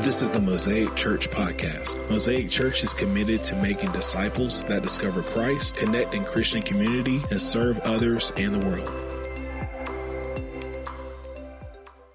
This 0.00 0.22
is 0.22 0.30
the 0.30 0.40
Mosaic 0.40 0.94
Church 0.96 1.28
podcast. 1.28 2.08
Mosaic 2.08 2.48
Church 2.48 2.82
is 2.82 2.94
committed 2.94 3.42
to 3.42 3.56
making 3.56 3.92
disciples 3.92 4.64
that 4.64 4.82
discover 4.82 5.20
Christ, 5.20 5.76
connect 5.76 6.14
in 6.14 6.24
Christian 6.24 6.62
community, 6.62 7.20
and 7.30 7.38
serve 7.38 7.78
others 7.80 8.32
and 8.38 8.54
the 8.54 8.66
world. 8.66 8.88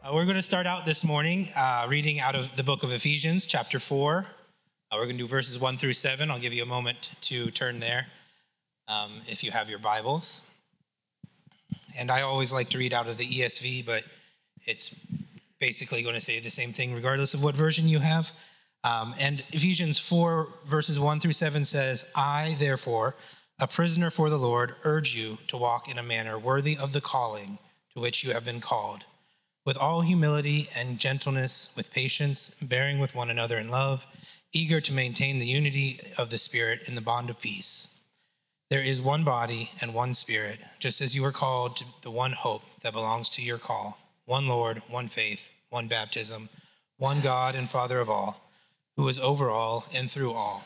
Uh, 0.03 0.09
we're 0.15 0.25
going 0.25 0.35
to 0.35 0.41
start 0.41 0.65
out 0.65 0.87
this 0.87 1.03
morning 1.03 1.47
uh, 1.55 1.85
reading 1.87 2.19
out 2.19 2.33
of 2.33 2.55
the 2.55 2.63
book 2.63 2.81
of 2.81 2.91
Ephesians, 2.91 3.45
chapter 3.45 3.77
4. 3.77 4.25
Uh, 4.91 4.95
we're 4.95 5.03
going 5.03 5.17
to 5.17 5.23
do 5.23 5.27
verses 5.27 5.59
1 5.59 5.77
through 5.77 5.93
7. 5.93 6.31
I'll 6.31 6.39
give 6.39 6.53
you 6.53 6.63
a 6.63 6.67
moment 6.67 7.11
to 7.21 7.51
turn 7.51 7.79
there 7.79 8.07
um, 8.87 9.21
if 9.27 9.43
you 9.43 9.51
have 9.51 9.69
your 9.69 9.79
Bibles. 9.79 10.41
And 11.99 12.09
I 12.09 12.23
always 12.23 12.51
like 12.51 12.71
to 12.71 12.79
read 12.79 12.95
out 12.95 13.07
of 13.07 13.17
the 13.17 13.25
ESV, 13.25 13.85
but 13.85 14.03
it's 14.65 14.89
basically 15.59 16.03
going 16.03 16.15
to 16.15 16.21
say 16.21 16.39
the 16.39 16.49
same 16.49 16.73
thing 16.73 16.93
regardless 16.93 17.33
of 17.33 17.43
what 17.43 17.55
version 17.55 17.87
you 17.87 17.99
have. 17.99 18.31
Um, 18.83 19.15
and 19.19 19.43
Ephesians 19.51 19.97
4, 19.97 20.47
verses 20.65 20.99
1 20.99 21.19
through 21.19 21.33
7 21.33 21.65
says, 21.65 22.05
I, 22.15 22.55
therefore, 22.59 23.15
a 23.59 23.67
prisoner 23.67 24.09
for 24.09 24.29
the 24.29 24.37
Lord, 24.37 24.75
urge 24.83 25.15
you 25.15 25.37
to 25.47 25.57
walk 25.57 25.89
in 25.89 25.97
a 25.97 26.03
manner 26.03 26.37
worthy 26.37 26.77
of 26.77 26.93
the 26.93 27.01
calling 27.01 27.57
to 27.93 28.01
which 28.01 28.23
you 28.23 28.33
have 28.33 28.45
been 28.45 28.59
called, 28.59 29.05
with 29.65 29.77
all 29.77 30.01
humility 30.01 30.67
and 30.77 30.99
gentleness, 30.99 31.73
with 31.75 31.91
patience, 31.91 32.61
bearing 32.61 32.99
with 32.99 33.15
one 33.15 33.29
another 33.29 33.57
in 33.57 33.69
love, 33.69 34.05
eager 34.53 34.79
to 34.81 34.93
maintain 34.93 35.39
the 35.39 35.47
unity 35.47 35.99
of 36.19 36.29
the 36.29 36.37
Spirit 36.37 36.87
in 36.87 36.95
the 36.95 37.01
bond 37.01 37.29
of 37.29 37.41
peace. 37.41 37.87
There 38.69 38.83
is 38.83 39.01
one 39.01 39.23
body 39.23 39.69
and 39.81 39.93
one 39.93 40.13
Spirit, 40.13 40.59
just 40.79 41.01
as 41.01 41.15
you 41.15 41.23
were 41.23 41.31
called 41.31 41.77
to 41.77 41.85
the 42.01 42.11
one 42.11 42.33
hope 42.33 42.63
that 42.81 42.93
belongs 42.93 43.29
to 43.31 43.41
your 43.41 43.57
call 43.57 43.97
one 44.25 44.47
Lord, 44.47 44.81
one 44.89 45.07
faith, 45.07 45.51
one 45.75 45.89
baptism, 45.89 46.47
one 46.95 47.19
God 47.19 47.53
and 47.53 47.69
Father 47.69 47.99
of 47.99 48.09
all, 48.09 48.49
who 48.95 49.05
is 49.09 49.19
over 49.19 49.49
all 49.49 49.83
and 49.93 50.09
through 50.09 50.31
all. 50.31 50.63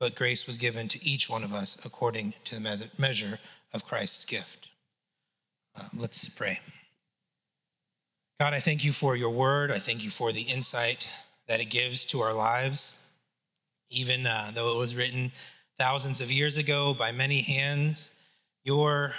But 0.00 0.14
grace 0.14 0.46
was 0.46 0.56
given 0.56 0.88
to 0.88 1.04
each 1.04 1.28
one 1.28 1.44
of 1.44 1.52
us 1.52 1.76
according 1.84 2.32
to 2.44 2.54
the 2.54 2.88
measure 2.96 3.38
of 3.74 3.84
Christ's 3.84 4.24
gift. 4.24 4.70
Uh, 5.78 5.82
let's 5.94 6.26
pray. 6.30 6.60
God, 8.40 8.54
I 8.54 8.60
thank 8.60 8.82
you 8.82 8.92
for 8.92 9.14
your 9.14 9.28
word. 9.28 9.70
I 9.70 9.78
thank 9.78 10.02
you 10.02 10.08
for 10.08 10.32
the 10.32 10.40
insight 10.40 11.06
that 11.48 11.60
it 11.60 11.66
gives 11.66 12.06
to 12.06 12.20
our 12.20 12.32
lives. 12.32 13.04
Even 13.90 14.26
uh, 14.26 14.52
though 14.54 14.74
it 14.74 14.78
was 14.78 14.96
written 14.96 15.32
thousands 15.78 16.22
of 16.22 16.32
years 16.32 16.56
ago 16.56 16.94
by 16.94 17.12
many 17.12 17.42
hands, 17.42 18.10
your 18.64 19.12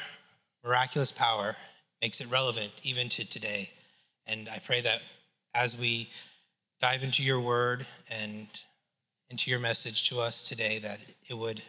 miraculous 0.66 1.12
power 1.12 1.56
makes 2.02 2.22
it 2.22 2.32
relevant 2.32 2.72
even 2.82 3.08
to 3.10 3.24
today. 3.24 3.70
And 4.26 4.50
I 4.50 4.58
pray 4.58 4.82
that 4.82 5.02
as 5.58 5.78
we 5.78 6.10
dive 6.80 7.04
into 7.04 7.24
your 7.24 7.42
word 7.42 7.86
and 8.12 8.48
into 9.30 9.50
your 9.50 9.60
message 9.60 10.08
to 10.10 10.20
us 10.20 10.48
today, 10.48 10.80
that 10.80 11.00
it 11.30 11.38
would 11.38 11.62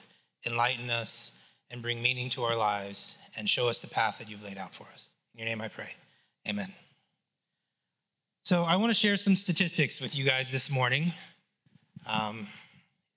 enlighten 0.46 0.90
us 0.90 1.32
and 1.70 1.82
bring 1.82 2.02
meaning 2.02 2.30
to 2.30 2.42
our 2.44 2.56
lives 2.56 3.16
and 3.36 3.48
show 3.48 3.68
us 3.68 3.80
the 3.80 3.88
path 3.88 4.18
that 4.18 4.28
you've 4.28 4.44
laid 4.44 4.58
out 4.58 4.74
for 4.74 4.86
us. 4.92 5.10
In 5.34 5.40
your 5.40 5.48
name 5.48 5.60
I 5.60 5.68
pray. 5.68 5.90
Amen. 6.48 6.72
So 8.42 8.62
I 8.62 8.76
want 8.76 8.90
to 8.90 8.94
share 8.94 9.16
some 9.16 9.36
statistics 9.36 10.00
with 10.00 10.16
you 10.16 10.24
guys 10.24 10.50
this 10.50 10.70
morning. 10.70 11.12
Um, 12.06 12.46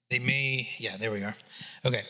they 0.10 0.20
may, 0.20 0.70
yeah, 0.78 0.98
there 0.98 1.12
we 1.12 1.24
are. 1.24 1.36
Okay. 1.86 2.02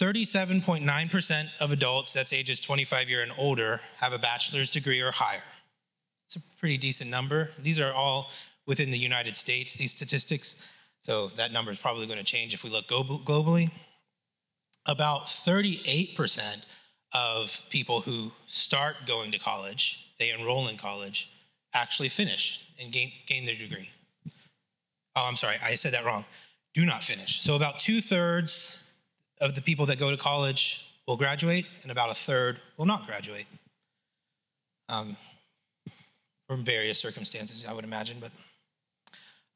37.9% 0.00 1.48
of 1.60 1.72
adults, 1.72 2.12
that's 2.12 2.32
ages 2.32 2.60
25 2.60 3.08
year 3.08 3.22
and 3.22 3.32
older, 3.38 3.80
have 3.98 4.12
a 4.12 4.18
bachelor's 4.18 4.70
degree 4.70 5.00
or 5.00 5.10
higher. 5.10 5.42
It's 6.26 6.36
a 6.36 6.40
pretty 6.58 6.76
decent 6.76 7.10
number. 7.10 7.50
These 7.58 7.80
are 7.80 7.92
all 7.92 8.30
within 8.66 8.90
the 8.90 8.98
United 8.98 9.36
States, 9.36 9.74
these 9.74 9.92
statistics. 9.92 10.56
So 11.02 11.28
that 11.36 11.52
number 11.52 11.70
is 11.70 11.78
probably 11.78 12.06
going 12.06 12.18
to 12.18 12.24
change 12.24 12.52
if 12.52 12.64
we 12.64 12.70
look 12.70 12.88
globally. 12.88 13.70
About 14.86 15.26
38% 15.26 16.62
of 17.12 17.62
people 17.70 18.00
who 18.00 18.32
start 18.46 18.96
going 19.06 19.32
to 19.32 19.38
college, 19.38 20.12
they 20.18 20.30
enroll 20.30 20.68
in 20.68 20.76
college, 20.76 21.30
actually 21.74 22.08
finish 22.08 22.70
and 22.80 22.92
gain, 22.92 23.12
gain 23.26 23.46
their 23.46 23.54
degree. 23.54 23.88
Oh, 25.14 25.26
I'm 25.26 25.36
sorry, 25.36 25.56
I 25.62 25.76
said 25.76 25.94
that 25.94 26.04
wrong. 26.04 26.24
Do 26.74 26.84
not 26.84 27.02
finish. 27.02 27.40
So 27.40 27.56
about 27.56 27.78
two 27.78 28.00
thirds 28.00 28.82
of 29.40 29.54
the 29.54 29.62
people 29.62 29.86
that 29.86 29.98
go 29.98 30.10
to 30.10 30.16
college 30.16 30.84
will 31.06 31.16
graduate, 31.16 31.66
and 31.82 31.92
about 31.92 32.10
a 32.10 32.14
third 32.14 32.60
will 32.76 32.84
not 32.84 33.06
graduate. 33.06 33.46
Um, 34.88 35.16
from 36.48 36.64
various 36.64 36.98
circumstances, 36.98 37.64
I 37.68 37.72
would 37.72 37.84
imagine, 37.84 38.18
but 38.20 38.32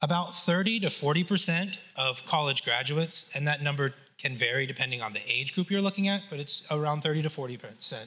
about 0.02 0.36
30 0.36 0.80
to 0.80 0.86
40% 0.88 1.76
of 1.96 2.24
college 2.24 2.64
graduates, 2.64 3.34
and 3.36 3.46
that 3.46 3.62
number 3.62 3.94
can 4.18 4.34
vary 4.34 4.66
depending 4.66 5.00
on 5.02 5.12
the 5.12 5.20
age 5.28 5.54
group 5.54 5.70
you're 5.70 5.80
looking 5.80 6.08
at, 6.08 6.22
but 6.30 6.38
it's 6.38 6.62
around 6.70 7.02
30 7.02 7.22
to 7.22 7.28
40%, 7.28 8.06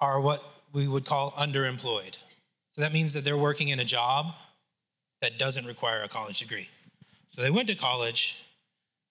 are 0.00 0.20
what 0.20 0.42
we 0.72 0.88
would 0.88 1.04
call 1.04 1.32
underemployed. 1.32 2.16
So 2.74 2.80
that 2.80 2.92
means 2.92 3.12
that 3.12 3.24
they're 3.24 3.36
working 3.36 3.68
in 3.68 3.80
a 3.80 3.84
job 3.84 4.34
that 5.20 5.38
doesn't 5.38 5.66
require 5.66 6.02
a 6.02 6.08
college 6.08 6.38
degree. 6.38 6.68
So 7.28 7.42
they 7.42 7.50
went 7.50 7.68
to 7.68 7.74
college, 7.74 8.36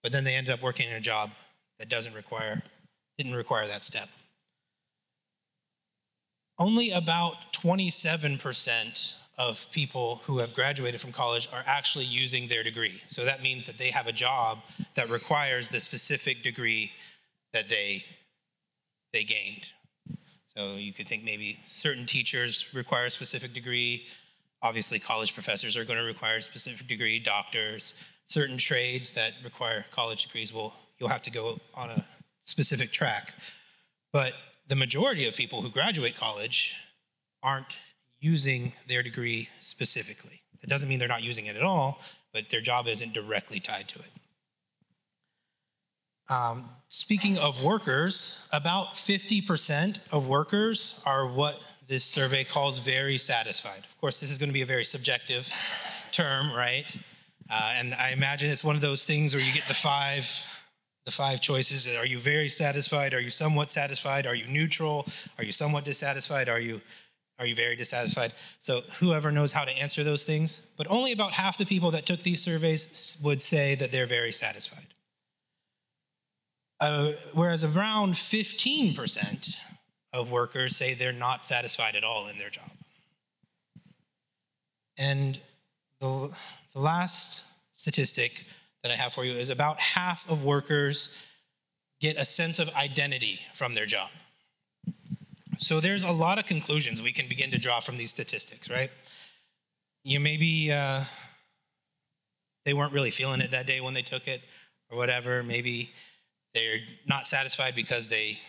but 0.03 0.11
then 0.11 0.23
they 0.23 0.35
ended 0.35 0.53
up 0.53 0.61
working 0.61 0.89
in 0.89 0.95
a 0.95 1.01
job 1.01 1.31
that 1.79 1.89
doesn't 1.89 2.13
require, 2.13 2.61
didn't 3.17 3.35
require 3.35 3.67
that 3.67 3.83
step. 3.83 4.09
Only 6.61 6.91
about 6.91 7.53
27% 7.53 9.15
of 9.39 9.65
people 9.71 10.21
who 10.25 10.37
have 10.37 10.53
graduated 10.53 11.01
from 11.01 11.11
college 11.11 11.49
are 11.51 11.63
actually 11.65 12.05
using 12.05 12.47
their 12.47 12.61
degree. 12.61 13.01
So 13.07 13.25
that 13.25 13.41
means 13.41 13.65
that 13.65 13.79
they 13.79 13.89
have 13.89 14.05
a 14.05 14.11
job 14.11 14.59
that 14.93 15.09
requires 15.09 15.69
the 15.69 15.79
specific 15.79 16.43
degree 16.43 16.91
that 17.51 17.67
they, 17.67 18.05
they 19.11 19.23
gained. 19.23 19.71
So 20.55 20.75
you 20.75 20.93
could 20.93 21.07
think 21.07 21.23
maybe 21.23 21.57
certain 21.63 22.05
teachers 22.05 22.71
require 22.75 23.05
a 23.05 23.09
specific 23.09 23.55
degree. 23.55 24.05
Obviously, 24.61 24.99
college 24.99 25.33
professors 25.33 25.75
are 25.75 25.83
going 25.83 25.97
to 25.97 26.05
require 26.05 26.35
a 26.35 26.41
specific 26.41 26.87
degree, 26.87 27.17
doctors, 27.17 27.95
certain 28.27 28.57
trades 28.57 29.13
that 29.13 29.33
require 29.43 29.83
college 29.89 30.27
degrees 30.27 30.53
will 30.53 30.75
you'll 30.99 31.09
have 31.09 31.23
to 31.23 31.31
go 31.31 31.57
on 31.73 31.89
a 31.89 32.05
specific 32.43 32.91
track. 32.91 33.33
But 34.13 34.33
the 34.71 34.75
majority 34.77 35.27
of 35.27 35.35
people 35.35 35.61
who 35.61 35.69
graduate 35.69 36.15
college 36.15 36.77
aren't 37.43 37.77
using 38.21 38.71
their 38.87 39.03
degree 39.03 39.49
specifically. 39.59 40.41
That 40.61 40.69
doesn't 40.69 40.87
mean 40.87 40.97
they're 40.97 41.09
not 41.09 41.23
using 41.23 41.47
it 41.47 41.57
at 41.57 41.61
all, 41.61 41.99
but 42.31 42.47
their 42.47 42.61
job 42.61 42.87
isn't 42.87 43.13
directly 43.13 43.59
tied 43.59 43.89
to 43.89 43.99
it. 43.99 44.09
Um, 46.29 46.69
speaking 46.87 47.37
of 47.37 47.61
workers, 47.61 48.39
about 48.53 48.93
50% 48.93 49.97
of 50.13 50.27
workers 50.27 51.01
are 51.05 51.27
what 51.27 51.59
this 51.89 52.05
survey 52.05 52.45
calls 52.45 52.79
very 52.79 53.17
satisfied. 53.17 53.83
Of 53.83 53.99
course, 53.99 54.21
this 54.21 54.31
is 54.31 54.37
going 54.37 54.47
to 54.47 54.53
be 54.53 54.61
a 54.61 54.65
very 54.65 54.85
subjective 54.85 55.51
term, 56.13 56.49
right? 56.55 56.85
Uh, 57.49 57.73
and 57.75 57.93
I 57.93 58.11
imagine 58.11 58.49
it's 58.49 58.63
one 58.63 58.77
of 58.77 58.81
those 58.81 59.03
things 59.03 59.35
where 59.35 59.43
you 59.43 59.51
get 59.51 59.67
the 59.67 59.73
five 59.73 60.25
the 61.11 61.17
five 61.17 61.41
choices. 61.41 61.87
Are 61.95 62.05
you 62.05 62.19
very 62.19 62.47
satisfied? 62.47 63.13
Are 63.13 63.19
you 63.19 63.29
somewhat 63.29 63.69
satisfied? 63.69 64.25
Are 64.25 64.35
you 64.35 64.47
neutral? 64.47 65.05
Are 65.37 65.43
you 65.43 65.51
somewhat 65.51 65.85
dissatisfied? 65.85 66.49
Are 66.49 66.59
you 66.59 66.81
are 67.39 67.47
you 67.47 67.55
very 67.55 67.75
dissatisfied? 67.75 68.33
So 68.59 68.81
whoever 68.99 69.31
knows 69.31 69.51
how 69.51 69.65
to 69.65 69.71
answer 69.71 70.03
those 70.03 70.23
things, 70.23 70.61
but 70.77 70.85
only 70.91 71.11
about 71.11 71.31
half 71.31 71.57
the 71.57 71.65
people 71.65 71.89
that 71.91 72.05
took 72.05 72.21
these 72.21 72.39
surveys 72.39 73.17
would 73.23 73.41
say 73.41 73.73
that 73.75 73.91
they're 73.91 74.05
very 74.05 74.31
satisfied. 74.31 74.85
Uh, 76.79 77.13
whereas 77.33 77.63
around 77.63 78.13
15% 78.13 79.55
of 80.13 80.29
workers 80.29 80.75
say 80.75 80.93
they're 80.93 81.11
not 81.11 81.43
satisfied 81.43 81.95
at 81.95 82.03
all 82.03 82.27
in 82.27 82.37
their 82.37 82.51
job. 82.51 82.69
And 84.99 85.39
the, 85.99 86.37
the 86.73 86.79
last 86.79 87.43
statistic 87.73 88.45
that 88.83 88.91
I 88.91 88.95
have 88.95 89.13
for 89.13 89.23
you 89.25 89.33
is 89.33 89.49
about 89.49 89.79
half 89.79 90.29
of 90.29 90.43
workers 90.43 91.09
get 91.99 92.17
a 92.17 92.25
sense 92.25 92.59
of 92.59 92.69
identity 92.69 93.39
from 93.53 93.75
their 93.75 93.85
job. 93.85 94.09
So 95.57 95.79
there's 95.79 96.03
a 96.03 96.11
lot 96.11 96.39
of 96.39 96.45
conclusions 96.45 97.01
we 97.01 97.11
can 97.11 97.27
begin 97.27 97.51
to 97.51 97.59
draw 97.59 97.79
from 97.79 97.97
these 97.97 98.09
statistics, 98.09 98.69
right? 98.69 98.89
You 100.03 100.19
maybe 100.19 100.71
uh, 100.71 101.03
they 102.65 102.73
weren't 102.73 102.93
really 102.93 103.11
feeling 103.11 103.41
it 103.41 103.51
that 103.51 103.67
day 103.67 103.81
when 103.81 103.93
they 103.93 104.01
took 104.01 104.27
it, 104.27 104.41
or 104.91 104.97
whatever. 104.97 105.41
Maybe 105.41 105.91
they're 106.53 106.79
not 107.07 107.27
satisfied 107.27 107.75
because 107.75 108.09
they 108.09 108.39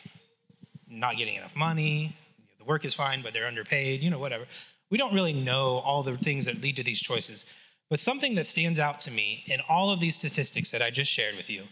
not 0.88 1.16
getting 1.16 1.36
enough 1.36 1.56
money. 1.56 2.16
The 2.58 2.64
work 2.64 2.84
is 2.84 2.94
fine, 2.94 3.22
but 3.22 3.32
they're 3.32 3.46
underpaid. 3.46 4.02
You 4.02 4.10
know, 4.10 4.18
whatever. 4.18 4.46
We 4.90 4.98
don't 4.98 5.14
really 5.14 5.32
know 5.32 5.78
all 5.84 6.02
the 6.02 6.16
things 6.16 6.46
that 6.46 6.62
lead 6.62 6.76
to 6.76 6.82
these 6.82 7.00
choices. 7.00 7.44
But 7.92 8.00
something 8.00 8.36
that 8.36 8.46
stands 8.46 8.80
out 8.80 9.02
to 9.02 9.10
me 9.10 9.44
in 9.52 9.60
all 9.68 9.90
of 9.90 10.00
these 10.00 10.14
statistics 10.14 10.70
that 10.70 10.80
I 10.80 10.88
just 10.88 11.12
shared 11.12 11.36
with 11.36 11.50
you 11.50 11.64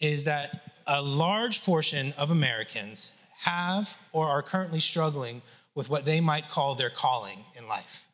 is 0.00 0.24
that 0.24 0.62
a 0.88 1.00
large 1.00 1.62
portion 1.62 2.12
of 2.18 2.32
Americans 2.32 3.12
have 3.38 3.96
or 4.10 4.26
are 4.26 4.42
currently 4.42 4.80
struggling 4.80 5.40
with 5.76 5.88
what 5.88 6.04
they 6.04 6.20
might 6.20 6.48
call 6.48 6.74
their 6.74 6.90
calling 6.90 7.38
in 7.56 7.68
life. 7.68 8.08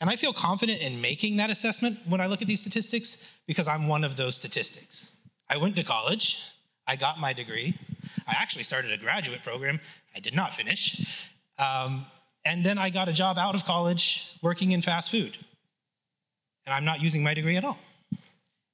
And 0.00 0.08
I 0.08 0.14
feel 0.14 0.32
confident 0.32 0.82
in 0.82 1.00
making 1.00 1.36
that 1.38 1.50
assessment 1.50 1.98
when 2.06 2.20
I 2.20 2.26
look 2.26 2.42
at 2.42 2.46
these 2.46 2.60
statistics 2.60 3.18
because 3.48 3.66
I'm 3.66 3.88
one 3.88 4.04
of 4.04 4.14
those 4.16 4.36
statistics. 4.36 5.16
I 5.50 5.56
went 5.56 5.74
to 5.74 5.82
college, 5.82 6.38
I 6.86 6.94
got 6.94 7.18
my 7.18 7.32
degree, 7.32 7.76
I 8.28 8.36
actually 8.40 8.62
started 8.62 8.92
a 8.92 8.98
graduate 8.98 9.42
program, 9.42 9.80
I 10.14 10.20
did 10.20 10.36
not 10.36 10.54
finish. 10.54 11.04
Um, 11.58 12.06
and 12.44 12.64
then 12.64 12.78
I 12.78 12.88
got 12.90 13.08
a 13.08 13.12
job 13.12 13.36
out 13.36 13.56
of 13.56 13.64
college 13.64 14.28
working 14.42 14.70
in 14.70 14.80
fast 14.80 15.10
food. 15.10 15.36
And 16.68 16.74
I'm 16.74 16.84
not 16.84 17.00
using 17.00 17.22
my 17.22 17.32
degree 17.32 17.56
at 17.56 17.64
all. 17.64 17.78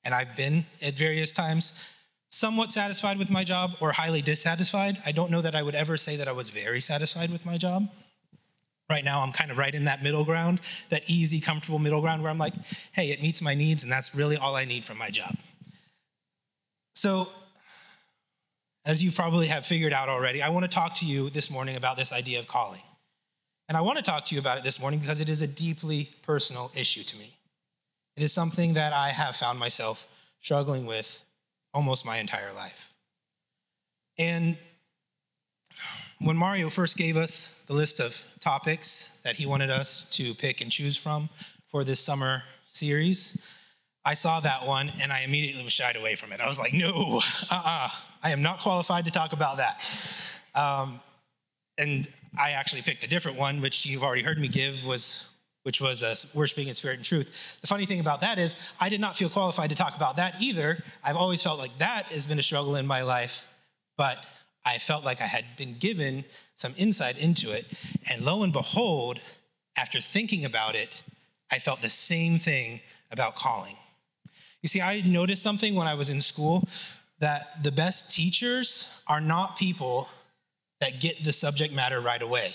And 0.05 0.13
I've 0.13 0.37
been 0.37 0.65
at 0.83 0.99
various 0.99 1.31
times 1.31 1.81
somewhat 2.29 2.73
satisfied 2.73 3.19
with 3.19 3.31
my 3.31 3.45
job 3.45 3.77
or 3.81 3.93
highly 3.93 4.21
dissatisfied. 4.21 4.99
I 5.07 5.13
don't 5.13 5.31
know 5.31 5.41
that 5.41 5.55
I 5.55 5.63
would 5.63 5.77
ever 5.77 5.97
say 5.97 6.17
that 6.17 6.27
I 6.27 6.33
was 6.33 6.49
very 6.49 6.81
satisfied 6.81 7.31
with 7.31 7.47
my 7.47 7.57
job. 7.57 7.89
Right 8.91 9.05
now, 9.05 9.21
I'm 9.21 9.31
kind 9.31 9.53
of 9.53 9.59
right 9.59 9.73
in 9.73 9.85
that 9.85 10.03
middle 10.03 10.25
ground, 10.25 10.61
that 10.89 11.03
easy, 11.07 11.39
comfortable 11.39 11.79
middle 11.79 12.01
ground 12.01 12.21
where 12.21 12.33
I'm 12.33 12.39
like, 12.39 12.55
hey, 12.91 13.13
it 13.13 13.23
meets 13.23 13.41
my 13.41 13.55
needs, 13.55 13.85
and 13.85 13.93
that's 13.93 14.13
really 14.13 14.37
all 14.37 14.57
I 14.57 14.65
need 14.65 14.85
from 14.85 14.99
my 14.99 15.09
job. 15.09 15.37
So, 16.97 17.29
as 18.85 19.05
you 19.05 19.13
probably 19.13 19.47
have 19.47 19.65
figured 19.65 19.93
out 19.93 20.09
already, 20.09 20.43
I 20.43 20.49
want 20.49 20.65
to 20.65 20.69
talk 20.69 20.95
to 20.97 21.07
you 21.07 21.31
this 21.31 21.49
morning 21.49 21.77
about 21.77 21.97
this 21.97 22.13
idea 22.13 22.41
of 22.41 22.49
calling. 22.49 22.83
And 23.69 23.79
I 23.79 23.83
want 23.83 23.99
to 23.99 24.03
talk 24.03 24.25
to 24.27 24.35
you 24.35 24.41
about 24.41 24.59
it 24.59 24.65
this 24.65 24.81
morning 24.81 24.99
because 24.99 25.21
it 25.21 25.29
is 25.29 25.43
a 25.43 25.47
deeply 25.47 26.11
personal 26.23 26.73
issue 26.75 27.05
to 27.05 27.17
me. 27.17 27.33
It 28.17 28.23
is 28.23 28.33
something 28.33 28.75
that 28.75 28.93
I 28.93 29.09
have 29.09 29.37
found 29.37 29.59
myself 29.59 30.07
struggling 30.41 30.87
with 30.87 31.25
almost 31.73 32.07
my 32.07 32.19
entire 32.19 32.53
life. 32.53 32.95
And 34.19 34.57
when 36.21 36.37
Mario 36.37 36.71
first 36.71 36.97
gave 36.97 37.17
us 37.17 37.61
the 37.67 37.73
list 37.73 38.01
of 38.01 38.25
topics 38.41 39.19
that 39.25 39.35
he 39.35 39.47
wanted 39.47 39.71
us 39.71 40.05
to 40.11 40.35
pick 40.35 40.61
and 40.61 40.71
choose 40.71 40.97
from 40.97 41.29
for 41.67 41.83
this 41.83 41.99
summer 41.99 42.45
series, 42.69 43.41
I 44.05 44.15
saw 44.15 44.41
that 44.41 44.67
one 44.67 44.93
and 45.03 45.13
I 45.13 45.23
immediately 45.23 45.65
was 45.65 45.73
shied 45.73 45.97
away 45.97 46.15
from 46.15 46.33
it. 46.33 46.41
I 46.41 46.47
was 46.47 46.59
like, 46.59 46.73
no, 46.73 47.21
uh 47.51 47.55
uh-uh, 47.55 47.63
uh 47.67 47.89
I 48.23 48.31
am 48.31 48.41
not 48.41 48.61
qualified 48.61 49.05
to 49.05 49.11
talk 49.11 49.33
about 49.35 49.59
that. 49.59 49.83
Um, 50.55 51.01
and 51.77 52.09
I 52.39 52.53
actually 52.53 52.83
picked 52.83 53.05
a 53.05 53.07
different 53.07 53.37
one, 53.37 53.61
which 53.61 53.85
you've 53.85 54.03
already 54.03 54.23
heard 54.23 54.39
me 54.39 54.49
give, 54.49 54.87
was 54.87 55.27
which 55.65 55.81
was 55.81 56.03
uh, 56.03 56.15
worshiping 56.35 56.69
in 56.69 56.75
spirit 56.75 56.97
and 56.97 57.05
truth. 57.05 57.59
The 57.61 57.67
funny 57.67 57.85
thing 57.87 58.01
about 58.01 58.21
that 58.21 58.39
is, 58.39 58.55
I 58.79 58.89
did 58.89 59.01
not 59.01 59.17
feel 59.17 59.29
qualified 59.29 59.71
to 59.71 59.77
talk 59.77 59.97
about 59.97 60.17
that 60.17 60.37
either. 60.41 60.83
I've 61.03 61.17
always 61.17 61.43
felt 61.43 61.59
like 61.59 61.77
that 61.79 62.07
has 62.07 62.27
been 62.27 62.39
a 62.39 62.43
struggle 62.43 62.77
in 62.77 62.87
my 62.87 63.03
life, 63.03 63.45
but 63.97 64.25
I 64.65 64.79
felt 64.79 65.05
like 65.05 65.21
I 65.21 65.27
had 65.27 65.45
been 65.57 65.77
given 65.79 66.25
some 66.55 66.75
insight 66.77 67.19
into 67.19 67.51
it. 67.51 67.67
And 68.11 68.25
lo 68.25 68.43
and 68.43 68.53
behold, 68.53 69.21
after 69.77 70.01
thinking 70.01 70.45
about 70.45 70.75
it, 70.75 70.91
I 71.51 71.59
felt 71.59 71.83
the 71.83 71.91
same 71.91 72.39
thing 72.39 72.81
about 73.11 73.35
calling. 73.37 73.75
You 74.63 74.69
see, 74.69 74.81
I 74.81 75.03
noticed 75.03 75.43
something 75.43 75.75
when 75.75 75.87
I 75.87 75.95
was 75.95 76.11
in 76.11 76.21
school 76.21 76.69
that 77.21 77.63
the 77.63 77.73
best 77.73 78.11
teachers 78.11 78.89
are 79.07 79.21
not 79.21 79.57
people 79.59 80.09
that 80.81 81.01
get 81.01 81.23
the 81.25 81.33
subject 81.33 81.73
matter 81.73 82.01
right 82.01 82.21
away. 82.21 82.55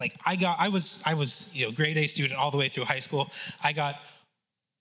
Like 0.00 0.14
I 0.24 0.36
got, 0.36 0.58
I 0.60 0.68
was, 0.68 1.02
I 1.06 1.14
was, 1.14 1.48
you 1.52 1.66
know, 1.66 1.72
grade 1.72 1.96
A 1.96 2.06
student 2.06 2.38
all 2.38 2.50
the 2.50 2.58
way 2.58 2.68
through 2.68 2.84
high 2.84 2.98
school. 2.98 3.30
I 3.62 3.72
got 3.72 3.96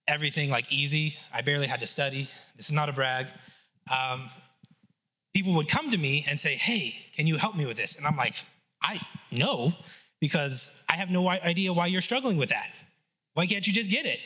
everything 0.07 0.49
like 0.49 0.71
easy. 0.71 1.17
I 1.33 1.41
barely 1.41 1.67
had 1.67 1.81
to 1.81 1.87
study. 1.87 2.29
This 2.55 2.67
is 2.67 2.73
not 2.73 2.89
a 2.89 2.93
brag. 2.93 3.27
Um, 3.91 4.27
people 5.33 5.53
would 5.53 5.67
come 5.67 5.91
to 5.91 5.97
me 5.97 6.25
and 6.29 6.39
say, 6.39 6.55
Hey, 6.55 6.95
can 7.15 7.27
you 7.27 7.37
help 7.37 7.55
me 7.55 7.65
with 7.65 7.77
this? 7.77 7.97
And 7.97 8.05
I'm 8.05 8.15
like, 8.15 8.35
I 8.81 8.99
know, 9.31 9.73
because 10.19 10.81
I 10.89 10.95
have 10.97 11.09
no 11.09 11.27
idea 11.29 11.73
why 11.73 11.87
you're 11.87 12.01
struggling 12.01 12.37
with 12.37 12.49
that. 12.49 12.71
Why 13.33 13.45
can't 13.47 13.65
you 13.65 13.73
just 13.73 13.89
get 13.89 14.05
it? 14.05 14.19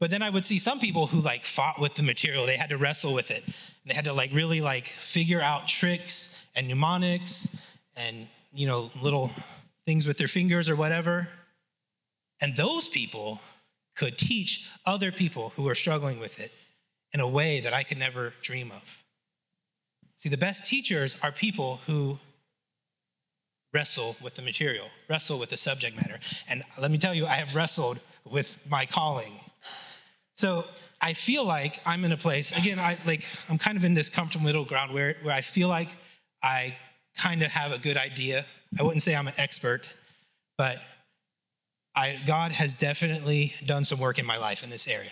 But 0.00 0.10
then 0.10 0.22
I 0.22 0.30
would 0.30 0.44
see 0.44 0.58
some 0.58 0.78
people 0.78 1.06
who 1.06 1.20
like 1.20 1.44
fought 1.44 1.80
with 1.80 1.94
the 1.94 2.02
material. 2.02 2.46
They 2.46 2.56
had 2.56 2.70
to 2.70 2.78
wrestle 2.78 3.14
with 3.14 3.30
it. 3.30 3.42
They 3.84 3.94
had 3.94 4.04
to 4.04 4.12
like 4.12 4.32
really 4.32 4.60
like 4.60 4.86
figure 4.86 5.40
out 5.40 5.66
tricks 5.66 6.34
and 6.54 6.68
mnemonics 6.68 7.48
and 7.96 8.26
you 8.52 8.66
know 8.66 8.90
little 9.02 9.30
things 9.88 10.06
with 10.06 10.18
their 10.18 10.28
fingers 10.28 10.68
or 10.68 10.76
whatever. 10.76 11.26
And 12.42 12.54
those 12.54 12.86
people 12.86 13.40
could 13.96 14.18
teach 14.18 14.68
other 14.84 15.10
people 15.10 15.48
who 15.56 15.66
are 15.66 15.74
struggling 15.74 16.20
with 16.20 16.40
it 16.40 16.52
in 17.14 17.20
a 17.20 17.26
way 17.26 17.60
that 17.60 17.72
I 17.72 17.84
could 17.84 17.96
never 17.96 18.34
dream 18.42 18.70
of. 18.70 19.02
See, 20.18 20.28
the 20.28 20.36
best 20.36 20.66
teachers 20.66 21.16
are 21.22 21.32
people 21.32 21.80
who 21.86 22.18
wrestle 23.72 24.14
with 24.22 24.34
the 24.34 24.42
material, 24.42 24.88
wrestle 25.08 25.38
with 25.38 25.48
the 25.48 25.56
subject 25.56 25.96
matter. 25.96 26.20
And 26.50 26.62
let 26.78 26.90
me 26.90 26.98
tell 26.98 27.14
you, 27.14 27.24
I 27.24 27.36
have 27.36 27.54
wrestled 27.54 27.98
with 28.30 28.58
my 28.68 28.84
calling. 28.84 29.40
So 30.36 30.66
I 31.00 31.14
feel 31.14 31.46
like 31.46 31.80
I'm 31.86 32.04
in 32.04 32.12
a 32.12 32.18
place, 32.18 32.54
again, 32.54 32.78
I 32.78 32.98
like 33.06 33.24
I'm 33.48 33.56
kind 33.56 33.78
of 33.78 33.86
in 33.86 33.94
this 33.94 34.10
comfortable 34.10 34.44
middle 34.44 34.66
ground 34.66 34.92
where, 34.92 35.16
where 35.22 35.34
I 35.34 35.40
feel 35.40 35.68
like 35.68 35.96
I 36.42 36.76
kind 37.16 37.42
of 37.42 37.50
have 37.52 37.72
a 37.72 37.78
good 37.78 37.96
idea. 37.96 38.44
I 38.78 38.82
wouldn't 38.82 39.02
say 39.02 39.14
I'm 39.14 39.28
an 39.28 39.34
expert, 39.36 39.88
but 40.56 40.78
I, 41.94 42.20
God 42.26 42.52
has 42.52 42.74
definitely 42.74 43.54
done 43.64 43.84
some 43.84 43.98
work 43.98 44.18
in 44.18 44.26
my 44.26 44.38
life 44.38 44.62
in 44.62 44.70
this 44.70 44.86
area. 44.88 45.10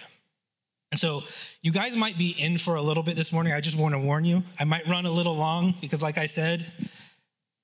And 0.92 1.00
so 1.00 1.24
you 1.62 1.72
guys 1.72 1.96
might 1.96 2.16
be 2.16 2.34
in 2.38 2.58
for 2.58 2.76
a 2.76 2.82
little 2.82 3.02
bit 3.02 3.16
this 3.16 3.32
morning. 3.32 3.52
I 3.52 3.60
just 3.60 3.76
want 3.76 3.94
to 3.94 3.98
warn 3.98 4.24
you. 4.24 4.44
I 4.58 4.64
might 4.64 4.86
run 4.86 5.04
a 5.04 5.10
little 5.10 5.34
long 5.34 5.74
because, 5.80 6.00
like 6.00 6.16
I 6.16 6.26
said, 6.26 6.64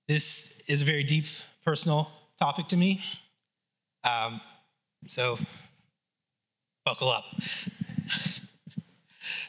this 0.09 0.61
is 0.67 0.83
a 0.83 0.85
very 0.85 1.05
deep 1.05 1.27
personal 1.65 2.11
topic 2.41 2.67
to 2.69 2.77
me. 2.77 3.01
Um, 4.03 4.41
so 5.07 5.39
buckle 6.85 7.09
up. 7.09 7.25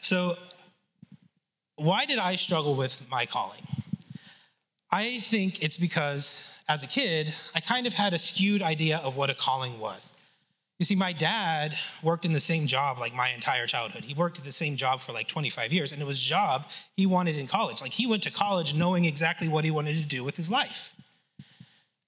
so, 0.02 0.36
why 1.76 2.06
did 2.06 2.18
I 2.18 2.36
struggle 2.36 2.76
with 2.76 3.02
my 3.10 3.26
calling? 3.26 3.66
I 4.94 5.18
think 5.18 5.60
it's 5.60 5.76
because 5.76 6.48
as 6.68 6.84
a 6.84 6.86
kid, 6.86 7.34
I 7.52 7.58
kind 7.58 7.88
of 7.88 7.92
had 7.92 8.14
a 8.14 8.18
skewed 8.18 8.62
idea 8.62 8.98
of 8.98 9.16
what 9.16 9.28
a 9.28 9.34
calling 9.34 9.80
was. 9.80 10.14
You 10.78 10.86
see, 10.86 10.94
my 10.94 11.12
dad 11.12 11.76
worked 12.04 12.24
in 12.24 12.32
the 12.32 12.38
same 12.38 12.68
job 12.68 13.00
like 13.00 13.12
my 13.12 13.30
entire 13.30 13.66
childhood. 13.66 14.04
He 14.04 14.14
worked 14.14 14.38
at 14.38 14.44
the 14.44 14.52
same 14.52 14.76
job 14.76 15.00
for 15.00 15.10
like 15.12 15.26
25 15.26 15.72
years, 15.72 15.90
and 15.90 16.00
it 16.00 16.04
was 16.04 16.18
a 16.18 16.22
job 16.22 16.66
he 16.96 17.06
wanted 17.06 17.34
in 17.34 17.48
college. 17.48 17.82
Like 17.82 17.90
he 17.90 18.06
went 18.06 18.22
to 18.22 18.30
college 18.30 18.72
knowing 18.72 19.04
exactly 19.04 19.48
what 19.48 19.64
he 19.64 19.72
wanted 19.72 19.96
to 19.96 20.04
do 20.04 20.22
with 20.22 20.36
his 20.36 20.48
life. 20.48 20.94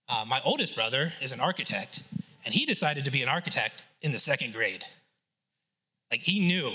Uh, 0.08 0.24
my 0.28 0.40
oldest 0.44 0.76
brother 0.76 1.12
is 1.20 1.32
an 1.32 1.40
architect, 1.40 2.04
and 2.44 2.54
he 2.54 2.66
decided 2.66 3.04
to 3.06 3.10
be 3.10 3.20
an 3.20 3.28
architect 3.28 3.82
in 4.02 4.12
the 4.12 4.20
second 4.20 4.52
grade. 4.52 4.84
Like 6.12 6.20
he 6.20 6.38
knew, 6.38 6.72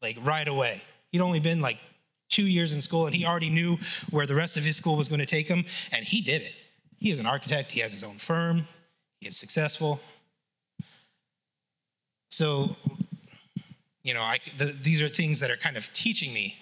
like 0.00 0.16
right 0.22 0.46
away. 0.46 0.80
He'd 1.10 1.22
only 1.22 1.40
been 1.40 1.60
like 1.60 1.78
two 2.32 2.46
years 2.46 2.72
in 2.72 2.80
school, 2.80 3.06
and 3.06 3.14
he 3.14 3.24
already 3.24 3.50
knew 3.50 3.76
where 4.10 4.26
the 4.26 4.34
rest 4.34 4.56
of 4.56 4.64
his 4.64 4.74
school 4.74 4.96
was 4.96 5.08
going 5.08 5.20
to 5.20 5.26
take 5.26 5.46
him, 5.46 5.64
and 5.92 6.04
he 6.04 6.20
did 6.20 6.42
it. 6.42 6.54
He 6.98 7.10
is 7.10 7.20
an 7.20 7.26
architect, 7.26 7.70
he 7.70 7.80
has 7.80 7.92
his 7.92 8.02
own 8.02 8.16
firm, 8.16 8.64
he 9.20 9.28
is 9.28 9.36
successful. 9.36 10.00
So, 12.30 12.74
you 14.02 14.14
know, 14.14 14.22
I, 14.22 14.38
the, 14.56 14.76
these 14.82 15.02
are 15.02 15.08
things 15.08 15.38
that 15.40 15.50
are 15.50 15.56
kind 15.56 15.76
of 15.76 15.92
teaching 15.92 16.32
me. 16.32 16.56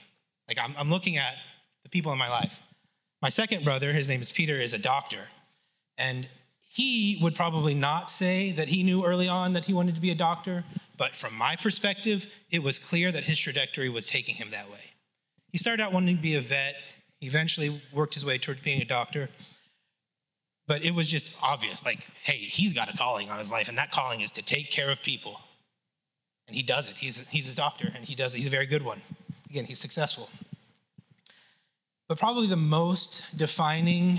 Like, 0.49 0.59
I'm, 0.59 0.75
I'm 0.77 0.91
looking 0.91 1.17
at 1.17 1.37
the 1.85 1.89
people 1.89 2.13
in 2.13 2.19
my 2.19 2.29
life. 2.29 2.61
My 3.23 3.29
second 3.29 3.65
brother, 3.65 3.93
his 3.93 4.09
name 4.09 4.21
is 4.21 4.33
Peter, 4.33 4.57
is 4.57 4.73
a 4.73 4.79
doctor. 4.79 5.29
And 5.97 6.27
he 6.69 7.19
would 7.23 7.35
probably 7.35 7.75
not 7.75 8.11
say 8.11 8.53
that 8.53 8.69
he 8.69 8.83
knew 8.83 9.05
early 9.05 9.29
on 9.29 9.53
that 9.53 9.65
he 9.65 9.73
wanted 9.73 9.95
to 9.95 10.01
be 10.01 10.11
a 10.11 10.15
doctor, 10.15 10.65
but 10.97 11.15
from 11.15 11.35
my 11.35 11.55
perspective, 11.57 12.27
it 12.51 12.63
was 12.63 12.79
clear 12.79 13.13
that 13.13 13.25
his 13.25 13.39
trajectory 13.39 13.89
was 13.89 14.07
taking 14.07 14.35
him 14.35 14.51
that 14.51 14.71
way. 14.71 14.91
He 15.53 15.59
started 15.59 15.83
out 15.83 15.93
wanting 15.93 16.17
to 16.17 16.23
be 16.23 16.37
a 16.37 16.41
vet, 16.41 16.77
he 17.21 17.27
eventually 17.27 17.83
worked 17.93 18.15
his 18.15 18.25
way 18.25 18.39
towards 18.39 18.61
being 18.63 18.81
a 18.81 18.85
doctor. 18.85 19.29
But 20.67 20.85
it 20.85 20.95
was 20.95 21.09
just 21.09 21.37
obvious 21.43 21.85
like, 21.85 22.07
hey, 22.23 22.37
he's 22.37 22.73
got 22.73 22.93
a 22.93 22.97
calling 22.97 23.29
on 23.29 23.39
his 23.39 23.51
life, 23.51 23.69
and 23.69 23.77
that 23.77 23.91
calling 23.91 24.21
is 24.21 24.31
to 24.33 24.43
take 24.43 24.71
care 24.71 24.91
of 24.91 25.03
people 25.03 25.41
and 26.51 26.57
he 26.57 26.65
does 26.65 26.91
it. 26.91 26.97
He's, 26.97 27.25
he's 27.29 27.53
a 27.53 27.55
doctor, 27.55 27.93
and 27.95 28.05
he 28.05 28.17
does 28.17 28.35
it. 28.35 28.39
He's 28.39 28.49
a 28.49 28.51
very 28.51 28.67
good 28.67 28.83
one. 28.83 29.01
Again, 29.49 29.65
he's 29.67 29.79
successful. 29.79 30.29
But 32.09 32.19
probably 32.19 32.49
the 32.49 32.57
most 32.57 33.39
defining 33.39 34.19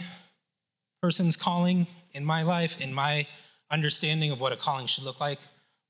person's 1.02 1.36
calling 1.36 1.88
in 2.14 2.24
my 2.24 2.44
life, 2.44 2.80
in 2.80 2.94
my 2.94 3.28
understanding 3.70 4.32
of 4.32 4.40
what 4.40 4.54
a 4.54 4.56
calling 4.56 4.88
should 4.88 5.04
look 5.04 5.20
like, 5.20 5.40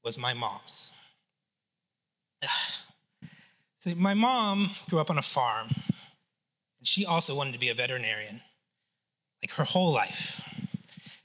was 0.03 0.17
my 0.17 0.33
mom's. 0.33 0.89
See, 3.81 3.95
my 3.95 4.13
mom 4.13 4.69
grew 4.91 4.99
up 4.99 5.09
on 5.09 5.17
a 5.17 5.23
farm, 5.23 5.69
and 6.77 6.87
she 6.87 7.03
also 7.03 7.33
wanted 7.33 7.53
to 7.53 7.59
be 7.59 7.69
a 7.69 7.73
veterinarian, 7.73 8.41
like 9.41 9.51
her 9.53 9.63
whole 9.63 9.91
life. 9.91 10.39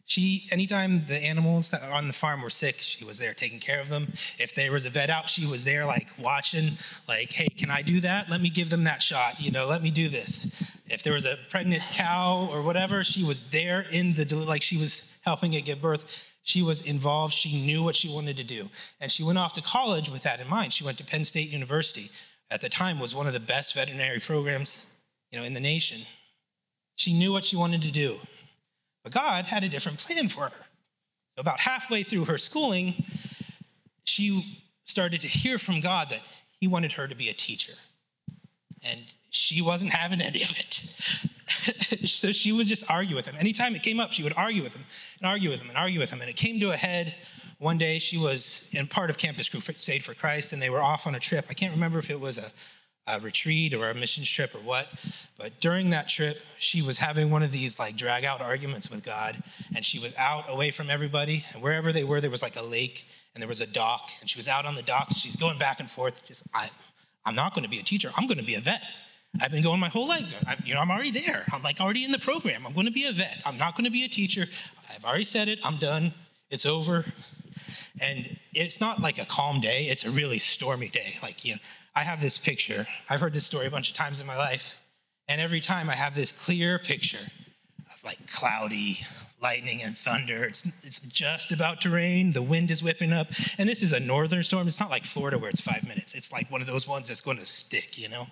She, 0.06 0.46
anytime 0.50 1.04
the 1.04 1.16
animals 1.18 1.70
that 1.72 1.82
on 1.82 2.06
the 2.06 2.14
farm 2.14 2.40
were 2.40 2.48
sick, 2.48 2.76
she 2.78 3.04
was 3.04 3.18
there 3.18 3.34
taking 3.34 3.58
care 3.58 3.78
of 3.78 3.90
them. 3.90 4.10
If 4.38 4.54
there 4.54 4.72
was 4.72 4.86
a 4.86 4.90
vet 4.90 5.10
out, 5.10 5.28
she 5.28 5.44
was 5.44 5.64
there 5.64 5.84
like 5.84 6.08
watching, 6.18 6.78
like, 7.06 7.30
hey, 7.30 7.48
can 7.48 7.70
I 7.70 7.82
do 7.82 8.00
that? 8.00 8.30
Let 8.30 8.40
me 8.40 8.48
give 8.48 8.70
them 8.70 8.84
that 8.84 9.02
shot. 9.02 9.38
You 9.38 9.50
know, 9.50 9.66
let 9.66 9.82
me 9.82 9.90
do 9.90 10.08
this. 10.08 10.46
If 10.86 11.02
there 11.02 11.12
was 11.12 11.26
a 11.26 11.36
pregnant 11.50 11.82
cow 11.92 12.48
or 12.50 12.62
whatever, 12.62 13.04
she 13.04 13.22
was 13.22 13.44
there 13.50 13.84
in 13.92 14.14
the, 14.14 14.34
like, 14.34 14.62
she 14.62 14.78
was 14.78 15.02
helping 15.26 15.52
it 15.52 15.66
give 15.66 15.82
birth. 15.82 16.24
She 16.42 16.62
was 16.62 16.80
involved. 16.80 17.34
She 17.34 17.66
knew 17.66 17.82
what 17.82 17.96
she 17.96 18.08
wanted 18.08 18.38
to 18.38 18.44
do. 18.44 18.70
And 18.98 19.12
she 19.12 19.24
went 19.24 19.36
off 19.36 19.52
to 19.54 19.60
college 19.60 20.08
with 20.08 20.22
that 20.22 20.40
in 20.40 20.48
mind. 20.48 20.72
She 20.72 20.84
went 20.84 20.96
to 20.98 21.04
Penn 21.04 21.24
State 21.24 21.50
University. 21.50 22.10
At 22.50 22.60
the 22.60 22.68
time 22.68 23.00
was 23.00 23.14
one 23.14 23.26
of 23.26 23.32
the 23.32 23.40
best 23.40 23.74
veterinary 23.74 24.20
programs, 24.20 24.86
you 25.30 25.38
know, 25.38 25.44
in 25.44 25.52
the 25.52 25.60
nation. 25.60 26.02
She 26.96 27.12
knew 27.12 27.32
what 27.32 27.44
she 27.44 27.56
wanted 27.56 27.82
to 27.82 27.90
do. 27.90 28.18
But 29.02 29.12
God 29.12 29.44
had 29.44 29.64
a 29.64 29.68
different 29.68 29.98
plan 29.98 30.28
for 30.28 30.44
her. 30.44 30.66
About 31.38 31.60
halfway 31.60 32.02
through 32.02 32.24
her 32.24 32.38
schooling, 32.38 33.04
she 34.04 34.58
started 34.84 35.20
to 35.20 35.28
hear 35.28 35.58
from 35.58 35.80
God 35.80 36.10
that 36.10 36.22
he 36.60 36.66
wanted 36.66 36.92
her 36.92 37.06
to 37.06 37.14
be 37.14 37.28
a 37.28 37.34
teacher. 37.34 37.74
And 38.84 39.00
she 39.30 39.60
wasn't 39.60 39.90
having 39.90 40.20
any 40.20 40.42
of 40.42 40.50
it. 40.58 40.74
so 42.08 42.32
she 42.32 42.52
would 42.52 42.66
just 42.66 42.88
argue 42.90 43.16
with 43.16 43.26
him. 43.26 43.34
Anytime 43.38 43.74
it 43.74 43.82
came 43.82 44.00
up, 44.00 44.12
she 44.12 44.22
would 44.22 44.32
argue 44.36 44.62
with 44.62 44.74
him 44.74 44.84
and 45.18 45.26
argue 45.26 45.50
with 45.50 45.60
him 45.60 45.68
and 45.68 45.76
argue 45.76 46.00
with 46.00 46.12
him. 46.12 46.20
And 46.20 46.30
it 46.30 46.36
came 46.36 46.60
to 46.60 46.70
a 46.70 46.76
head 46.76 47.14
one 47.58 47.78
day. 47.78 47.98
She 47.98 48.18
was 48.18 48.68
in 48.72 48.86
part 48.86 49.10
of 49.10 49.18
Campus 49.18 49.48
Crusade 49.48 50.04
for 50.04 50.14
Christ, 50.14 50.52
and 50.52 50.60
they 50.60 50.70
were 50.70 50.82
off 50.82 51.06
on 51.06 51.14
a 51.14 51.20
trip. 51.20 51.46
I 51.48 51.54
can't 51.54 51.72
remember 51.72 51.98
if 51.98 52.10
it 52.10 52.20
was 52.20 52.38
a, 52.38 52.50
a 53.12 53.20
retreat 53.20 53.74
or 53.74 53.90
a 53.90 53.94
missions 53.94 54.28
trip 54.28 54.54
or 54.54 54.58
what. 54.58 54.88
But 55.38 55.60
during 55.60 55.90
that 55.90 56.08
trip, 56.08 56.38
she 56.58 56.82
was 56.82 56.98
having 56.98 57.30
one 57.30 57.42
of 57.42 57.52
these 57.52 57.78
like 57.78 57.96
drag 57.96 58.24
out 58.24 58.40
arguments 58.40 58.90
with 58.90 59.04
God, 59.04 59.42
and 59.74 59.84
she 59.84 59.98
was 59.98 60.14
out 60.16 60.44
away 60.48 60.70
from 60.70 60.90
everybody. 60.90 61.44
And 61.52 61.62
wherever 61.62 61.92
they 61.92 62.04
were, 62.04 62.20
there 62.20 62.30
was 62.30 62.42
like 62.42 62.56
a 62.56 62.64
lake 62.64 63.06
and 63.34 63.42
there 63.42 63.48
was 63.48 63.60
a 63.60 63.66
dock, 63.66 64.10
and 64.20 64.30
she 64.30 64.38
was 64.38 64.48
out 64.48 64.64
on 64.64 64.74
the 64.74 64.82
dock. 64.82 65.08
And 65.08 65.16
she's 65.16 65.36
going 65.36 65.58
back 65.58 65.78
and 65.78 65.90
forth, 65.90 66.24
just 66.26 66.44
I, 66.54 66.70
I'm 67.26 67.34
not 67.34 67.54
going 67.54 67.64
to 67.64 67.68
be 67.68 67.78
a 67.78 67.82
teacher. 67.82 68.10
I'm 68.16 68.26
going 68.26 68.38
to 68.38 68.44
be 68.44 68.54
a 68.54 68.60
vet. 68.60 68.82
I've 69.42 69.50
been 69.50 69.62
going 69.62 69.78
my 69.78 69.90
whole 69.90 70.08
life. 70.08 70.24
I, 70.46 70.56
you 70.64 70.72
know, 70.72 70.80
I'm 70.80 70.90
already 70.90 71.10
there. 71.10 71.44
I'm 71.52 71.62
like 71.62 71.78
already 71.78 72.04
in 72.04 72.12
the 72.12 72.18
program. 72.18 72.66
I'm 72.66 72.72
going 72.72 72.86
to 72.86 72.92
be 72.92 73.04
a 73.04 73.12
vet. 73.12 73.42
I'm 73.44 73.58
not 73.58 73.76
going 73.76 73.84
to 73.84 73.90
be 73.90 74.04
a 74.04 74.08
teacher. 74.08 74.46
I've 74.94 75.04
already 75.04 75.24
said 75.24 75.48
it. 75.48 75.58
I'm 75.62 75.76
done. 75.76 76.14
It's 76.50 76.64
over. 76.64 77.04
And 78.02 78.36
it's 78.52 78.80
not 78.80 79.00
like 79.00 79.18
a 79.18 79.24
calm 79.24 79.60
day. 79.60 79.84
It's 79.84 80.04
a 80.04 80.10
really 80.10 80.38
stormy 80.38 80.88
day. 80.88 81.14
Like 81.22 81.44
you 81.44 81.54
know, 81.54 81.60
I 81.94 82.00
have 82.00 82.20
this 82.20 82.38
picture. 82.38 82.86
I've 83.08 83.20
heard 83.20 83.32
this 83.32 83.46
story 83.46 83.66
a 83.66 83.70
bunch 83.70 83.90
of 83.90 83.96
times 83.96 84.20
in 84.20 84.26
my 84.26 84.36
life, 84.36 84.76
and 85.28 85.40
every 85.40 85.60
time 85.60 85.88
I 85.88 85.94
have 85.94 86.14
this 86.14 86.32
clear 86.32 86.78
picture 86.78 87.26
of 87.92 88.04
like 88.04 88.30
cloudy, 88.30 88.98
lightning 89.42 89.82
and 89.82 89.96
thunder. 89.96 90.44
It's, 90.44 90.66
it's 90.84 91.00
just 91.00 91.52
about 91.52 91.80
to 91.82 91.90
rain. 91.90 92.32
The 92.32 92.42
wind 92.42 92.70
is 92.70 92.82
whipping 92.82 93.12
up. 93.12 93.28
And 93.58 93.68
this 93.68 93.82
is 93.82 93.92
a 93.92 94.00
northern 94.00 94.42
storm. 94.42 94.66
It's 94.66 94.80
not 94.80 94.90
like 94.90 95.04
Florida 95.04 95.38
where 95.38 95.50
it's 95.50 95.60
five 95.60 95.86
minutes. 95.86 96.14
It's 96.14 96.32
like 96.32 96.50
one 96.50 96.60
of 96.60 96.66
those 96.66 96.88
ones 96.88 97.08
that's 97.08 97.20
going 97.20 97.38
to 97.38 97.46
stick, 97.46 97.98
you 97.98 98.08
know? 98.08 98.26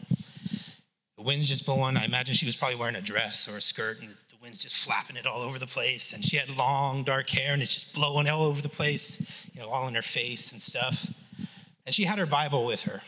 The 1.17 1.23
wind's 1.23 1.49
just 1.49 1.67
blowing. 1.67 1.97
I 1.97 2.05
imagine 2.05 2.35
she 2.35 2.47
was 2.47 2.57
probably 2.57 2.77
wearing 2.77 2.97
a 2.97 3.01
dress 3.01 3.49
or 3.49 3.57
a 3.57 3.61
skirt, 3.61 4.01
and 4.01 4.15
wind's 4.45 4.59
just 4.59 4.77
flapping 4.77 5.17
it 5.17 5.27
all 5.27 5.41
over 5.41 5.59
the 5.59 5.67
place. 5.67 6.13
And 6.13 6.23
she 6.23 6.37
had 6.37 6.55
long, 6.55 7.03
dark 7.03 7.31
hair, 7.31 7.55
and 7.55 7.63
it's 7.63 7.73
just 7.73 7.95
blowing 7.95 8.29
all 8.29 8.43
over 8.45 8.61
the 8.61 8.69
place, 8.69 9.21
you 9.55 9.61
know, 9.61 9.69
all 9.69 9.89
in 9.89 9.95
her 9.95 10.03
face 10.03 10.53
and 10.53 10.61
stuff. 10.61 11.11
And 11.87 11.95
she 11.95 12.05
had 12.05 12.19
her 12.19 12.27
Bible 12.27 12.67
with 12.67 12.83
her. 12.83 13.01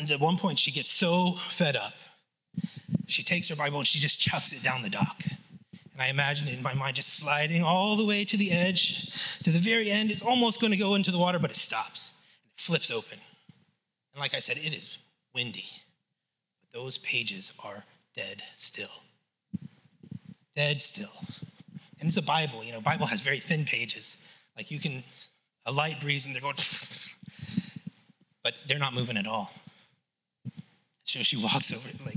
And 0.00 0.10
at 0.10 0.18
one 0.18 0.36
point, 0.36 0.58
she 0.58 0.72
gets 0.72 0.90
so 0.90 1.32
fed 1.32 1.76
up, 1.76 1.94
she 3.06 3.22
takes 3.22 3.48
her 3.48 3.56
Bible 3.56 3.78
and 3.78 3.86
she 3.86 4.00
just 4.00 4.18
chucks 4.18 4.52
it 4.52 4.62
down 4.62 4.82
the 4.82 4.90
dock. 4.90 5.22
And 5.92 6.02
I 6.02 6.08
imagine 6.08 6.48
it 6.48 6.54
in 6.54 6.62
my 6.62 6.74
mind 6.74 6.96
just 6.96 7.14
sliding 7.14 7.62
all 7.62 7.96
the 7.96 8.04
way 8.04 8.24
to 8.24 8.36
the 8.36 8.50
edge, 8.50 9.12
to 9.44 9.50
the 9.50 9.60
very 9.60 9.90
end. 9.90 10.10
It's 10.10 10.22
almost 10.22 10.60
going 10.60 10.72
to 10.72 10.76
go 10.76 10.96
into 10.96 11.12
the 11.12 11.18
water, 11.18 11.38
but 11.38 11.50
it 11.50 11.56
stops. 11.56 12.12
It 12.56 12.60
flips 12.60 12.90
open. 12.90 13.18
And 14.12 14.20
like 14.20 14.34
I 14.34 14.40
said, 14.40 14.56
it 14.56 14.74
is 14.74 14.98
windy. 15.34 15.68
But 16.60 16.80
those 16.80 16.98
pages 16.98 17.52
are 17.62 17.84
dead 18.16 18.42
still. 18.54 18.88
Dead 20.56 20.80
still. 20.80 21.08
And 22.00 22.08
it's 22.08 22.16
a 22.16 22.22
Bible, 22.22 22.62
you 22.62 22.72
know, 22.72 22.80
Bible 22.80 23.06
has 23.06 23.20
very 23.20 23.40
thin 23.40 23.64
pages. 23.64 24.18
Like 24.56 24.70
you 24.70 24.78
can, 24.78 25.02
a 25.66 25.72
light 25.72 26.00
breeze 26.00 26.26
and 26.26 26.34
they're 26.34 26.42
going, 26.42 26.56
but 28.42 28.54
they're 28.68 28.78
not 28.78 28.94
moving 28.94 29.16
at 29.16 29.26
all. 29.26 29.50
So 31.04 31.22
she 31.22 31.36
walks 31.36 31.72
over, 31.72 31.88
like, 32.04 32.16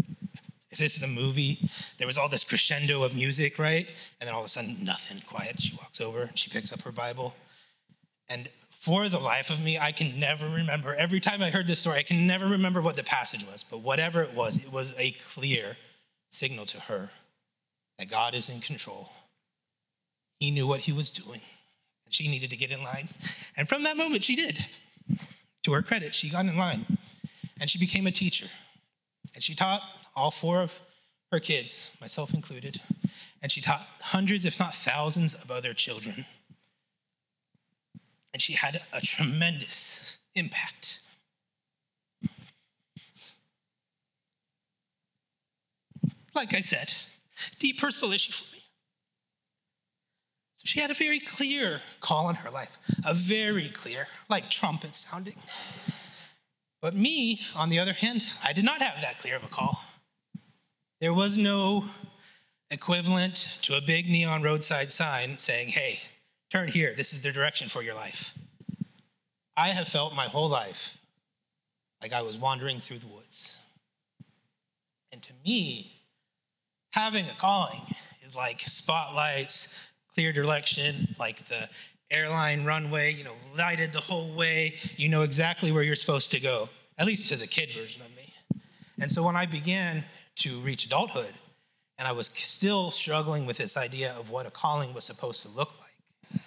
if 0.70 0.78
this 0.78 0.98
is 0.98 1.04
a 1.04 1.08
movie, 1.08 1.70
there 1.98 2.08
was 2.08 2.18
all 2.18 2.30
this 2.30 2.44
crescendo 2.44 3.04
of 3.04 3.16
music, 3.16 3.58
right? 3.58 3.88
And 4.20 4.28
then 4.28 4.34
all 4.34 4.42
of 4.42 4.46
a 4.46 4.50
sudden, 4.50 4.78
nothing, 4.84 5.22
quiet. 5.26 5.62
She 5.62 5.76
walks 5.76 6.02
over 6.02 6.24
and 6.24 6.38
she 6.38 6.50
picks 6.50 6.72
up 6.72 6.82
her 6.84 6.92
Bible. 6.92 7.36
And 8.30 8.50
for 8.70 9.10
the 9.10 9.20
life 9.20 9.50
of 9.50 9.64
me, 9.64 9.80
I 9.80 9.92
can 9.92 10.20
never 10.20 10.48
remember. 10.48 10.94
Every 10.94 11.20
time 11.20 11.42
I 11.42 11.50
heard 11.50 11.68
this 11.68 11.80
story, 11.80 11.98
I 11.98 12.04
can 12.04 12.28
never 12.28 12.46
remember 12.46 12.82
what 12.82 12.96
the 12.96 13.04
passage 13.04 13.46
was. 13.46 13.64
But 13.64 13.82
whatever 13.82 14.22
it 14.22 14.34
was, 14.34 14.64
it 14.64 14.72
was 14.72 14.94
a 15.00 15.12
clear 15.12 15.78
signal 16.30 16.66
to 16.68 16.80
her 16.82 17.12
that 18.00 18.10
God 18.10 18.36
is 18.36 18.50
in 18.50 18.62
control. 18.62 19.10
He 20.40 20.52
knew 20.52 20.68
what 20.68 20.82
he 20.82 20.92
was 20.92 21.10
doing, 21.10 21.42
and 22.06 22.14
she 22.14 22.28
needed 22.28 22.50
to 22.52 22.58
get 22.58 22.72
in 22.72 22.84
line. 22.84 23.10
And 23.56 23.68
from 23.68 23.84
that 23.84 23.98
moment, 23.98 24.24
she 24.24 24.36
did. 24.36 24.66
To 25.64 25.74
her 25.74 25.82
credit, 25.82 26.16
she 26.16 26.30
got 26.30 26.46
in 26.46 26.56
line 26.58 26.86
and 27.60 27.70
she 27.70 27.80
became 27.80 28.08
a 28.08 28.12
teacher. 28.12 28.48
And 29.34 29.44
she 29.44 29.56
taught 29.56 29.82
all 30.16 30.32
four 30.32 30.62
of 30.62 30.80
her 31.32 31.40
kids, 31.40 31.92
myself 32.00 32.34
included, 32.34 32.80
and 33.42 33.52
she 33.52 33.62
taught 33.62 33.86
hundreds, 34.00 34.46
if 34.46 34.60
not 34.60 34.74
thousands, 34.74 35.36
of 35.36 35.52
other 35.52 35.74
children. 35.74 36.26
And 38.34 38.42
she 38.42 38.54
had 38.54 38.82
a 38.94 39.02
tremendous 39.02 40.18
impact. 40.36 41.00
Like 46.36 46.54
I 46.54 46.60
said, 46.60 46.96
deep 47.60 47.80
personal 47.80 48.14
issue 48.14 48.32
for 48.32 48.52
me. 48.56 48.62
So 50.58 50.66
she 50.66 50.80
had 50.80 50.92
a 50.92 50.96
very 50.96 51.20
clear 51.20 51.82
call 52.00 52.30
in 52.30 52.36
her 52.36 52.50
life, 52.50 52.78
a 53.06 53.14
very 53.14 53.70
clear, 53.70 54.08
like 54.30 54.50
trumpet 54.50 54.96
sounding. 54.96 55.36
But 56.82 56.96
me, 56.96 57.42
on 57.56 57.70
the 57.70 57.80
other 57.80 57.94
hand, 57.94 58.24
I 58.44 58.54
did 58.54 58.66
not 58.66 58.82
have 58.82 59.02
that 59.02 59.20
clear 59.20 59.36
of 59.36 59.44
a 59.44 59.48
call. 59.48 59.80
There 61.02 61.14
was 61.14 61.38
no 61.38 61.86
equivalent 62.70 63.58
to 63.62 63.78
a 63.78 63.82
big 63.82 64.08
neon 64.08 64.42
roadside 64.42 64.92
sign 64.92 65.38
saying, 65.38 65.70
hey, 65.70 66.00
turn 66.52 66.68
here, 66.68 66.94
this 66.96 67.14
is 67.14 67.22
the 67.22 67.32
direction 67.32 67.70
for 67.70 67.82
your 67.82 67.96
life. 67.96 68.34
I 69.56 69.70
have 69.70 69.88
felt 69.88 70.16
my 70.16 70.26
whole 70.26 70.50
life 70.50 70.98
like 72.02 72.14
I 72.14 72.22
was 72.22 72.38
wandering 72.38 72.80
through 72.80 73.00
the 73.00 73.08
woods. 73.08 73.60
And 75.12 75.22
to 75.24 75.34
me, 75.46 75.97
having 76.92 77.26
a 77.26 77.36
calling 77.38 77.82
is 78.24 78.36
like 78.36 78.62
spotlights, 78.62 79.78
clear 80.14 80.34
direction, 80.34 81.16
like 81.20 81.46
the 81.48 81.70
airline 82.10 82.64
runway, 82.66 83.14
you 83.14 83.24
know, 83.24 83.36
lighted 83.58 83.94
the 83.94 84.00
whole 84.00 84.34
way. 84.34 84.76
You 84.96 85.10
know 85.10 85.24
exactly 85.24 85.72
where 85.72 85.84
you're 85.84 85.96
supposed 85.96 86.32
to 86.32 86.40
go, 86.40 86.70
at 86.98 87.06
least 87.06 87.30
to 87.30 87.36
the 87.36 87.48
kid 87.48 87.72
version 87.72 88.02
of 88.02 88.10
me. 88.16 88.34
And 89.00 89.12
so 89.12 89.24
when 89.24 89.36
I 89.36 89.46
began 89.46 90.04
to 90.38 90.60
reach 90.60 90.86
adulthood. 90.86 91.34
And 92.00 92.08
I 92.08 92.12
was 92.12 92.28
still 92.36 92.92
struggling 92.92 93.46
with 93.46 93.58
this 93.58 93.76
idea 93.76 94.14
of 94.18 94.30
what 94.30 94.46
a 94.46 94.52
calling 94.52 94.94
was 94.94 95.04
supposed 95.04 95.42
to 95.44 95.50
look 95.50 95.74
like. 95.80 96.42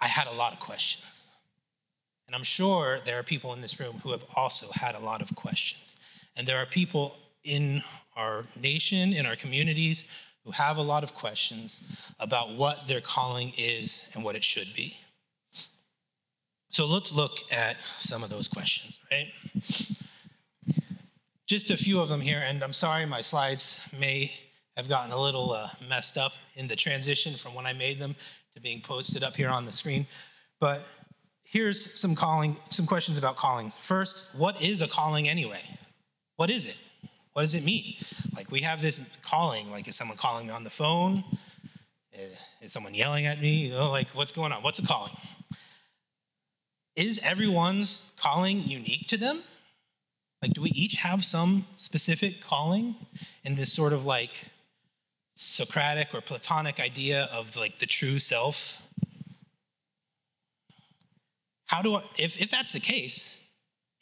I 0.00 0.06
had 0.06 0.28
a 0.28 0.32
lot 0.32 0.52
of 0.52 0.60
questions. 0.60 1.28
And 2.26 2.36
I'm 2.36 2.44
sure 2.44 3.00
there 3.04 3.18
are 3.18 3.24
people 3.24 3.52
in 3.52 3.60
this 3.60 3.80
room 3.80 3.96
who 4.02 4.12
have 4.12 4.24
also 4.36 4.70
had 4.72 4.94
a 4.94 5.00
lot 5.00 5.22
of 5.22 5.34
questions. 5.34 5.96
And 6.36 6.46
there 6.46 6.58
are 6.58 6.66
people 6.66 7.16
in 7.42 7.82
our 8.18 8.42
nation, 8.60 9.14
in 9.14 9.24
our 9.24 9.36
communities, 9.36 10.04
who 10.44 10.50
have 10.50 10.76
a 10.76 10.82
lot 10.82 11.04
of 11.04 11.14
questions 11.14 11.78
about 12.20 12.54
what 12.54 12.86
their 12.86 13.00
calling 13.00 13.52
is 13.56 14.08
and 14.14 14.24
what 14.24 14.36
it 14.36 14.44
should 14.44 14.68
be. 14.74 14.98
So 16.70 16.86
let's 16.86 17.12
look 17.12 17.38
at 17.50 17.76
some 17.96 18.22
of 18.22 18.28
those 18.28 18.48
questions, 18.48 18.98
right? 19.10 19.32
just 21.48 21.70
a 21.70 21.76
few 21.76 21.98
of 21.98 22.08
them 22.08 22.20
here, 22.20 22.42
and 22.44 22.62
I'm 22.62 22.74
sorry 22.74 23.06
my 23.06 23.22
slides 23.22 23.80
may 23.98 24.30
have 24.76 24.86
gotten 24.88 25.12
a 25.12 25.20
little 25.20 25.52
uh, 25.52 25.68
messed 25.88 26.18
up 26.18 26.32
in 26.54 26.68
the 26.68 26.76
transition 26.76 27.34
from 27.34 27.54
when 27.54 27.66
I 27.66 27.72
made 27.72 27.98
them 27.98 28.14
to 28.54 28.60
being 28.60 28.82
posted 28.82 29.24
up 29.24 29.34
here 29.34 29.48
on 29.48 29.64
the 29.64 29.72
screen. 29.72 30.06
But 30.60 30.86
here's 31.42 31.98
some 31.98 32.14
calling, 32.14 32.56
some 32.68 32.86
questions 32.86 33.16
about 33.16 33.36
calling. 33.36 33.70
First, 33.70 34.26
what 34.36 34.62
is 34.62 34.82
a 34.82 34.88
calling 34.88 35.26
anyway? 35.26 35.62
What 36.36 36.50
is 36.50 36.66
it? 36.66 36.76
What 37.38 37.42
does 37.42 37.54
it 37.54 37.62
mean? 37.62 37.94
Like 38.34 38.50
we 38.50 38.62
have 38.62 38.82
this 38.82 38.98
calling, 39.22 39.70
like 39.70 39.86
is 39.86 39.94
someone 39.94 40.16
calling 40.16 40.48
me 40.48 40.52
on 40.52 40.64
the 40.64 40.70
phone? 40.70 41.22
Eh, 42.12 42.18
is 42.62 42.72
someone 42.72 42.94
yelling 42.94 43.26
at 43.26 43.40
me? 43.40 43.66
You 43.66 43.74
know, 43.74 43.92
like 43.92 44.08
what's 44.08 44.32
going 44.32 44.50
on? 44.50 44.60
What's 44.64 44.80
a 44.80 44.82
calling? 44.84 45.12
Is 46.96 47.20
everyone's 47.22 48.02
calling 48.16 48.64
unique 48.64 49.06
to 49.10 49.16
them? 49.16 49.44
Like, 50.42 50.52
do 50.52 50.60
we 50.60 50.70
each 50.70 50.96
have 50.96 51.24
some 51.24 51.64
specific 51.76 52.40
calling 52.40 52.96
in 53.44 53.54
this 53.54 53.72
sort 53.72 53.92
of 53.92 54.04
like 54.04 54.46
Socratic 55.36 56.12
or 56.14 56.20
Platonic 56.20 56.80
idea 56.80 57.28
of 57.32 57.54
like 57.54 57.78
the 57.78 57.86
true 57.86 58.18
self? 58.18 58.82
How 61.66 61.82
do 61.82 61.94
I, 61.94 62.02
if, 62.18 62.42
if 62.42 62.50
that's 62.50 62.72
the 62.72 62.80
case, 62.80 63.38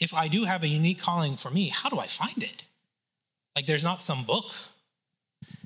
if 0.00 0.14
I 0.14 0.26
do 0.28 0.44
have 0.44 0.62
a 0.62 0.68
unique 0.68 1.00
calling 1.00 1.36
for 1.36 1.50
me, 1.50 1.68
how 1.68 1.90
do 1.90 1.98
I 1.98 2.06
find 2.06 2.42
it? 2.42 2.64
Like, 3.56 3.66
there's 3.66 3.82
not 3.82 4.02
some 4.02 4.24
book 4.24 4.52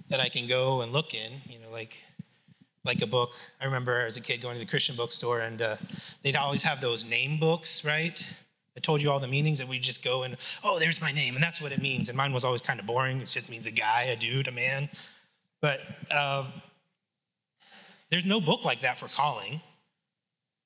that 0.09 0.21
I 0.21 0.29
can 0.29 0.47
go 0.47 0.81
and 0.81 0.93
look 0.93 1.13
in, 1.13 1.33
you 1.47 1.59
know, 1.59 1.71
like 1.71 2.03
like 2.85 3.03
a 3.03 3.07
book. 3.07 3.35
I 3.61 3.67
remember 3.67 4.07
as 4.07 4.17
a 4.17 4.21
kid 4.21 4.41
going 4.41 4.55
to 4.55 4.61
the 4.61 4.67
Christian 4.67 4.97
bookstore 4.97 5.41
and 5.41 5.61
uh, 5.61 5.77
they'd 6.23 6.37
always 6.37 6.63
have 6.63 6.81
those 6.81 7.05
name 7.05 7.39
books, 7.39 7.85
right? 7.85 8.23
That 8.75 8.83
told 8.83 9.03
you 9.03 9.11
all 9.11 9.19
the 9.19 9.29
meanings, 9.29 9.61
and 9.61 9.69
we'd 9.69 9.83
just 9.83 10.05
go 10.05 10.23
and, 10.23 10.37
oh, 10.63 10.79
there's 10.79 11.01
my 11.01 11.11
name, 11.11 11.35
and 11.35 11.43
that's 11.43 11.61
what 11.61 11.73
it 11.73 11.83
means. 11.83 12.09
And 12.09 12.17
mine 12.17 12.33
was 12.33 12.45
always 12.45 12.63
kind 12.63 12.79
of 12.79 12.87
boring. 12.87 13.21
It 13.21 13.27
just 13.27 13.51
means 13.51 13.67
a 13.67 13.73
guy, 13.73 14.05
a 14.05 14.17
dude, 14.17 14.47
a 14.47 14.53
man. 14.53 14.89
But 15.61 15.81
uh, 16.11 16.47
there's 18.11 18.25
no 18.25 18.41
book 18.41 18.65
like 18.65 18.83
that 18.83 18.97
for 18.99 19.09
calling. 19.09 19.61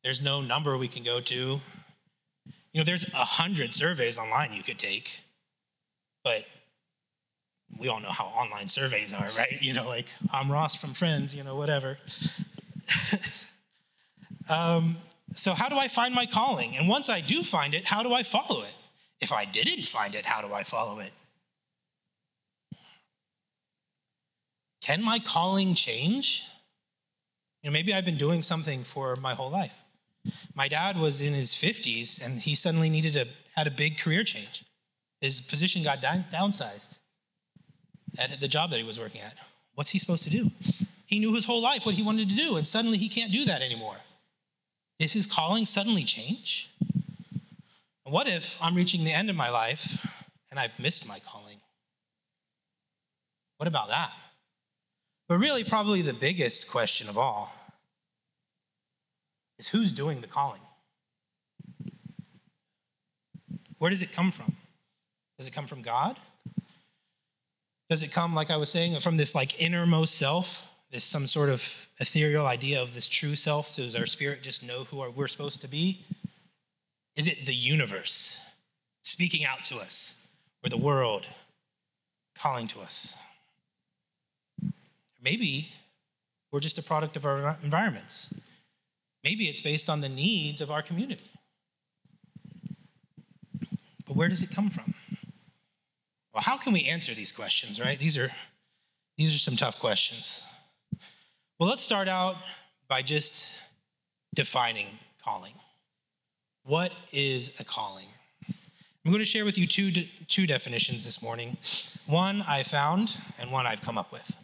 There's 0.04 0.20
no 0.20 0.42
number 0.42 0.76
we 0.76 0.86
can 0.86 1.02
go 1.02 1.18
to. 1.20 1.34
You 1.34 2.80
know, 2.80 2.84
there's 2.84 3.08
a 3.14 3.24
hundred 3.24 3.72
surveys 3.72 4.18
online 4.18 4.52
you 4.52 4.62
could 4.62 4.78
take, 4.78 5.20
but 6.22 6.44
we 7.78 7.88
all 7.88 8.00
know 8.00 8.10
how 8.10 8.24
online 8.26 8.68
surveys 8.68 9.12
are, 9.12 9.28
right? 9.36 9.58
You 9.60 9.72
know, 9.72 9.88
like 9.88 10.06
I'm 10.32 10.50
Ross 10.50 10.74
from 10.74 10.94
Friends, 10.94 11.34
you 11.34 11.42
know, 11.42 11.56
whatever. 11.56 11.98
um, 14.48 14.96
so, 15.32 15.54
how 15.54 15.68
do 15.68 15.76
I 15.76 15.88
find 15.88 16.14
my 16.14 16.26
calling? 16.26 16.76
And 16.76 16.88
once 16.88 17.08
I 17.08 17.20
do 17.20 17.42
find 17.42 17.74
it, 17.74 17.84
how 17.84 18.02
do 18.02 18.12
I 18.12 18.22
follow 18.22 18.62
it? 18.62 18.74
If 19.20 19.32
I 19.32 19.44
didn't 19.44 19.86
find 19.86 20.14
it, 20.14 20.24
how 20.24 20.46
do 20.46 20.52
I 20.52 20.62
follow 20.62 21.00
it? 21.00 21.12
Can 24.80 25.02
my 25.02 25.18
calling 25.18 25.74
change? 25.74 26.42
You 27.62 27.70
know, 27.70 27.72
maybe 27.72 27.94
I've 27.94 28.04
been 28.04 28.18
doing 28.18 28.42
something 28.42 28.84
for 28.84 29.16
my 29.16 29.34
whole 29.34 29.50
life. 29.50 29.82
My 30.54 30.68
dad 30.68 30.98
was 30.98 31.22
in 31.22 31.32
his 31.32 31.52
50s 31.52 32.24
and 32.24 32.40
he 32.40 32.54
suddenly 32.54 32.90
needed 32.90 33.16
a 33.16 33.26
had 33.56 33.66
a 33.66 33.70
big 33.70 33.98
career 33.98 34.24
change. 34.24 34.64
His 35.20 35.40
position 35.40 35.82
got 35.82 36.02
down, 36.02 36.24
downsized 36.30 36.98
at 38.18 38.40
the 38.40 38.48
job 38.48 38.70
that 38.70 38.78
he 38.78 38.84
was 38.84 38.98
working 38.98 39.20
at. 39.20 39.34
What's 39.74 39.90
he 39.90 39.98
supposed 39.98 40.24
to 40.24 40.30
do? 40.30 40.50
He 41.06 41.18
knew 41.18 41.34
his 41.34 41.44
whole 41.44 41.62
life 41.62 41.84
what 41.84 41.94
he 41.94 42.02
wanted 42.02 42.28
to 42.28 42.34
do, 42.34 42.56
and 42.56 42.66
suddenly 42.66 42.98
he 42.98 43.08
can't 43.08 43.32
do 43.32 43.44
that 43.46 43.62
anymore. 43.62 43.96
Is 44.98 45.12
his 45.12 45.26
calling 45.26 45.66
suddenly 45.66 46.04
change? 46.04 46.70
What 48.04 48.28
if 48.28 48.56
I'm 48.62 48.74
reaching 48.74 49.04
the 49.04 49.12
end 49.12 49.30
of 49.30 49.36
my 49.36 49.50
life 49.50 50.22
and 50.50 50.60
I've 50.60 50.78
missed 50.78 51.08
my 51.08 51.18
calling? 51.18 51.56
What 53.56 53.66
about 53.66 53.88
that? 53.88 54.12
But 55.28 55.38
really, 55.38 55.64
probably 55.64 56.02
the 56.02 56.14
biggest 56.14 56.68
question 56.68 57.08
of 57.08 57.16
all 57.16 57.52
is 59.58 59.68
who's 59.68 59.90
doing 59.90 60.20
the 60.20 60.26
calling? 60.26 60.60
Where 63.78 63.90
does 63.90 64.02
it 64.02 64.12
come 64.12 64.30
from? 64.30 64.54
Does 65.38 65.48
it 65.48 65.52
come 65.52 65.66
from 65.66 65.82
God? 65.82 66.18
Does 67.94 68.02
it 68.02 68.10
come, 68.10 68.34
like 68.34 68.50
I 68.50 68.56
was 68.56 68.70
saying, 68.70 68.98
from 68.98 69.16
this 69.16 69.36
like 69.36 69.62
innermost 69.62 70.16
self, 70.16 70.68
this 70.90 71.04
some 71.04 71.28
sort 71.28 71.48
of 71.48 71.88
ethereal 72.00 72.44
idea 72.44 72.82
of 72.82 72.92
this 72.92 73.06
true 73.06 73.36
self? 73.36 73.76
Does 73.76 73.94
our 73.94 74.04
spirit 74.04 74.42
just 74.42 74.66
know 74.66 74.82
who 74.82 75.08
we're 75.14 75.28
supposed 75.28 75.60
to 75.60 75.68
be? 75.68 76.04
Is 77.14 77.28
it 77.28 77.46
the 77.46 77.54
universe 77.54 78.40
speaking 79.02 79.44
out 79.44 79.62
to 79.66 79.76
us, 79.76 80.26
or 80.64 80.70
the 80.70 80.76
world 80.76 81.24
calling 82.34 82.66
to 82.66 82.80
us? 82.80 83.14
Maybe 85.22 85.72
we're 86.50 86.58
just 86.58 86.78
a 86.78 86.82
product 86.82 87.16
of 87.16 87.24
our 87.24 87.56
environments. 87.62 88.34
Maybe 89.22 89.44
it's 89.44 89.60
based 89.60 89.88
on 89.88 90.00
the 90.00 90.08
needs 90.08 90.60
of 90.60 90.72
our 90.72 90.82
community. 90.82 91.30
But 94.04 94.16
where 94.16 94.28
does 94.28 94.42
it 94.42 94.50
come 94.50 94.68
from? 94.68 94.94
Well, 96.34 96.42
how 96.42 96.56
can 96.56 96.72
we 96.72 96.88
answer 96.88 97.14
these 97.14 97.30
questions, 97.30 97.80
right? 97.80 97.98
These 97.98 98.18
are 98.18 98.30
these 99.16 99.34
are 99.34 99.38
some 99.38 99.56
tough 99.56 99.78
questions. 99.78 100.44
Well, 101.60 101.68
let's 101.68 101.82
start 101.82 102.08
out 102.08 102.36
by 102.88 103.02
just 103.02 103.52
defining 104.34 104.88
calling. 105.22 105.54
What 106.64 106.92
is 107.12 107.52
a 107.60 107.64
calling? 107.64 108.06
I'm 108.48 109.12
going 109.12 109.18
to 109.18 109.24
share 109.24 109.44
with 109.44 109.56
you 109.56 109.66
two, 109.66 109.92
two 109.92 110.46
definitions 110.46 111.04
this 111.04 111.22
morning. 111.22 111.56
One 112.06 112.42
I 112.48 112.62
found, 112.64 113.16
and 113.38 113.52
one 113.52 113.66
I've 113.66 113.82
come 113.82 113.98
up 113.98 114.10
with. 114.10 114.36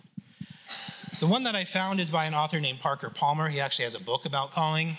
The 1.19 1.27
one 1.27 1.43
that 1.45 1.57
I 1.57 1.65
found 1.65 1.99
is 1.99 2.11
by 2.11 2.27
an 2.27 2.35
author 2.35 2.61
named 2.61 2.79
Parker 2.79 3.11
Palmer. 3.11 3.49
He 3.49 3.59
actually 3.59 3.87
has 3.87 3.95
a 3.95 4.01
book 4.01 4.27
about 4.27 4.53
calling. 4.53 4.99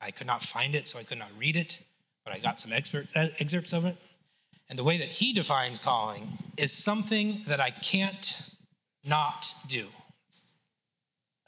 I 0.00 0.12
could 0.12 0.26
not 0.26 0.42
find 0.42 0.74
it, 0.74 0.88
so 0.88 0.98
I 0.98 1.02
could 1.02 1.18
not 1.18 1.30
read 1.36 1.56
it, 1.56 1.78
but 2.24 2.32
I 2.32 2.38
got 2.38 2.60
some 2.60 2.72
expert, 2.72 3.08
uh, 3.14 3.26
excerpts 3.38 3.72
of 3.72 3.84
it. 3.84 3.96
And 4.70 4.78
the 4.78 4.84
way 4.84 4.96
that 4.98 5.08
he 5.08 5.32
defines 5.32 5.80
calling 5.80 6.26
is 6.56 6.72
something 6.72 7.42
that 7.48 7.60
I 7.60 7.70
can't 7.70 8.42
not 9.04 9.52
do. 9.66 9.88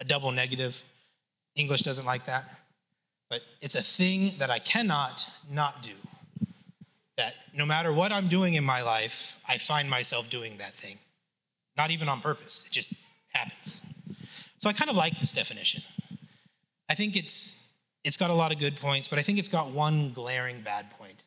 A 0.00 0.04
double 0.04 0.32
negative. 0.32 0.82
English 1.54 1.82
doesn't 1.82 2.04
like 2.04 2.26
that. 2.26 2.44
But 3.30 3.42
it's 3.60 3.76
a 3.76 3.82
thing 3.82 4.34
that 4.38 4.50
I 4.50 4.58
cannot 4.58 5.26
not 5.48 5.82
do. 5.82 5.92
That 7.16 7.34
no 7.54 7.64
matter 7.64 7.92
what 7.92 8.10
I'm 8.10 8.26
doing 8.26 8.54
in 8.54 8.64
my 8.64 8.82
life, 8.82 9.40
I 9.48 9.56
find 9.56 9.88
myself 9.88 10.28
doing 10.28 10.56
that 10.58 10.74
thing. 10.74 10.98
Not 11.76 11.92
even 11.92 12.08
on 12.08 12.20
purpose, 12.20 12.64
it 12.66 12.72
just 12.72 12.92
happens. 13.28 13.82
So 14.58 14.68
I 14.68 14.72
kind 14.72 14.90
of 14.90 14.96
like 14.96 15.18
this 15.20 15.32
definition. 15.32 15.82
I 16.90 16.94
think 16.94 17.16
it's 17.16 17.60
it's 18.04 18.16
got 18.16 18.30
a 18.30 18.34
lot 18.34 18.52
of 18.52 18.58
good 18.58 18.76
points, 18.76 19.06
but 19.06 19.18
I 19.18 19.22
think 19.22 19.38
it's 19.38 19.48
got 19.48 19.70
one 19.70 20.10
glaring 20.10 20.60
bad 20.60 20.90
point. 20.90 21.22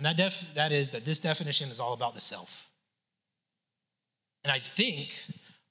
And 0.00 0.06
that, 0.06 0.16
def- 0.16 0.42
that 0.54 0.72
is 0.72 0.92
that 0.92 1.04
this 1.04 1.20
definition 1.20 1.68
is 1.68 1.78
all 1.78 1.92
about 1.92 2.14
the 2.14 2.22
self. 2.22 2.70
And 4.42 4.50
I 4.50 4.58
think 4.58 5.12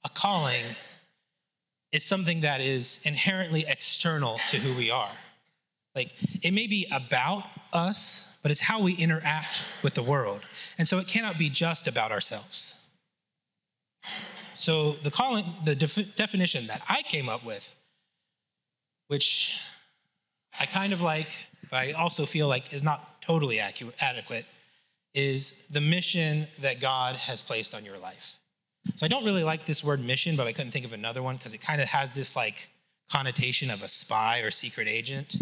a 0.04 0.08
calling 0.08 0.62
is 1.90 2.04
something 2.04 2.42
that 2.42 2.60
is 2.60 3.00
inherently 3.02 3.64
external 3.66 4.38
to 4.50 4.56
who 4.58 4.76
we 4.76 4.88
are. 4.88 5.10
Like, 5.96 6.12
it 6.44 6.54
may 6.54 6.68
be 6.68 6.86
about 6.94 7.42
us, 7.72 8.38
but 8.40 8.52
it's 8.52 8.60
how 8.60 8.80
we 8.80 8.92
interact 8.92 9.64
with 9.82 9.94
the 9.94 10.02
world. 10.04 10.42
And 10.78 10.86
so 10.86 11.00
it 11.00 11.08
cannot 11.08 11.36
be 11.36 11.50
just 11.50 11.88
about 11.88 12.12
ourselves. 12.12 12.80
So, 14.54 14.92
the 14.92 15.10
calling, 15.10 15.44
the 15.64 15.74
def- 15.74 16.14
definition 16.14 16.68
that 16.68 16.82
I 16.88 17.02
came 17.02 17.28
up 17.28 17.44
with, 17.44 17.74
which 19.08 19.58
I 20.60 20.66
kind 20.66 20.92
of 20.92 21.00
like, 21.00 21.30
but 21.68 21.78
I 21.78 21.92
also 21.92 22.26
feel 22.26 22.46
like 22.46 22.72
is 22.72 22.84
not 22.84 23.09
totally 23.30 23.60
adequate, 23.60 24.46
is 25.14 25.66
the 25.68 25.80
mission 25.80 26.46
that 26.60 26.80
God 26.80 27.16
has 27.16 27.40
placed 27.40 27.74
on 27.74 27.84
your 27.84 27.98
life. 27.98 28.36
So 28.96 29.06
I 29.06 29.08
don't 29.08 29.24
really 29.24 29.44
like 29.44 29.66
this 29.66 29.84
word 29.84 30.00
mission, 30.00 30.36
but 30.36 30.46
I 30.46 30.52
couldn't 30.52 30.72
think 30.72 30.84
of 30.84 30.92
another 30.92 31.22
one 31.22 31.36
because 31.36 31.54
it 31.54 31.60
kind 31.60 31.80
of 31.80 31.88
has 31.88 32.14
this 32.14 32.34
like 32.34 32.68
connotation 33.10 33.70
of 33.70 33.82
a 33.82 33.88
spy 33.88 34.40
or 34.40 34.50
secret 34.50 34.88
agent. 34.88 35.36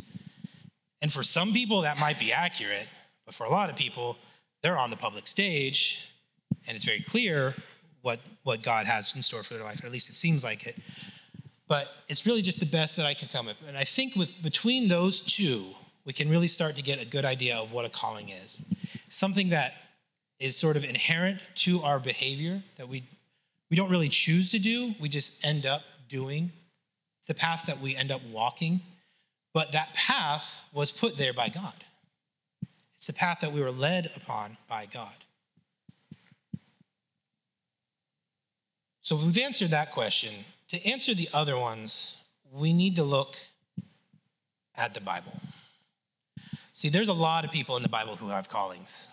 And 1.01 1.13
for 1.13 1.23
some 1.23 1.53
people, 1.53 1.83
that 1.83 1.99
might 1.99 2.19
be 2.19 2.33
accurate, 2.33 2.89
but 3.25 3.35
for 3.35 3.45
a 3.45 3.51
lot 3.51 3.71
of 3.71 3.77
people, 3.77 4.17
they're 4.63 4.79
on 4.79 4.91
the 4.91 4.97
public 4.97 5.27
stage 5.27 6.01
and 6.67 6.77
it's 6.77 6.85
very 6.85 7.01
clear 7.01 7.55
what, 8.03 8.21
what 8.43 8.63
God 8.63 8.87
has 8.87 9.15
in 9.15 9.23
store 9.23 9.43
for 9.43 9.55
their 9.55 9.63
life, 9.63 9.83
or 9.83 9.87
at 9.87 9.93
least 9.93 10.11
it 10.11 10.17
seems 10.17 10.43
like 10.45 10.67
it. 10.67 10.77
But 11.69 11.89
it's 12.09 12.27
really 12.27 12.43
just 12.43 12.61
the 12.61 12.67
best 12.67 12.97
that 12.97 13.07
I 13.07 13.15
can 13.15 13.29
come 13.29 13.49
up. 13.49 13.57
With. 13.61 13.69
And 13.69 13.79
I 13.79 13.85
think 13.85 14.17
with 14.17 14.43
between 14.43 14.89
those 14.89 15.21
two, 15.21 15.73
we 16.05 16.13
can 16.13 16.29
really 16.29 16.49
start 16.49 16.77
to 16.77 16.83
get 16.83 17.01
a 17.01 17.07
good 17.07 17.25
idea 17.25 17.57
of 17.57 17.73
what 17.73 17.85
a 17.85 17.89
calling 17.89 18.31
is. 18.31 18.63
Something 19.09 19.51
that 19.51 19.75
is 20.39 20.57
sort 20.57 20.77
of 20.77 20.85
inherent 20.85 21.41
to 21.57 21.83
our 21.83 21.99
behavior 21.99 22.63
that 22.77 22.89
we 22.89 23.05
we 23.71 23.77
don't 23.77 23.91
really 23.91 24.09
choose 24.09 24.51
to 24.53 24.59
do, 24.59 24.95
we 24.99 25.09
just 25.09 25.45
end 25.45 25.67
up 25.67 25.83
doing. 26.09 26.51
It's 27.19 27.27
the 27.27 27.35
path 27.35 27.65
that 27.67 27.81
we 27.81 27.95
end 27.95 28.11
up 28.11 28.23
walking, 28.31 28.81
but 29.53 29.73
that 29.73 29.93
path 29.95 30.57
was 30.73 30.91
put 30.91 31.17
there 31.17 31.35
by 31.35 31.51
God. 31.51 31.75
It's 32.97 33.07
the 33.07 33.13
path 33.13 33.41
that 33.43 33.53
we 33.53 33.61
were 33.61 33.71
led 33.71 34.11
upon 34.17 34.57
by 34.69 34.87
God. 34.87 35.13
So 39.03 39.17
we've 39.17 39.39
answered 39.39 39.71
that 39.71 39.91
question. 39.91 40.35
To 40.69 40.87
answer 40.87 41.15
the 41.15 41.29
other 41.33 41.59
ones, 41.59 42.17
we 42.53 42.73
need 42.73 42.97
to 42.97 43.05
look 43.05 43.37
at 44.77 44.95
the 44.95 45.01
Bible. 45.01 45.41
See, 46.79 46.91
there's 46.91 47.09
a 47.09 47.13
lot 47.13 47.45
of 47.45 47.51
people 47.51 47.77
in 47.77 47.83
the 47.83 47.89
Bible 47.89 48.15
who 48.15 48.29
have 48.29 48.49
callings. 48.49 49.11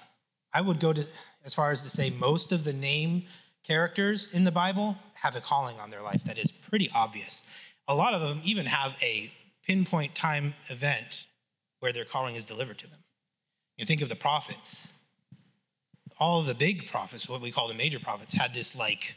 I 0.54 0.62
would 0.62 0.80
go 0.80 0.94
to 0.94 1.04
as 1.44 1.56
far 1.56 1.72
as 1.72 1.82
to 1.82 1.90
say 1.90 2.12
most 2.12 2.52
of 2.52 2.64
the 2.64 2.74
name 2.74 3.24
characters 3.64 4.32
in 4.36 4.44
the 4.44 4.52
Bible 4.52 4.96
have 5.16 5.36
a 5.36 5.42
calling 5.42 5.76
on 5.80 5.90
their 5.90 6.02
life 6.02 6.24
that 6.26 6.38
is 6.38 6.52
pretty 6.52 6.92
obvious. 6.94 7.42
A 7.88 7.96
lot 7.96 8.14
of 8.14 8.22
them 8.22 8.40
even 8.44 8.68
have 8.68 8.96
a 9.02 9.34
pinpoint 9.66 10.14
time 10.14 10.54
event 10.70 11.26
where 11.80 11.92
their 11.92 12.06
calling 12.06 12.36
is 12.36 12.46
delivered 12.46 12.78
to 12.78 12.88
them. 12.88 13.00
You 13.78 13.86
think 13.86 14.04
of 14.04 14.10
the 14.10 14.16
prophets. 14.16 14.94
All 16.20 16.42
of 16.42 16.46
the 16.46 16.54
big 16.54 16.92
prophets, 16.92 17.28
what 17.28 17.42
we 17.42 17.50
call 17.50 17.68
the 17.68 17.74
major 17.74 18.00
prophets, 18.00 18.32
had 18.32 18.54
this 18.54 18.76
like 18.76 19.16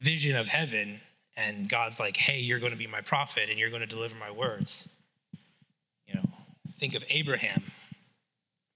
vision 0.00 0.34
of 0.34 0.48
heaven, 0.48 0.98
and 1.36 1.68
God's 1.68 2.00
like, 2.00 2.16
hey, 2.16 2.40
you're 2.40 2.58
going 2.58 2.72
to 2.72 2.76
be 2.76 2.88
my 2.88 3.00
prophet 3.00 3.48
and 3.48 3.60
you're 3.60 3.70
going 3.70 3.80
to 3.80 3.86
deliver 3.86 4.16
my 4.16 4.32
words 4.32 4.88
think 6.78 6.94
of 6.94 7.04
Abraham, 7.10 7.62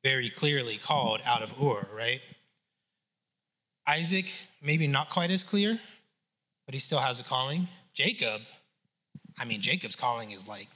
very 0.02 0.30
clearly 0.30 0.76
called 0.76 1.20
out 1.24 1.42
of 1.42 1.52
Ur, 1.60 1.88
right? 1.94 2.20
Isaac, 3.86 4.32
maybe 4.62 4.86
not 4.86 5.10
quite 5.10 5.30
as 5.30 5.42
clear, 5.42 5.78
but 6.66 6.74
he 6.74 6.80
still 6.80 7.00
has 7.00 7.20
a 7.20 7.24
calling. 7.24 7.68
Jacob, 7.92 8.42
I 9.38 9.44
mean, 9.44 9.60
Jacob's 9.60 9.96
calling 9.96 10.30
is 10.30 10.46
like 10.46 10.68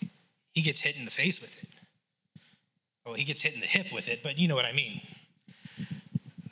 he 0.53 0.63
gets 0.63 0.81
hit 0.81 0.97
in 0.97 1.05
the 1.05 1.11
face 1.11 1.41
with 1.41 1.63
it. 1.63 1.69
Well, 3.05 3.15
he 3.15 3.25
gets 3.25 3.43
hit 3.43 3.55
in 3.55 3.61
the 3.61 3.67
hip 3.67 3.93
with 3.93 4.09
it, 4.09 4.23
but 4.23 4.39
you 4.39 4.49
know 4.49 4.55
what 4.55 4.65
I 4.65 4.73
mean. 4.73 5.01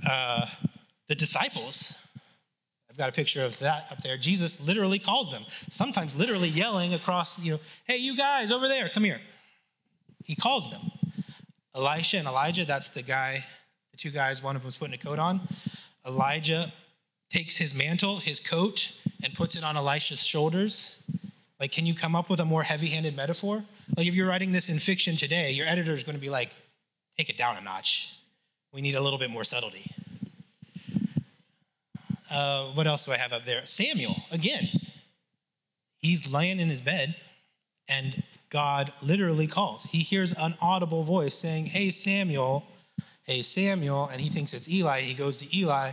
Uh, 0.09 0.47
the 1.09 1.15
disciples, 1.15 1.95
I've 2.91 2.97
got 2.99 3.09
a 3.09 3.13
picture 3.13 3.43
of 3.45 3.59
that 3.61 3.87
up 3.91 4.03
there. 4.03 4.19
Jesus 4.19 4.61
literally 4.61 4.99
calls 4.99 5.31
them, 5.31 5.45
sometimes 5.49 6.15
literally 6.15 6.49
yelling 6.49 6.95
across, 6.95 7.39
you 7.39 7.53
know, 7.53 7.61
hey, 7.87 7.97
you 7.97 8.17
guys 8.17 8.53
over 8.53 8.69
there, 8.69 8.89
come 8.89 9.05
here. 9.05 9.21
He 10.25 10.35
calls 10.35 10.71
them. 10.71 10.91
Elisha 11.75 12.19
and 12.19 12.29
Elijah, 12.29 12.65
that's 12.65 12.91
the 12.91 13.03
guy, 13.03 13.45
the 13.91 13.97
two 13.97 14.11
guys, 14.11 14.43
one 14.43 14.57
of 14.57 14.63
them's 14.63 14.77
putting 14.77 14.95
a 14.95 14.99
coat 14.99 15.19
on. 15.19 15.41
Elijah 16.07 16.73
takes 17.31 17.57
his 17.57 17.75
mantle, 17.75 18.19
his 18.19 18.41
coat, 18.41 18.91
and 19.23 19.35
puts 19.35 19.57
it 19.57 19.65
on 19.65 19.77
Elisha's 19.77 20.25
shoulders. 20.25 21.03
Like, 21.59 21.73
can 21.73 21.87
you 21.87 21.95
come 21.95 22.15
up 22.15 22.29
with 22.29 22.41
a 22.41 22.45
more 22.45 22.63
heavy 22.63 22.89
handed 22.89 23.17
metaphor? 23.17 23.65
Like, 23.97 24.07
if 24.07 24.15
you're 24.15 24.29
writing 24.29 24.53
this 24.53 24.69
in 24.69 24.79
fiction 24.79 25.17
today, 25.17 25.53
your 25.53 25.67
editor 25.67 25.93
is 25.93 26.03
going 26.03 26.17
to 26.17 26.21
be 26.21 26.31
like, 26.31 26.51
take 27.17 27.31
it 27.31 27.39
down 27.39 27.57
a 27.57 27.61
notch. 27.61 28.09
We 28.73 28.81
need 28.81 28.95
a 28.95 29.01
little 29.01 29.19
bit 29.19 29.31
more 29.31 29.45
subtlety. 29.45 29.91
Uh, 32.31 32.69
what 32.69 32.87
else 32.87 33.05
do 33.05 33.13
I 33.13 33.17
have 33.17 33.33
up 33.33 33.45
there? 33.45 33.65
Samuel, 33.65 34.17
again. 34.31 34.69
He's 35.99 36.31
laying 36.31 36.59
in 36.59 36.69
his 36.69 36.81
bed, 36.81 37.15
and 37.89 38.25
God 38.53 38.93
literally 39.03 39.47
calls. 39.47 39.85
He 39.85 40.01
hears 40.01 40.33
an 40.33 40.55
audible 40.61 41.05
voice 41.05 41.35
saying, 41.35 41.67
Hey, 41.67 41.89
Samuel, 41.89 42.67
hey, 43.25 43.41
Samuel. 43.41 44.11
And 44.13 44.21
he 44.21 44.29
thinks 44.29 44.53
it's 44.53 44.69
Eli. 44.69 45.01
He 45.01 45.15
goes 45.15 45.39
to 45.39 45.59
Eli, 45.59 45.93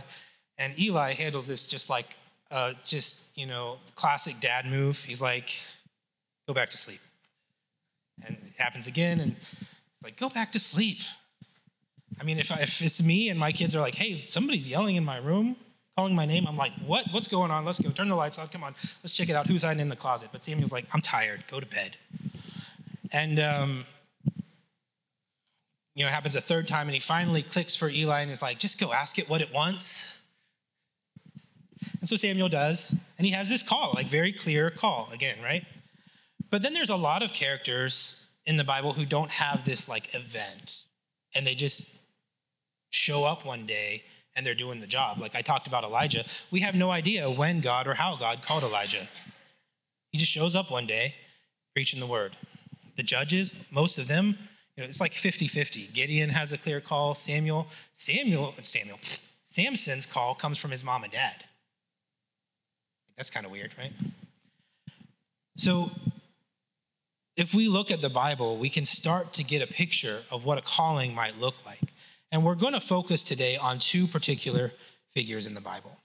and 0.58 0.78
Eli 0.78 1.14
handles 1.14 1.48
this 1.48 1.66
just 1.66 1.88
like, 1.88 2.18
uh, 2.50 2.74
just, 2.84 3.22
you 3.34 3.46
know, 3.46 3.78
classic 3.94 4.36
dad 4.42 4.66
move. 4.66 5.02
He's 5.02 5.22
like, 5.22 5.50
Go 6.46 6.52
back 6.52 6.68
to 6.70 6.76
sleep. 6.76 7.00
And 8.26 8.36
it 8.44 8.52
happens 8.58 8.86
again, 8.86 9.20
and 9.20 9.36
it's 9.40 10.04
like, 10.04 10.18
Go 10.18 10.28
back 10.28 10.52
to 10.52 10.58
sleep. 10.58 10.98
I 12.20 12.24
mean, 12.24 12.38
if, 12.38 12.50
if 12.50 12.82
it's 12.82 13.02
me 13.02 13.30
and 13.30 13.40
my 13.40 13.52
kids 13.52 13.74
are 13.74 13.80
like, 13.80 13.94
Hey, 13.94 14.26
somebody's 14.28 14.68
yelling 14.68 14.96
in 14.96 15.04
my 15.04 15.16
room, 15.16 15.56
calling 15.96 16.14
my 16.14 16.26
name. 16.26 16.46
I'm 16.46 16.58
like, 16.58 16.72
what? 16.86 17.06
What's 17.10 17.28
going 17.28 17.50
on? 17.50 17.64
Let's 17.64 17.80
go. 17.80 17.88
Turn 17.88 18.08
the 18.08 18.14
lights 18.14 18.38
on. 18.38 18.48
Come 18.48 18.64
on. 18.64 18.74
Let's 19.02 19.14
check 19.14 19.30
it 19.30 19.34
out. 19.34 19.46
Who's 19.46 19.62
hiding 19.62 19.80
in 19.80 19.88
the 19.88 19.96
closet? 19.96 20.28
But 20.30 20.42
Samuel's 20.42 20.72
like, 20.72 20.86
I'm 20.92 21.00
tired. 21.00 21.44
Go 21.48 21.58
to 21.58 21.66
bed. 21.66 21.96
And, 23.12 23.40
um, 23.40 23.84
you 25.94 26.04
know, 26.04 26.08
it 26.08 26.12
happens 26.12 26.36
a 26.36 26.40
third 26.40 26.66
time, 26.66 26.86
and 26.86 26.94
he 26.94 27.00
finally 27.00 27.42
clicks 27.42 27.74
for 27.74 27.88
Eli 27.88 28.20
and 28.20 28.30
is 28.30 28.42
like, 28.42 28.58
just 28.58 28.78
go 28.78 28.92
ask 28.92 29.18
it 29.18 29.28
what 29.28 29.40
it 29.40 29.52
wants. 29.52 30.16
And 32.00 32.08
so 32.08 32.16
Samuel 32.16 32.48
does, 32.48 32.94
and 33.18 33.26
he 33.26 33.32
has 33.32 33.48
this 33.48 33.62
call, 33.62 33.92
like 33.94 34.06
very 34.06 34.32
clear 34.32 34.70
call 34.70 35.08
again, 35.12 35.36
right? 35.42 35.64
But 36.50 36.62
then 36.62 36.72
there's 36.72 36.90
a 36.90 36.96
lot 36.96 37.22
of 37.22 37.32
characters 37.32 38.20
in 38.46 38.56
the 38.56 38.64
Bible 38.64 38.92
who 38.92 39.04
don't 39.04 39.30
have 39.30 39.64
this 39.64 39.88
like 39.88 40.14
event, 40.14 40.78
and 41.34 41.46
they 41.46 41.54
just 41.54 41.94
show 42.90 43.24
up 43.24 43.44
one 43.44 43.66
day 43.66 44.02
and 44.34 44.46
they're 44.46 44.54
doing 44.54 44.80
the 44.80 44.86
job. 44.86 45.18
Like 45.18 45.34
I 45.34 45.42
talked 45.42 45.66
about 45.66 45.84
Elijah, 45.84 46.24
we 46.50 46.60
have 46.60 46.74
no 46.74 46.90
idea 46.90 47.30
when 47.30 47.60
God 47.60 47.86
or 47.86 47.94
how 47.94 48.16
God 48.16 48.42
called 48.42 48.62
Elijah. 48.62 49.08
He 50.10 50.18
just 50.18 50.30
shows 50.30 50.56
up 50.56 50.70
one 50.70 50.86
day 50.86 51.14
preaching 51.74 52.00
the 52.00 52.06
word. 52.06 52.36
The 53.00 53.04
judges, 53.04 53.54
most 53.70 53.96
of 53.96 54.08
them, 54.08 54.36
you 54.76 54.82
know, 54.82 54.84
it's 54.84 55.00
like 55.00 55.12
50-50. 55.12 55.90
Gideon 55.94 56.28
has 56.28 56.52
a 56.52 56.58
clear 56.58 56.82
call. 56.82 57.14
Samuel, 57.14 57.66
Samuel, 57.94 58.52
Samuel, 58.60 58.98
Samson's 59.46 60.04
call 60.04 60.34
comes 60.34 60.58
from 60.58 60.70
his 60.70 60.84
mom 60.84 61.04
and 61.04 61.10
dad. 61.10 61.42
That's 63.16 63.30
kind 63.30 63.46
of 63.46 63.52
weird, 63.52 63.72
right? 63.78 63.94
So 65.56 65.90
if 67.38 67.54
we 67.54 67.68
look 67.68 67.90
at 67.90 68.02
the 68.02 68.10
Bible, 68.10 68.58
we 68.58 68.68
can 68.68 68.84
start 68.84 69.32
to 69.32 69.42
get 69.42 69.62
a 69.62 69.66
picture 69.66 70.20
of 70.30 70.44
what 70.44 70.58
a 70.58 70.62
calling 70.62 71.14
might 71.14 71.40
look 71.40 71.54
like. 71.64 71.94
And 72.30 72.44
we're 72.44 72.54
going 72.54 72.74
to 72.74 72.80
focus 72.80 73.22
today 73.22 73.56
on 73.56 73.78
two 73.78 74.06
particular 74.06 74.72
figures 75.14 75.46
in 75.46 75.54
the 75.54 75.62
Bible. 75.62 75.96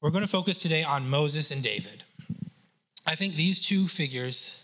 We're 0.00 0.08
going 0.08 0.24
to 0.24 0.26
focus 0.26 0.62
today 0.62 0.84
on 0.84 1.10
Moses 1.10 1.50
and 1.50 1.62
David. 1.62 2.02
I 3.04 3.14
think 3.14 3.34
these 3.34 3.60
two 3.60 3.88
figures 3.88 4.63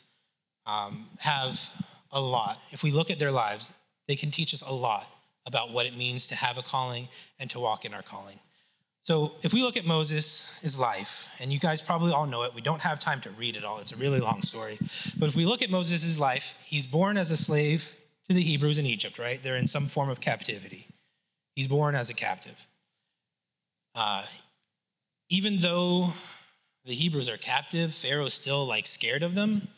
um, 0.70 1.06
have 1.18 1.68
a 2.12 2.20
lot. 2.20 2.59
If 2.70 2.83
we 2.83 2.90
look 2.90 3.11
at 3.11 3.18
their 3.18 3.33
lives, 3.33 3.72
they 4.06 4.16
can 4.16 4.30
teach 4.30 4.54
us 4.54 4.62
a 4.62 4.72
lot 4.72 5.09
about 5.46 5.72
what 5.72 5.87
it 5.87 5.96
means 5.96 6.28
to 6.28 6.35
have 6.35 6.59
a 6.59 6.62
calling 6.62 7.09
and 7.38 7.50
to 7.50 7.61
walk 7.61 7.85
in 7.85 7.94
our 7.94 8.02
calling. 8.02 8.38
So, 9.02 9.33
if 9.42 9.54
we 9.54 9.62
look 9.62 9.76
at 9.78 9.87
Moses' 9.87 10.78
life, 10.78 11.35
and 11.40 11.52
you 11.52 11.59
guys 11.59 11.80
probably 11.80 12.12
all 12.12 12.26
know 12.26 12.42
it, 12.44 12.54
we 12.54 12.61
don't 12.61 12.83
have 12.83 13.00
time 13.00 13.20
to 13.22 13.30
read 13.30 13.56
it 13.56 13.64
all, 13.64 13.80
it's 13.80 13.92
a 13.92 13.96
really 13.96 14.20
long 14.20 14.42
story. 14.42 14.78
But 15.18 15.28
if 15.28 15.37
we 15.37 15.46
look 15.46 15.62
at 15.62 15.70
Moses' 15.70 16.18
life, 16.18 16.54
he's 16.64 16.87
born 16.87 17.16
as 17.16 17.30
a 17.30 17.37
slave 17.37 17.94
to 18.28 18.35
the 18.35 18.42
Hebrews 18.42 18.78
in 18.78 18.87
Egypt, 18.87 19.18
right? 19.18 19.42
They're 19.42 19.56
in 19.56 19.66
some 19.66 19.88
form 19.88 20.11
of 20.11 20.20
captivity. 20.20 20.87
He's 21.56 21.66
born 21.66 21.94
as 21.94 22.11
a 22.11 22.14
captive. 22.14 22.66
Uh, 23.94 24.22
even 25.30 25.56
though 25.56 26.12
the 26.85 26.94
Hebrews 26.94 27.28
are 27.28 27.38
captive, 27.38 27.94
Pharaoh's 27.94 28.35
still 28.35 28.66
like 28.66 28.87
scared 28.87 29.22
of 29.22 29.35
them. 29.35 29.68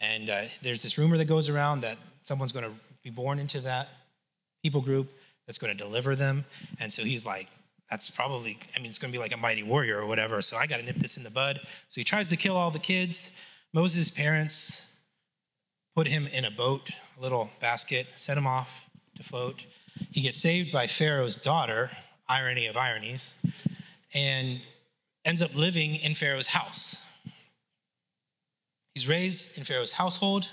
And 0.00 0.30
uh, 0.30 0.42
there's 0.62 0.82
this 0.82 0.96
rumor 0.98 1.16
that 1.18 1.26
goes 1.26 1.48
around 1.48 1.80
that 1.82 1.98
someone's 2.22 2.52
going 2.52 2.64
to 2.64 2.72
be 3.02 3.10
born 3.10 3.38
into 3.38 3.60
that 3.60 3.88
people 4.62 4.80
group 4.80 5.10
that's 5.46 5.58
going 5.58 5.76
to 5.76 5.82
deliver 5.82 6.14
them. 6.14 6.44
And 6.80 6.90
so 6.92 7.02
he's 7.02 7.26
like, 7.26 7.48
that's 7.90 8.08
probably, 8.08 8.58
I 8.76 8.78
mean, 8.78 8.88
it's 8.88 8.98
going 8.98 9.12
to 9.12 9.16
be 9.16 9.20
like 9.20 9.34
a 9.34 9.36
mighty 9.36 9.62
warrior 9.62 9.98
or 9.98 10.06
whatever. 10.06 10.40
So 10.42 10.56
I 10.56 10.66
got 10.66 10.76
to 10.76 10.82
nip 10.84 10.96
this 10.96 11.16
in 11.16 11.24
the 11.24 11.30
bud. 11.30 11.60
So 11.64 12.00
he 12.00 12.04
tries 12.04 12.28
to 12.28 12.36
kill 12.36 12.56
all 12.56 12.70
the 12.70 12.78
kids. 12.78 13.32
Moses' 13.72 14.10
parents 14.10 14.86
put 15.96 16.06
him 16.06 16.28
in 16.28 16.44
a 16.44 16.50
boat, 16.50 16.90
a 17.18 17.20
little 17.20 17.50
basket, 17.60 18.06
set 18.16 18.38
him 18.38 18.46
off 18.46 18.88
to 19.16 19.22
float. 19.22 19.66
He 20.12 20.20
gets 20.20 20.40
saved 20.40 20.72
by 20.72 20.86
Pharaoh's 20.86 21.36
daughter, 21.36 21.90
irony 22.28 22.68
of 22.68 22.76
ironies, 22.76 23.34
and 24.14 24.60
ends 25.24 25.42
up 25.42 25.54
living 25.54 25.96
in 25.96 26.14
Pharaoh's 26.14 26.46
house. 26.46 27.02
He's 29.00 29.08
raised 29.08 29.56
in 29.56 29.64
Pharaoh's 29.64 29.92
household. 29.92 30.46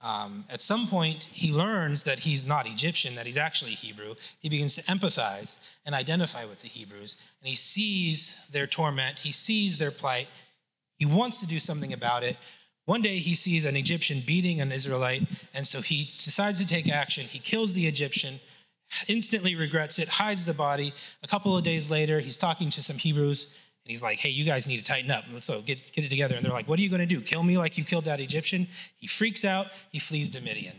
Um, 0.00 0.44
at 0.48 0.62
some 0.62 0.86
point, 0.86 1.26
he 1.32 1.52
learns 1.52 2.04
that 2.04 2.20
he's 2.20 2.46
not 2.46 2.68
Egyptian, 2.68 3.16
that 3.16 3.26
he's 3.26 3.36
actually 3.36 3.72
Hebrew. 3.72 4.14
He 4.38 4.48
begins 4.48 4.76
to 4.76 4.82
empathize 4.82 5.58
and 5.84 5.92
identify 5.92 6.44
with 6.44 6.62
the 6.62 6.68
Hebrews, 6.68 7.16
and 7.40 7.48
he 7.48 7.56
sees 7.56 8.46
their 8.52 8.68
torment, 8.68 9.18
he 9.18 9.32
sees 9.32 9.78
their 9.78 9.90
plight. 9.90 10.28
He 11.00 11.06
wants 11.06 11.40
to 11.40 11.46
do 11.48 11.58
something 11.58 11.92
about 11.92 12.22
it, 12.22 12.36
one 12.84 13.02
day 13.02 13.16
he 13.16 13.34
sees 13.34 13.64
an 13.64 13.74
Egyptian 13.74 14.22
beating 14.24 14.60
an 14.60 14.70
Israelite, 14.70 15.24
and 15.52 15.66
so 15.66 15.80
he 15.80 16.04
decides 16.04 16.60
to 16.60 16.66
take 16.66 16.88
action. 16.88 17.26
He 17.26 17.40
kills 17.40 17.72
the 17.72 17.88
Egyptian, 17.88 18.38
instantly 19.08 19.56
regrets 19.56 19.98
it, 19.98 20.08
hides 20.08 20.44
the 20.44 20.54
body. 20.54 20.94
A 21.24 21.26
couple 21.26 21.56
of 21.56 21.64
days 21.64 21.90
later, 21.90 22.20
he's 22.20 22.36
talking 22.36 22.70
to 22.70 22.80
some 22.80 22.98
Hebrews, 22.98 23.48
and 23.86 23.90
he's 23.92 24.02
like, 24.02 24.18
hey, 24.18 24.30
you 24.30 24.44
guys 24.44 24.66
need 24.66 24.78
to 24.78 24.84
tighten 24.84 25.12
up. 25.12 25.24
So 25.38 25.62
get, 25.62 25.92
get 25.92 26.04
it 26.04 26.08
together. 26.08 26.34
And 26.34 26.44
they're 26.44 26.52
like, 26.52 26.68
what 26.68 26.76
are 26.80 26.82
you 26.82 26.90
going 26.90 27.00
to 27.00 27.06
do? 27.06 27.20
Kill 27.20 27.44
me 27.44 27.56
like 27.56 27.78
you 27.78 27.84
killed 27.84 28.06
that 28.06 28.18
Egyptian? 28.18 28.66
He 28.96 29.06
freaks 29.06 29.44
out. 29.44 29.68
He 29.92 30.00
flees 30.00 30.30
to 30.32 30.40
Midian. 30.40 30.74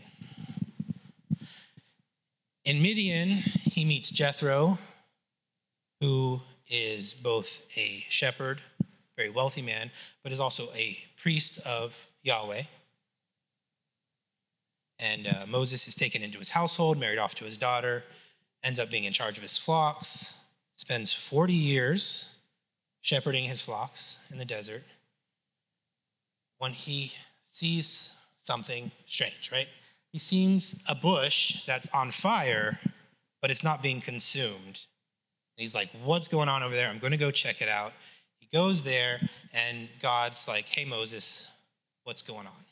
In 2.66 2.82
Midian, 2.82 3.28
he 3.28 3.86
meets 3.86 4.10
Jethro, 4.10 4.78
who 6.02 6.42
is 6.68 7.14
both 7.14 7.64
a 7.78 8.04
shepherd 8.10 8.60
very 9.18 9.30
wealthy 9.30 9.62
man, 9.62 9.90
but 10.22 10.30
is 10.30 10.38
also 10.38 10.68
a 10.76 10.96
priest 11.20 11.58
of 11.66 12.08
Yahweh. 12.22 12.62
And 15.00 15.26
uh, 15.26 15.46
Moses 15.48 15.88
is 15.88 15.96
taken 15.96 16.22
into 16.22 16.38
his 16.38 16.48
household, 16.48 16.98
married 16.98 17.18
off 17.18 17.34
to 17.36 17.44
his 17.44 17.58
daughter, 17.58 18.04
ends 18.62 18.78
up 18.78 18.90
being 18.90 19.04
in 19.04 19.12
charge 19.12 19.36
of 19.36 19.42
his 19.42 19.58
flocks, 19.58 20.38
spends 20.76 21.12
40 21.12 21.52
years 21.52 22.32
shepherding 23.08 23.44
his 23.44 23.62
flocks 23.62 24.18
in 24.30 24.36
the 24.36 24.44
desert. 24.44 24.84
When 26.58 26.72
he 26.72 27.14
sees 27.50 28.10
something 28.42 28.90
strange, 29.06 29.48
right? 29.50 29.68
He 30.12 30.18
sees 30.18 30.78
a 30.86 30.94
bush 30.94 31.64
that's 31.64 31.88
on 31.94 32.10
fire, 32.10 32.78
but 33.40 33.50
it's 33.50 33.64
not 33.64 33.82
being 33.82 34.02
consumed. 34.02 34.76
And 34.76 35.56
he's 35.56 35.74
like, 35.74 35.88
What's 36.04 36.28
going 36.28 36.50
on 36.50 36.62
over 36.62 36.74
there? 36.74 36.90
I'm 36.90 36.98
going 36.98 37.12
to 37.12 37.16
go 37.16 37.30
check 37.30 37.62
it 37.62 37.68
out 37.68 37.94
He 38.40 38.48
goes 38.52 38.82
there, 38.82 39.20
and 39.54 39.88
God's 40.02 40.46
like, 40.46 40.68
hey, 40.68 40.84
Moses, 40.84 41.48
what's 42.04 42.20
going 42.22 42.46
on? 42.46 42.64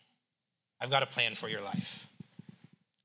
I've 0.82 0.90
got 0.90 1.02
a 1.02 1.06
plan 1.06 1.34
for 1.34 1.48
your 1.48 1.62
life. 1.62 2.06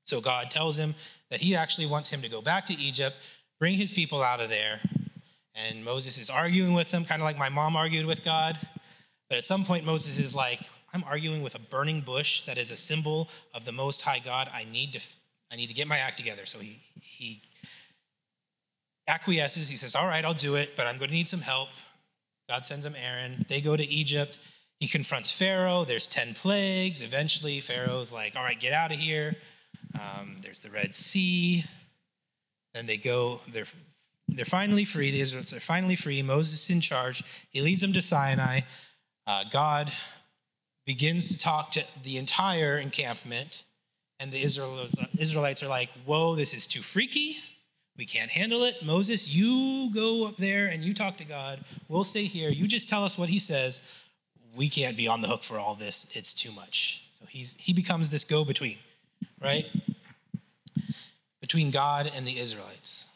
So 0.04 0.20
God 0.20 0.50
tells 0.50 0.76
him 0.76 0.94
that 1.30 1.40
he 1.40 1.56
actually 1.56 1.86
wants 1.86 2.10
him 2.10 2.20
to 2.20 2.28
go 2.28 2.42
back 2.42 2.66
to 2.66 2.74
Egypt, 2.74 3.16
bring 3.58 3.74
his 3.74 3.90
people 3.90 4.22
out 4.22 4.40
of 4.40 4.50
there. 4.50 4.80
And 5.54 5.84
Moses 5.84 6.18
is 6.18 6.30
arguing 6.30 6.74
with 6.74 6.90
him, 6.90 7.04
kind 7.04 7.20
of 7.20 7.24
like 7.24 7.38
my 7.38 7.48
mom 7.48 7.76
argued 7.76 8.06
with 8.06 8.24
God. 8.24 8.58
But 9.28 9.38
at 9.38 9.44
some 9.44 9.64
point, 9.64 9.84
Moses 9.84 10.18
is 10.18 10.34
like, 10.34 10.60
I'm 10.94 11.04
arguing 11.04 11.42
with 11.42 11.54
a 11.54 11.58
burning 11.58 12.00
bush 12.00 12.42
that 12.42 12.58
is 12.58 12.70
a 12.70 12.76
symbol 12.76 13.28
of 13.54 13.64
the 13.64 13.72
Most 13.72 14.02
High 14.02 14.18
God. 14.18 14.50
I 14.52 14.64
need 14.70 14.92
to, 14.92 15.00
I 15.50 15.56
need 15.56 15.68
to 15.68 15.74
get 15.74 15.88
my 15.88 15.98
act 15.98 16.18
together. 16.18 16.46
So 16.46 16.58
he, 16.58 16.78
he 17.00 17.42
acquiesces. 19.08 19.68
He 19.68 19.76
says, 19.76 19.94
All 19.94 20.06
right, 20.06 20.24
I'll 20.24 20.34
do 20.34 20.56
it, 20.56 20.76
but 20.76 20.86
I'm 20.86 20.98
going 20.98 21.08
to 21.08 21.14
need 21.14 21.28
some 21.28 21.40
help. 21.40 21.68
God 22.48 22.64
sends 22.64 22.84
him 22.84 22.94
Aaron. 22.96 23.46
They 23.48 23.60
go 23.60 23.76
to 23.76 23.84
Egypt. 23.84 24.38
He 24.80 24.88
confronts 24.88 25.30
Pharaoh. 25.30 25.84
There's 25.84 26.06
10 26.06 26.34
plagues. 26.34 27.02
Eventually, 27.02 27.60
Pharaoh's 27.60 28.12
like, 28.12 28.36
all 28.36 28.42
right, 28.42 28.58
get 28.58 28.72
out 28.72 28.92
of 28.92 28.98
here. 28.98 29.36
Um, 29.94 30.36
there's 30.42 30.60
the 30.60 30.70
Red 30.70 30.94
Sea. 30.94 31.64
Then 32.74 32.86
they 32.86 32.96
go, 32.96 33.40
they're, 33.52 33.66
they're 34.34 34.44
finally 34.44 34.84
free. 34.84 35.10
The 35.10 35.20
Israelites 35.20 35.52
are 35.52 35.60
finally 35.60 35.96
free. 35.96 36.22
Moses 36.22 36.64
is 36.64 36.70
in 36.70 36.80
charge. 36.80 37.22
He 37.50 37.60
leads 37.60 37.80
them 37.80 37.92
to 37.92 38.02
Sinai. 38.02 38.60
Uh, 39.26 39.44
God 39.50 39.92
begins 40.86 41.28
to 41.28 41.38
talk 41.38 41.70
to 41.72 41.84
the 42.02 42.18
entire 42.18 42.78
encampment, 42.78 43.64
and 44.18 44.32
the 44.32 44.42
Israelites 44.42 45.62
are 45.62 45.68
like, 45.68 45.90
whoa, 46.04 46.34
this 46.34 46.54
is 46.54 46.66
too 46.66 46.82
freaky. 46.82 47.38
We 47.96 48.06
can't 48.06 48.30
handle 48.30 48.64
it. 48.64 48.82
Moses, 48.84 49.34
you 49.34 49.90
go 49.94 50.26
up 50.26 50.36
there 50.38 50.66
and 50.68 50.82
you 50.82 50.94
talk 50.94 51.18
to 51.18 51.24
God. 51.24 51.62
We'll 51.88 52.04
stay 52.04 52.24
here. 52.24 52.48
You 52.48 52.66
just 52.66 52.88
tell 52.88 53.04
us 53.04 53.18
what 53.18 53.28
he 53.28 53.38
says. 53.38 53.80
We 54.56 54.68
can't 54.68 54.96
be 54.96 55.08
on 55.08 55.20
the 55.20 55.28
hook 55.28 55.44
for 55.44 55.58
all 55.58 55.74
this. 55.74 56.16
It's 56.16 56.34
too 56.34 56.52
much. 56.52 57.04
So 57.12 57.26
he's 57.26 57.54
he 57.58 57.72
becomes 57.72 58.08
this 58.08 58.24
go-between, 58.24 58.78
right? 59.40 59.66
Between 61.40 61.70
God 61.70 62.10
and 62.14 62.26
the 62.26 62.38
Israelites. 62.38 63.06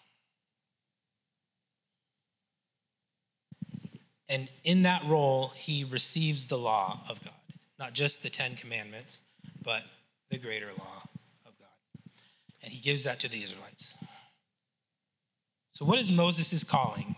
And 4.29 4.49
in 4.65 4.83
that 4.83 5.05
role, 5.07 5.53
he 5.55 5.85
receives 5.85 6.47
the 6.47 6.59
law 6.59 7.01
of 7.09 7.23
God, 7.23 7.33
not 7.79 7.93
just 7.93 8.23
the 8.23 8.31
Ten 8.31 8.57
Commandments, 8.57 9.23
but 9.63 9.85
the 10.31 10.39
greater 10.39 10.69
law 10.79 11.03
of 11.47 11.57
God. 11.59 11.69
And 12.63 12.73
he 12.73 12.81
gives 12.81 13.05
that 13.05 13.21
to 13.21 13.29
the 13.29 13.43
Israelites. 13.43 13.95
So, 15.73 15.85
what 15.85 15.99
is 15.99 16.11
Moses' 16.11 16.65
calling? 16.65 17.15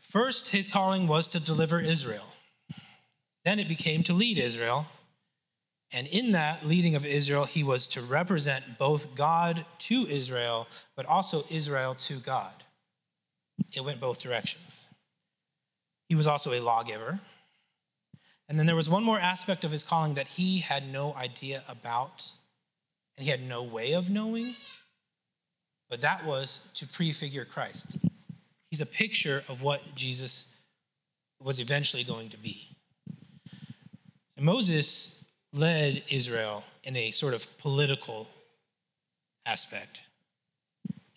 First, 0.00 0.48
his 0.48 0.66
calling 0.66 1.06
was 1.06 1.28
to 1.28 1.40
deliver 1.40 1.80
Israel. 1.80 2.26
Then 3.44 3.58
it 3.58 3.68
became 3.68 4.02
to 4.02 4.12
lead 4.12 4.38
Israel. 4.38 4.86
And 5.94 6.06
in 6.08 6.32
that 6.32 6.66
leading 6.66 6.94
of 6.94 7.06
Israel, 7.06 7.44
he 7.44 7.64
was 7.64 7.86
to 7.88 8.02
represent 8.02 8.78
both 8.78 9.14
God 9.14 9.64
to 9.80 10.06
Israel, 10.08 10.68
but 10.96 11.06
also 11.06 11.44
Israel 11.50 11.94
to 12.00 12.18
God. 12.18 12.52
It 13.74 13.84
went 13.84 14.00
both 14.00 14.20
directions. 14.20 14.88
He 16.10 16.16
was 16.16 16.26
also 16.26 16.52
a 16.52 16.60
lawgiver. 16.60 17.20
And 18.48 18.58
then 18.58 18.66
there 18.66 18.74
was 18.74 18.90
one 18.90 19.04
more 19.04 19.20
aspect 19.20 19.62
of 19.62 19.70
his 19.70 19.84
calling 19.84 20.14
that 20.14 20.26
he 20.26 20.58
had 20.58 20.92
no 20.92 21.14
idea 21.14 21.62
about, 21.68 22.32
and 23.16 23.24
he 23.24 23.30
had 23.30 23.48
no 23.48 23.62
way 23.62 23.92
of 23.92 24.10
knowing, 24.10 24.56
but 25.88 26.00
that 26.00 26.26
was 26.26 26.62
to 26.74 26.86
prefigure 26.88 27.44
Christ. 27.44 27.96
He's 28.72 28.80
a 28.80 28.86
picture 28.86 29.44
of 29.48 29.62
what 29.62 29.94
Jesus 29.94 30.46
was 31.40 31.60
eventually 31.60 32.02
going 32.02 32.28
to 32.30 32.38
be. 32.38 32.76
And 34.36 34.44
Moses 34.44 35.14
led 35.52 36.02
Israel 36.10 36.64
in 36.82 36.96
a 36.96 37.12
sort 37.12 37.34
of 37.34 37.46
political 37.58 38.26
aspect, 39.46 40.00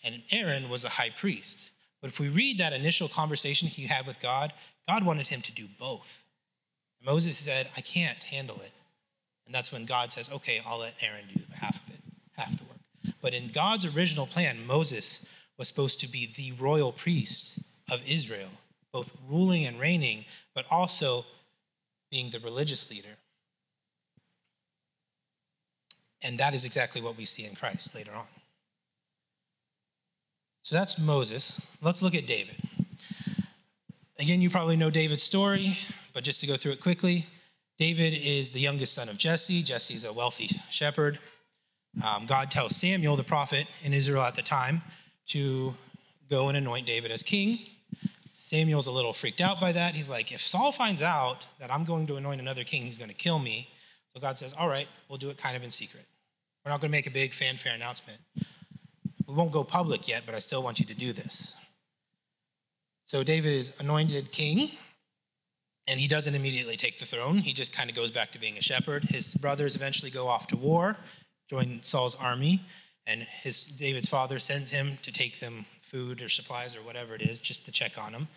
and 0.04 0.22
Aaron 0.32 0.70
was 0.70 0.84
a 0.84 0.90
high 0.90 1.10
priest. 1.10 1.72
But 2.00 2.12
if 2.12 2.20
we 2.20 2.30
read 2.30 2.60
that 2.60 2.74
initial 2.74 3.08
conversation 3.08 3.68
he 3.68 3.88
had 3.88 4.06
with 4.06 4.20
God, 4.20 4.54
God 4.88 5.06
wanted 5.06 5.28
him 5.28 5.42
to 5.42 5.52
do 5.52 5.68
both. 5.80 6.24
Moses 7.06 7.38
said, 7.38 7.70
I 7.76 7.82
can't 7.82 8.22
handle 8.24 8.60
it. 8.62 8.72
And 9.46 9.54
that's 9.54 9.72
when 9.72 9.86
God 9.86 10.12
says, 10.12 10.32
okay, 10.32 10.62
I'll 10.66 10.80
let 10.80 11.02
Aaron 11.02 11.26
do 11.34 11.42
half 11.60 11.88
of 11.88 11.94
it, 11.94 12.00
half 12.38 12.58
the 12.58 12.64
work. 12.66 12.80
But 13.22 13.34
in 13.34 13.50
God's 13.50 13.86
original 13.86 14.26
plan, 14.26 14.66
Moses 14.66 15.26
was 15.58 15.68
supposed 15.68 16.00
to 16.02 16.08
be 16.08 16.34
the 16.36 16.54
royal 16.62 16.92
priest 16.92 17.60
of 17.92 18.02
Israel, 18.08 18.50
both 18.92 19.12
ruling 19.30 19.66
and 19.66 19.80
reigning, 19.80 20.26
but 20.56 20.66
also 20.72 21.26
being 22.10 22.30
the 22.30 22.40
religious 22.40 22.90
leader. 22.90 23.18
And 26.22 26.38
that 26.40 26.54
is 26.54 26.64
exactly 26.64 27.02
what 27.02 27.18
we 27.18 27.26
see 27.26 27.46
in 27.46 27.56
Christ 27.56 27.94
later 27.94 28.14
on. 28.14 28.28
So 30.62 30.76
that's 30.76 30.98
Moses. 30.98 31.66
Let's 31.82 32.02
look 32.02 32.16
at 32.16 32.26
David. 32.26 32.56
Again, 34.20 34.42
you 34.42 34.50
probably 34.50 34.76
know 34.76 34.90
David's 34.90 35.24
story, 35.24 35.78
but 36.14 36.24
just 36.24 36.40
to 36.42 36.48
go 36.48 36.56
through 36.56 36.74
it 36.74 36.80
quickly 36.80 37.28
David 37.80 38.14
is 38.14 38.52
the 38.52 38.60
youngest 38.60 38.94
son 38.94 39.10
of 39.10 39.18
Jesse. 39.18 39.64
Jesse's 39.64 40.06
a 40.06 40.14
wealthy 40.14 40.62
shepherd. 40.70 41.18
Um, 42.06 42.26
God 42.26 42.52
tells 42.52 42.76
Samuel, 42.76 43.16
the 43.16 43.24
prophet 43.24 43.68
in 43.84 43.94
Israel 43.94 44.22
at 44.22 44.36
the 44.36 44.42
time, 44.42 44.82
to 45.28 45.74
go 46.30 46.50
and 46.50 46.58
anoint 46.58 46.86
David 46.86 47.12
as 47.12 47.24
king. 47.24 47.60
Samuel's 48.34 48.88
a 48.88 48.92
little 48.92 49.14
freaked 49.14 49.42
out 49.42 49.60
by 49.60 49.72
that. 49.72 49.96
He's 49.96 50.10
like, 50.10 50.32
if 50.32 50.42
Saul 50.42 50.72
finds 50.72 51.02
out 51.02 51.46
that 51.60 51.72
I'm 51.72 51.84
going 51.84 52.06
to 52.08 52.18
anoint 52.18 52.42
another 52.42 52.64
king, 52.64 52.84
he's 52.84 52.98
going 52.98 53.10
to 53.10 53.16
kill 53.16 53.40
me. 53.40 53.70
So 54.14 54.20
God 54.20 54.38
says, 54.38 54.54
all 54.54 54.68
right, 54.68 54.88
we'll 55.10 55.18
do 55.18 55.30
it 55.30 55.38
kind 55.38 55.56
of 55.56 55.64
in 55.64 55.72
secret. 55.72 56.06
We're 56.64 56.72
not 56.72 56.80
going 56.80 56.92
to 56.92 56.98
make 56.98 57.08
a 57.08 57.12
big 57.12 57.34
fanfare 57.34 57.74
announcement. 57.74 58.20
We 59.28 59.34
won't 59.34 59.52
go 59.52 59.64
public 59.64 60.08
yet, 60.08 60.24
but 60.26 60.36
I 60.36 60.40
still 60.40 60.62
want 60.62 60.80
you 60.80 60.86
to 60.86 60.96
do 60.96 61.12
this. 61.12 61.56
So 63.06 63.24
David 63.24 63.54
is 63.54 63.80
anointed 63.80 64.32
king, 64.32 64.72
and 65.88 66.00
he 66.00 66.08
doesn't 66.08 66.34
immediately 66.34 66.78
take 66.78 67.00
the 67.00 67.06
throne. 67.06 67.38
He 67.38 67.54
just 67.54 67.76
kind 67.76 67.90
of 67.90 67.96
goes 67.96 68.12
back 68.12 68.32
to 68.32 68.40
being 68.40 68.58
a 68.58 68.62
shepherd. 68.62 69.04
His 69.06 69.36
brothers 69.36 69.76
eventually 69.76 70.12
go 70.12 70.28
off 70.28 70.48
to 70.48 70.58
war 70.58 70.98
join 71.50 71.80
Saul's 71.84 72.16
army, 72.16 72.62
and 73.06 73.22
his 73.22 73.64
David's 73.66 74.10
father 74.10 74.40
sends 74.40 74.72
him 74.72 74.98
to 75.04 75.12
take 75.12 75.40
them 75.40 75.66
food 75.82 76.22
or 76.22 76.30
supplies 76.30 76.76
or 76.76 76.82
whatever 76.82 77.14
it 77.14 77.22
is, 77.22 77.42
just 77.42 77.66
to 77.66 77.72
check 77.72 78.04
on 78.04 78.12
them. 78.12 78.28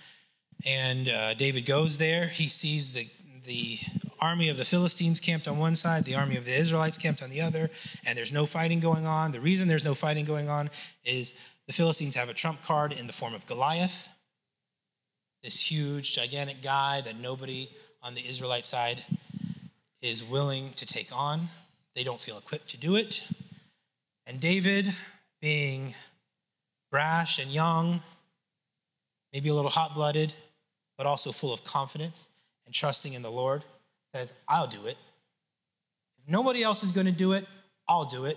And 0.67 1.09
uh, 1.09 1.35
David 1.35 1.67
goes 1.67 1.99
there. 1.99 2.29
He 2.29 2.49
sees 2.49 2.91
the 2.93 3.09
the 3.45 3.79
army 4.19 4.49
of 4.49 4.57
the 4.57 4.65
Philistines 4.65 5.21
camped 5.21 5.47
on 5.47 5.57
one 5.57 5.77
side, 5.77 6.05
the 6.05 6.17
army 6.17 6.37
of 6.37 6.45
the 6.45 6.59
Israelites 6.59 6.99
camped 6.99 7.23
on 7.23 7.31
the 7.31 7.41
other, 7.41 7.71
and 8.05 8.19
there's 8.19 8.33
no 8.33 8.45
fighting 8.45 8.81
going 8.81 9.07
on. 9.07 9.31
The 9.31 9.41
reason 9.41 9.69
there's 9.69 9.85
no 9.85 9.95
fighting 9.95 10.25
going 10.25 10.49
on 10.49 10.69
is 11.05 11.35
the 11.69 11.73
Philistines 11.73 12.17
have 12.17 12.29
a 12.29 12.35
trump 12.35 12.61
card 12.65 12.93
in 12.93 13.07
the 13.07 13.13
form 13.13 13.35
of 13.35 13.47
Goliath, 13.47 14.09
this 15.47 15.61
huge, 15.61 16.17
gigantic 16.17 16.61
guy 16.61 17.01
that 17.03 17.21
nobody 17.21 17.71
on 18.03 18.17
the 18.17 18.29
Israelite 18.29 18.67
side 18.67 19.05
is 20.03 20.25
willing 20.25 20.73
to 20.73 20.85
take 20.85 21.17
on. 21.17 21.49
They 21.95 22.03
don't 22.03 22.21
feel 22.21 22.37
equipped 22.37 22.71
to 22.71 22.77
do 22.77 22.97
it. 22.97 23.23
And 24.27 24.41
David, 24.41 24.93
being 25.41 25.95
brash 26.91 27.39
and 27.39 27.49
young, 27.53 28.03
maybe 29.33 29.49
a 29.49 29.55
little 29.55 29.71
hot 29.71 29.95
blooded, 29.95 30.35
but 30.99 31.07
also 31.07 31.31
full 31.31 31.53
of 31.53 31.63
confidence 31.63 32.29
and 32.65 32.75
trusting 32.75 33.15
in 33.15 33.23
the 33.23 33.31
Lord, 33.31 33.65
says, 34.13 34.35
I'll 34.49 34.67
do 34.67 34.87
it. 34.87 34.97
If 36.19 36.29
nobody 36.29 36.65
else 36.65 36.83
is 36.83 36.91
going 36.91 37.07
to 37.07 37.13
do 37.13 37.35
it, 37.35 37.47
I'll 37.89 38.05
do 38.05 38.25
it. 38.25 38.37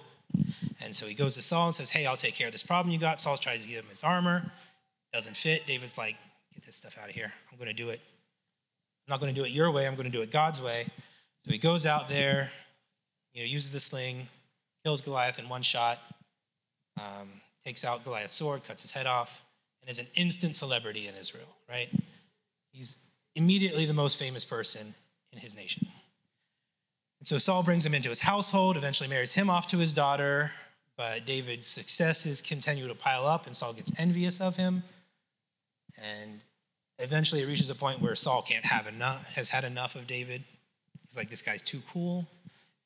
And 0.83 0.95
so 0.95 1.07
he 1.07 1.15
goes 1.15 1.33
to 1.37 1.41
Saul 1.41 1.65
and 1.65 1.75
says, 1.75 1.89
Hey, 1.89 2.05
I'll 2.05 2.15
take 2.15 2.35
care 2.35 2.45
of 2.45 2.53
this 2.53 2.61
problem 2.61 2.93
you 2.93 2.99
got. 2.99 3.19
Saul 3.19 3.35
tries 3.35 3.63
to 3.63 3.67
give 3.67 3.83
him 3.83 3.89
his 3.89 4.03
armor, 4.03 4.51
doesn't 5.11 5.35
fit. 5.35 5.65
David's 5.65 5.97
like, 5.97 6.15
Get 6.59 6.65
this 6.65 6.75
stuff 6.75 6.97
out 7.01 7.07
of 7.07 7.15
here. 7.15 7.31
I'm 7.49 7.57
going 7.57 7.69
to 7.69 7.73
do 7.73 7.89
it. 7.89 8.01
I'm 9.07 9.11
not 9.11 9.21
going 9.21 9.33
to 9.33 9.39
do 9.39 9.45
it 9.45 9.51
your 9.51 9.71
way, 9.71 9.87
I'm 9.87 9.95
going 9.95 10.11
to 10.11 10.17
do 10.17 10.21
it 10.21 10.29
God's 10.29 10.61
way. 10.61 10.87
So 11.45 11.53
he 11.53 11.57
goes 11.57 11.85
out 11.85 12.09
there, 12.09 12.51
you 13.33 13.41
know, 13.41 13.47
uses 13.47 13.71
the 13.71 13.79
sling, 13.79 14.27
kills 14.83 15.01
Goliath 15.01 15.39
in 15.39 15.47
one 15.47 15.61
shot, 15.61 15.99
um, 16.97 17.29
takes 17.65 17.85
out 17.85 18.03
Goliath's 18.03 18.33
sword, 18.33 18.65
cuts 18.65 18.81
his 18.81 18.91
head 18.91 19.07
off, 19.07 19.41
and 19.81 19.89
is 19.89 19.99
an 19.99 20.07
instant 20.15 20.57
celebrity 20.57 21.07
in 21.07 21.15
Israel, 21.15 21.47
right? 21.69 21.87
He's 22.73 22.97
immediately 23.35 23.85
the 23.85 23.93
most 23.93 24.19
famous 24.19 24.43
person 24.43 24.93
in 25.31 25.39
his 25.39 25.55
nation. 25.55 25.87
And 27.19 27.27
so 27.27 27.37
Saul 27.37 27.63
brings 27.63 27.85
him 27.85 27.93
into 27.93 28.09
his 28.09 28.19
household, 28.19 28.75
eventually 28.75 29.07
marries 29.07 29.33
him 29.33 29.49
off 29.49 29.67
to 29.67 29.77
his 29.77 29.93
daughter, 29.93 30.51
but 30.97 31.25
David's 31.25 31.65
successes 31.65 32.41
continue 32.41 32.89
to 32.89 32.95
pile 32.95 33.25
up, 33.25 33.47
and 33.47 33.55
Saul 33.55 33.71
gets 33.71 33.93
envious 33.97 34.41
of 34.41 34.57
him. 34.57 34.83
And 35.97 36.41
eventually 36.99 37.41
it 37.41 37.47
reaches 37.47 37.69
a 37.69 37.75
point 37.75 38.01
where 38.01 38.15
Saul 38.15 38.41
can't 38.41 38.65
have 38.65 38.87
enough, 38.87 39.33
has 39.35 39.49
had 39.49 39.63
enough 39.63 39.95
of 39.95 40.07
David. 40.07 40.43
He's 41.07 41.17
like, 41.17 41.29
this 41.29 41.41
guy's 41.41 41.61
too 41.61 41.81
cool. 41.91 42.27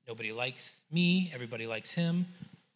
Nobody 0.08 0.32
likes 0.32 0.82
me, 0.92 1.32
everybody 1.34 1.66
likes 1.66 1.92
him, 1.92 2.26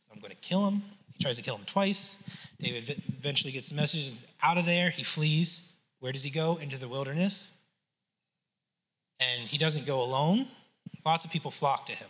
so 0.02 0.12
I'm 0.14 0.20
going 0.20 0.32
to 0.32 0.38
kill 0.38 0.66
him. 0.68 0.82
He 1.14 1.24
tries 1.24 1.38
to 1.38 1.44
kill 1.44 1.56
him 1.56 1.66
twice. 1.66 2.24
David 2.60 3.02
eventually 3.18 3.52
gets 3.52 3.70
the 3.70 3.76
message, 3.76 4.08
is 4.08 4.28
out 4.42 4.58
of 4.58 4.66
there. 4.66 4.90
He 4.90 5.04
flees. 5.04 5.64
Where 6.00 6.12
does 6.12 6.24
he 6.24 6.30
go? 6.30 6.58
Into 6.58 6.78
the 6.78 6.88
wilderness. 6.88 7.52
And 9.20 9.48
he 9.48 9.58
doesn't 9.58 9.86
go 9.86 10.04
alone. 10.04 10.48
Lots 11.06 11.26
of 11.26 11.32
people 11.32 11.50
flock 11.50 11.88
to 11.88 11.94
him. 11.94 12.08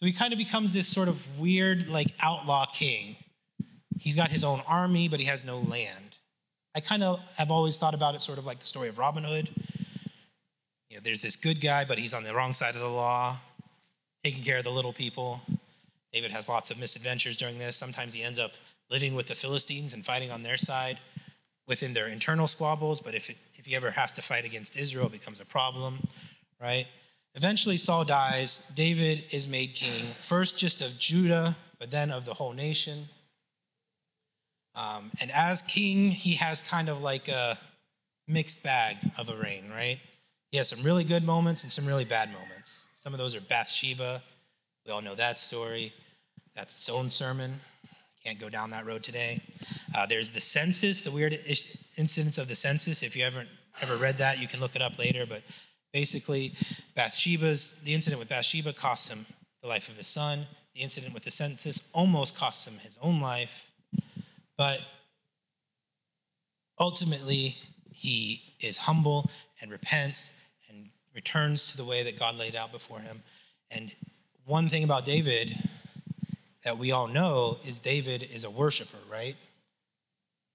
So 0.00 0.06
he 0.06 0.12
kind 0.12 0.32
of 0.32 0.38
becomes 0.38 0.72
this 0.72 0.88
sort 0.88 1.08
of 1.08 1.22
weird, 1.38 1.88
like 1.88 2.08
outlaw 2.20 2.66
king. 2.72 3.16
He's 3.98 4.16
got 4.16 4.30
his 4.30 4.44
own 4.44 4.62
army, 4.66 5.08
but 5.08 5.20
he 5.20 5.26
has 5.26 5.44
no 5.44 5.60
land. 5.60 6.09
I 6.74 6.80
kind 6.80 7.02
of 7.02 7.20
have 7.36 7.50
always 7.50 7.78
thought 7.78 7.94
about 7.94 8.14
it 8.14 8.22
sort 8.22 8.38
of 8.38 8.46
like 8.46 8.60
the 8.60 8.66
story 8.66 8.88
of 8.88 8.98
Robin 8.98 9.24
Hood. 9.24 9.50
You 10.88 10.96
know, 10.96 11.00
there's 11.02 11.22
this 11.22 11.36
good 11.36 11.60
guy, 11.60 11.84
but 11.84 11.98
he's 11.98 12.14
on 12.14 12.22
the 12.22 12.34
wrong 12.34 12.52
side 12.52 12.74
of 12.74 12.80
the 12.80 12.88
law 12.88 13.38
taking 14.24 14.42
care 14.42 14.58
of 14.58 14.64
the 14.64 14.70
little 14.70 14.92
people. 14.92 15.40
David 16.12 16.30
has 16.30 16.48
lots 16.48 16.70
of 16.70 16.78
misadventures 16.78 17.36
during 17.36 17.58
this. 17.58 17.76
Sometimes 17.76 18.14
he 18.14 18.22
ends 18.22 18.38
up 18.38 18.52
living 18.90 19.14
with 19.14 19.28
the 19.28 19.34
Philistines 19.34 19.94
and 19.94 20.04
fighting 20.04 20.30
on 20.30 20.42
their 20.42 20.56
side 20.56 20.98
within 21.66 21.92
their 21.92 22.08
internal 22.08 22.46
squabbles. 22.46 23.00
But 23.00 23.14
if, 23.14 23.30
it, 23.30 23.36
if 23.54 23.66
he 23.66 23.76
ever 23.76 23.90
has 23.90 24.12
to 24.14 24.22
fight 24.22 24.44
against 24.44 24.76
Israel, 24.76 25.06
it 25.06 25.12
becomes 25.12 25.40
a 25.40 25.44
problem, 25.44 26.00
right? 26.60 26.86
Eventually, 27.34 27.76
Saul 27.76 28.04
dies. 28.04 28.66
David 28.74 29.24
is 29.32 29.46
made 29.46 29.74
king, 29.74 30.06
first 30.18 30.58
just 30.58 30.82
of 30.82 30.98
Judah, 30.98 31.56
but 31.78 31.90
then 31.90 32.10
of 32.10 32.24
the 32.24 32.34
whole 32.34 32.52
nation. 32.52 33.08
Um, 34.74 35.10
and 35.20 35.30
as 35.32 35.62
king, 35.62 36.10
he 36.10 36.34
has 36.36 36.62
kind 36.62 36.88
of 36.88 37.00
like 37.00 37.28
a 37.28 37.58
mixed 38.28 38.62
bag 38.62 38.96
of 39.18 39.28
a 39.28 39.36
reign, 39.36 39.64
right? 39.70 39.98
He 40.50 40.58
has 40.58 40.68
some 40.68 40.82
really 40.82 41.04
good 41.04 41.24
moments 41.24 41.62
and 41.62 41.72
some 41.72 41.86
really 41.86 42.04
bad 42.04 42.32
moments. 42.32 42.86
Some 42.94 43.12
of 43.12 43.18
those 43.18 43.36
are 43.36 43.40
Bathsheba. 43.40 44.22
We 44.86 44.92
all 44.92 45.02
know 45.02 45.14
that 45.14 45.38
story. 45.38 45.92
That's 46.54 46.74
its 46.74 46.88
own 46.88 47.10
sermon. 47.10 47.60
Can't 48.24 48.38
go 48.38 48.48
down 48.48 48.70
that 48.70 48.84
road 48.84 49.02
today. 49.02 49.42
Uh, 49.94 50.06
there's 50.06 50.30
the 50.30 50.40
census, 50.40 51.00
the 51.00 51.10
weird 51.10 51.38
incidents 51.96 52.38
of 52.38 52.48
the 52.48 52.54
census. 52.54 53.02
If 53.02 53.16
you 53.16 53.24
haven't 53.24 53.48
ever 53.80 53.96
read 53.96 54.18
that, 54.18 54.38
you 54.38 54.46
can 54.46 54.60
look 54.60 54.76
it 54.76 54.82
up 54.82 54.98
later. 54.98 55.24
But 55.26 55.42
basically, 55.92 56.52
Bathsheba's 56.94 57.80
the 57.82 57.94
incident 57.94 58.20
with 58.20 58.28
Bathsheba 58.28 58.72
costs 58.72 59.08
him 59.08 59.26
the 59.62 59.68
life 59.68 59.88
of 59.88 59.96
his 59.96 60.06
son. 60.06 60.46
The 60.74 60.82
incident 60.82 61.14
with 61.14 61.24
the 61.24 61.30
census 61.30 61.82
almost 61.92 62.36
costs 62.36 62.66
him 62.66 62.74
his 62.78 62.96
own 63.00 63.20
life. 63.20 63.69
But 64.60 64.80
ultimately, 66.78 67.56
he 67.90 68.42
is 68.60 68.76
humble 68.76 69.30
and 69.62 69.70
repents 69.70 70.34
and 70.68 70.90
returns 71.14 71.70
to 71.70 71.78
the 71.78 71.84
way 71.86 72.02
that 72.02 72.18
God 72.18 72.36
laid 72.36 72.54
out 72.54 72.70
before 72.70 73.00
him. 73.00 73.22
And 73.70 73.90
one 74.44 74.68
thing 74.68 74.84
about 74.84 75.06
David 75.06 75.56
that 76.62 76.76
we 76.76 76.92
all 76.92 77.08
know 77.08 77.56
is 77.66 77.80
David 77.80 78.22
is 78.22 78.44
a 78.44 78.50
worshiper, 78.50 78.98
right? 79.10 79.34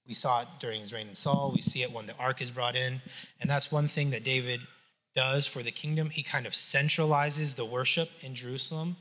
We 0.07 0.13
saw 0.13 0.43
it 0.43 0.49
during 0.59 0.81
his 0.81 0.93
reign 0.93 1.07
in 1.07 1.15
Saul. 1.15 1.51
We 1.51 1.61
see 1.61 1.81
it 1.81 1.91
when 1.91 2.05
the 2.05 2.15
ark 2.19 2.43
is 2.43 2.51
brought 2.51 2.75
in. 2.75 3.01
And 3.41 3.49
that's 3.49 3.71
one 3.71 3.87
thing 3.87 4.11
that 4.11 4.23
David 4.23 4.59
does 5.15 5.47
for 5.47 5.63
the 5.63 5.71
kingdom. 5.71 6.11
He 6.11 6.21
kind 6.21 6.45
of 6.45 6.53
centralizes 6.53 7.55
the 7.55 7.65
worship 7.65 8.11
in 8.19 8.35
Jerusalem. 8.35 8.97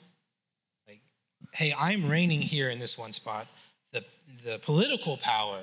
Like, 0.89 1.03
hey, 1.53 1.75
I'm 1.79 2.09
reigning 2.09 2.41
here 2.41 2.71
in 2.71 2.79
this 2.79 2.97
one 2.97 3.13
spot. 3.13 3.49
The, 3.95 4.05
the 4.45 4.59
political 4.59 5.17
power 5.17 5.61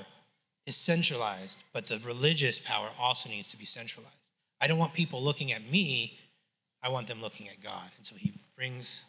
is 0.65 0.75
centralized, 0.75 1.63
but 1.71 1.85
the 1.85 2.01
religious 2.03 2.57
power 2.57 2.89
also 2.99 3.29
needs 3.29 3.49
to 3.49 3.57
be 3.57 3.65
centralized. 3.65 4.15
I 4.59 4.67
don't 4.67 4.79
want 4.79 4.93
people 4.93 5.21
looking 5.21 5.51
at 5.51 5.69
me, 5.69 6.17
I 6.81 6.89
want 6.89 7.07
them 7.07 7.21
looking 7.21 7.47
at 7.47 7.61
God. 7.61 7.91
And 7.97 8.05
so 8.05 8.15
he 8.15 8.33
brings 8.55 9.03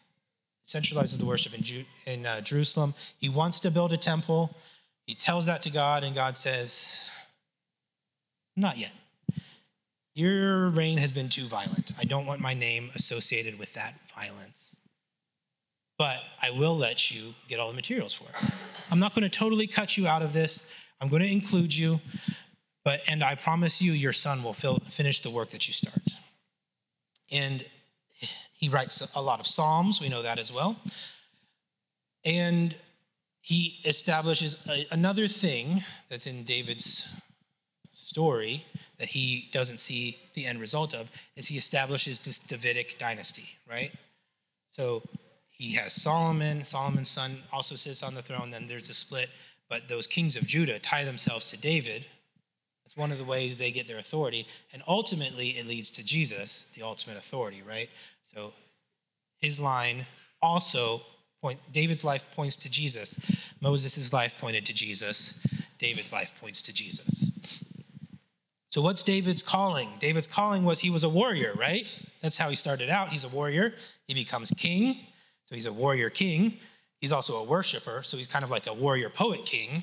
centralizes 0.67 1.19
the 1.19 1.27
worship 1.27 1.55
in, 1.55 1.63
Ju- 1.63 1.85
in 2.07 2.27
uh, 2.27 2.41
Jerusalem. 2.41 2.95
He 3.19 3.29
wants 3.29 3.61
to 3.61 3.71
build 3.71 3.93
a 3.93 3.97
temple. 3.97 4.55
He 5.07 5.15
tells 5.15 5.47
that 5.47 5.63
to 5.63 5.71
God, 5.71 6.05
and 6.05 6.15
God 6.15 6.37
says, 6.37 7.11
Not 8.57 8.79
yet. 8.79 8.93
Your 10.15 10.69
reign 10.69 10.99
has 10.99 11.11
been 11.11 11.29
too 11.29 11.47
violent. 11.47 11.93
I 11.99 12.05
don't 12.05 12.27
want 12.27 12.41
my 12.41 12.55
name 12.55 12.91
associated 12.95 13.59
with 13.59 13.73
that 13.75 13.95
violence. 14.15 14.77
But 15.99 16.19
I 16.41 16.51
will 16.51 16.77
let 16.77 17.11
you 17.15 17.35
get 17.49 17.61
all 17.61 17.69
the 17.69 17.75
materials 17.75 18.13
for 18.13 18.25
it. 18.25 18.53
I'm 18.91 18.99
not 18.99 19.15
going 19.15 19.23
to 19.23 19.29
totally 19.29 19.67
cut 19.67 19.97
you 19.97 20.07
out 20.07 20.23
of 20.23 20.33
this. 20.33 20.65
I'm 21.01 21.09
going 21.09 21.23
to 21.23 21.31
include 21.31 21.75
you, 21.75 22.01
but 22.85 23.01
and 23.09 23.23
I 23.23 23.35
promise 23.35 23.81
you, 23.83 23.93
your 23.93 24.13
son 24.13 24.43
will 24.43 24.55
fill, 24.55 24.79
finish 24.79 25.21
the 25.21 25.31
work 25.31 25.51
that 25.51 25.67
you 25.67 25.75
start. 25.75 26.03
And 27.31 27.65
he 28.55 28.69
writes 28.69 29.07
a 29.15 29.23
lot 29.23 29.41
of 29.41 29.47
Psalms, 29.47 30.01
we 30.01 30.09
know 30.09 30.23
that 30.23 30.39
as 30.39 30.53
well. 30.53 30.77
And 32.25 32.75
he 33.41 33.81
establishes 33.85 34.57
a, 34.69 34.87
another 34.93 35.27
thing 35.27 35.83
that's 36.09 36.27
in 36.27 36.45
David's 36.45 37.09
story 37.93 38.65
that 38.99 39.09
he 39.09 39.49
doesn't 39.53 39.81
see 39.81 40.19
the 40.35 40.47
end 40.47 40.61
result 40.61 40.95
of 40.95 41.11
is 41.35 41.49
he 41.49 41.57
establishes 41.57 42.21
this 42.21 42.39
Davidic 42.39 42.99
dynasty, 42.99 43.49
right? 43.69 43.91
So 44.71 45.03
he 45.53 45.75
has 45.75 45.93
Solomon, 45.93 46.65
Solomon's 46.65 47.09
son 47.09 47.39
also 47.53 47.77
sits 47.77 48.03
on 48.03 48.15
the 48.15 48.23
throne, 48.23 48.51
then 48.51 48.67
there's 48.67 48.91
a 48.91 48.95
split, 48.95 49.29
but 49.69 49.89
those 49.89 50.07
kings 50.07 50.37
of 50.37 50.47
Judah 50.47 50.79
tie 50.79 51.05
themselves 51.05 51.51
to 51.51 51.57
David. 51.57 52.05
That's 52.85 52.97
one 52.97 53.13
of 53.13 53.19
the 53.19 53.25
ways 53.25 53.59
they 53.59 53.71
get 53.71 53.87
their 53.87 53.99
authority, 53.99 54.47
and 54.73 54.83
ultimately 54.89 55.51
it 55.51 55.67
leads 55.67 55.91
to 55.93 56.05
Jesus, 56.05 56.67
the 56.75 56.83
ultimate 56.83 57.17
authority, 57.17 57.63
right? 57.67 57.89
So 58.35 58.53
his 59.39 59.61
line 59.61 60.07
also 60.41 61.03
point 61.41 61.59
David's 61.73 62.05
life 62.05 62.25
points 62.35 62.57
to 62.59 62.71
Jesus. 62.71 63.19
Moses' 63.61 64.13
life 64.13 64.35
pointed 64.39 64.65
to 64.67 64.73
Jesus. 64.73 65.39
David's 65.79 66.13
life 66.13 66.33
points 66.41 66.63
to 66.63 66.73
Jesus. 66.73 67.31
So 68.71 68.81
what's 68.81 69.03
David's 69.03 69.43
calling? 69.43 69.89
David's 69.99 70.27
calling 70.27 70.65
was 70.65 70.79
he 70.79 70.89
was 70.89 71.05
a 71.05 71.09
warrior, 71.09 71.53
right? 71.59 71.85
That's 72.23 72.37
how 72.37 72.49
he 72.49 72.55
started 72.55 72.89
out. 72.89 73.11
He's 73.11 73.25
a 73.25 73.29
warrior. 73.29 73.75
He 74.07 74.15
becomes 74.15 74.51
king. 74.57 75.01
So 75.53 75.57
he's 75.57 75.67
a 75.67 75.73
warrior 75.73 76.09
king. 76.09 76.57
He's 77.03 77.13
also 77.13 77.37
a 77.37 77.45
worshiper, 77.45 78.03
so 78.03 78.17
he's 78.17 78.27
kind 78.27 78.43
of 78.43 78.49
like 78.49 78.67
a 78.67 78.73
warrior 78.73 79.11
poet 79.11 79.45
king. 79.45 79.83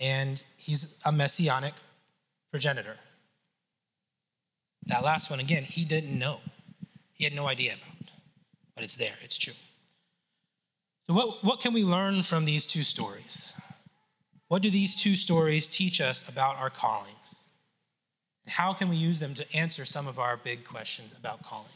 And 0.00 0.40
he's 0.56 0.96
a 1.04 1.10
messianic 1.10 1.74
progenitor. 2.52 2.96
That 4.86 5.02
last 5.02 5.30
one, 5.30 5.40
again, 5.40 5.64
he 5.64 5.84
didn't 5.84 6.16
know. 6.16 6.38
He 7.12 7.24
had 7.24 7.34
no 7.34 7.48
idea 7.48 7.72
about. 7.72 8.12
But 8.76 8.84
it's 8.84 8.94
there, 8.94 9.16
it's 9.20 9.36
true. 9.36 9.54
So, 11.08 11.16
what, 11.16 11.42
what 11.42 11.58
can 11.58 11.72
we 11.72 11.82
learn 11.82 12.22
from 12.22 12.44
these 12.44 12.66
two 12.66 12.84
stories? 12.84 13.60
What 14.46 14.62
do 14.62 14.70
these 14.70 14.94
two 14.94 15.16
stories 15.16 15.66
teach 15.66 16.00
us 16.00 16.28
about 16.28 16.56
our 16.56 16.70
callings? 16.70 17.48
And 18.44 18.52
how 18.52 18.74
can 18.74 18.88
we 18.88 18.94
use 18.94 19.18
them 19.18 19.34
to 19.34 19.56
answer 19.56 19.84
some 19.84 20.06
of 20.06 20.20
our 20.20 20.36
big 20.36 20.62
questions 20.62 21.12
about 21.18 21.42
calling? 21.42 21.66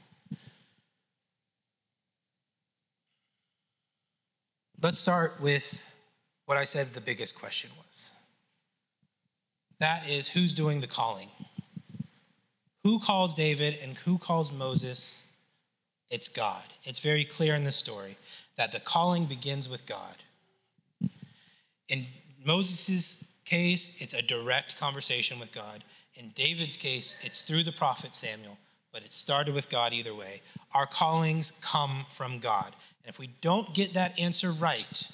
Let's 4.83 4.99
start 4.99 5.41
with 5.41 5.91
what 6.45 6.59
I 6.59 6.65
said 6.65 6.89
the 6.89 7.01
biggest 7.01 7.41
question 7.41 7.71
was. 7.79 8.15
That 9.79 10.07
is, 10.07 10.29
who's 10.29 10.53
doing 10.53 10.81
the 10.81 10.87
calling? 10.87 11.29
Who 12.85 12.99
calls 12.99 13.33
David 13.33 13.79
and 13.83 13.97
who 13.97 14.19
calls 14.19 14.53
Moses? 14.53 15.25
It's 16.11 16.29
God. 16.29 16.63
It's 16.85 16.99
very 16.99 17.25
clear 17.25 17.55
in 17.55 17.65
this 17.65 17.77
story 17.77 18.19
that 18.59 18.71
the 18.71 18.81
calling 18.81 19.25
begins 19.25 19.67
with 19.67 19.87
God. 19.87 20.17
In 21.89 22.05
Moses' 22.45 23.25
case, 23.47 24.01
it's 24.03 24.15
a 24.15 24.23
direct 24.23 24.79
conversation 24.79 25.39
with 25.39 25.53
God. 25.53 25.85
In 26.17 26.33
David's 26.35 26.77
case, 26.77 27.17
it's 27.23 27.41
through 27.41 27.63
the 27.63 27.73
prophet 27.73 28.15
Samuel, 28.15 28.59
but 28.93 29.03
it 29.03 29.13
started 29.15 29.55
with 29.55 29.71
God 29.71 29.95
either 29.95 30.15
way. 30.15 30.43
Our 30.75 30.87
callings 30.87 31.53
come 31.63 32.05
from 32.09 32.39
God. 32.41 32.77
And 33.07 33.15
if 33.15 33.21
we 33.21 33.29
don't 33.41 33.73
get 33.73 33.95
that 33.95 34.19
answer 34.19 34.51
right, 34.51 35.09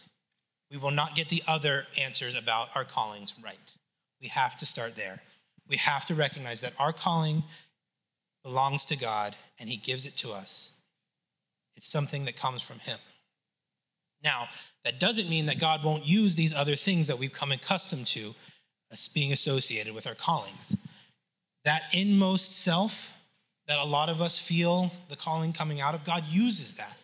we 0.71 0.79
will 0.79 0.91
not 0.91 1.15
get 1.15 1.29
the 1.29 1.43
other 1.47 1.87
answers 2.01 2.35
about 2.35 2.71
our 2.75 2.87
callings 2.87 3.35
right. 3.45 3.59
We 4.23 4.29
have 4.29 4.57
to 4.57 4.67
start 4.67 4.97
there. 4.97 5.21
We 5.69 5.77
have 5.77 6.07
to 6.07 6.15
recognize 6.15 6.63
that 6.63 6.73
our 6.79 6.95
calling 6.95 7.43
belongs 8.43 8.87
to 8.87 8.97
God 8.97 9.37
and 9.61 9.69
He 9.69 9.77
gives 9.77 10.07
it 10.07 10.17
to 10.19 10.33
us. 10.33 10.73
It's 11.77 11.87
something 11.87 12.25
that 12.25 12.35
comes 12.35 12.63
from 12.63 12.79
Him. 12.79 12.99
Now, 14.25 14.47
that 14.87 14.99
doesn't 14.99 15.29
mean 15.29 15.45
that 15.47 15.61
God 15.61 15.85
won't 15.85 16.07
use 16.07 16.35
these 16.35 16.55
other 16.55 16.77
things 16.77 17.09
that 17.09 17.19
we've 17.19 17.33
come 17.33 17.53
accustomed 17.53 18.07
to 18.09 18.35
as 18.91 19.07
being 19.09 19.33
associated 19.33 19.93
with 19.93 20.07
our 20.07 20.15
callings. 20.15 20.75
That 21.67 21.83
inmost 21.93 22.61
self 22.61 23.15
that 23.67 23.79
a 23.79 23.85
lot 23.85 24.09
of 24.09 24.23
us 24.23 24.39
feel 24.39 24.91
the 25.11 25.17
calling 25.17 25.53
coming 25.53 25.83
out 25.83 25.95
of, 25.95 26.05
God 26.05 26.25
uses 26.31 26.73
that. 26.75 26.97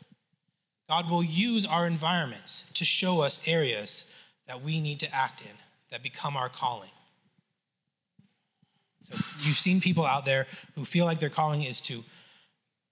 God 0.89 1.11
will 1.11 1.23
use 1.23 1.67
our 1.67 1.87
environments 1.87 2.71
to 2.75 2.85
show 2.85 3.21
us 3.21 3.47
areas 3.47 4.11
that 4.47 4.63
we 4.63 4.81
need 4.81 5.01
to 5.01 5.15
act 5.15 5.43
in 5.43 5.55
that 5.91 6.03
become 6.03 6.37
our 6.37 6.49
calling. 6.49 6.91
So 9.11 9.19
you've 9.41 9.57
seen 9.57 9.81
people 9.81 10.05
out 10.05 10.25
there 10.25 10.47
who 10.75 10.85
feel 10.85 11.05
like 11.05 11.21
their 11.21 11.31
calling 11.31 11.63
is 11.63 11.81
to 11.83 12.05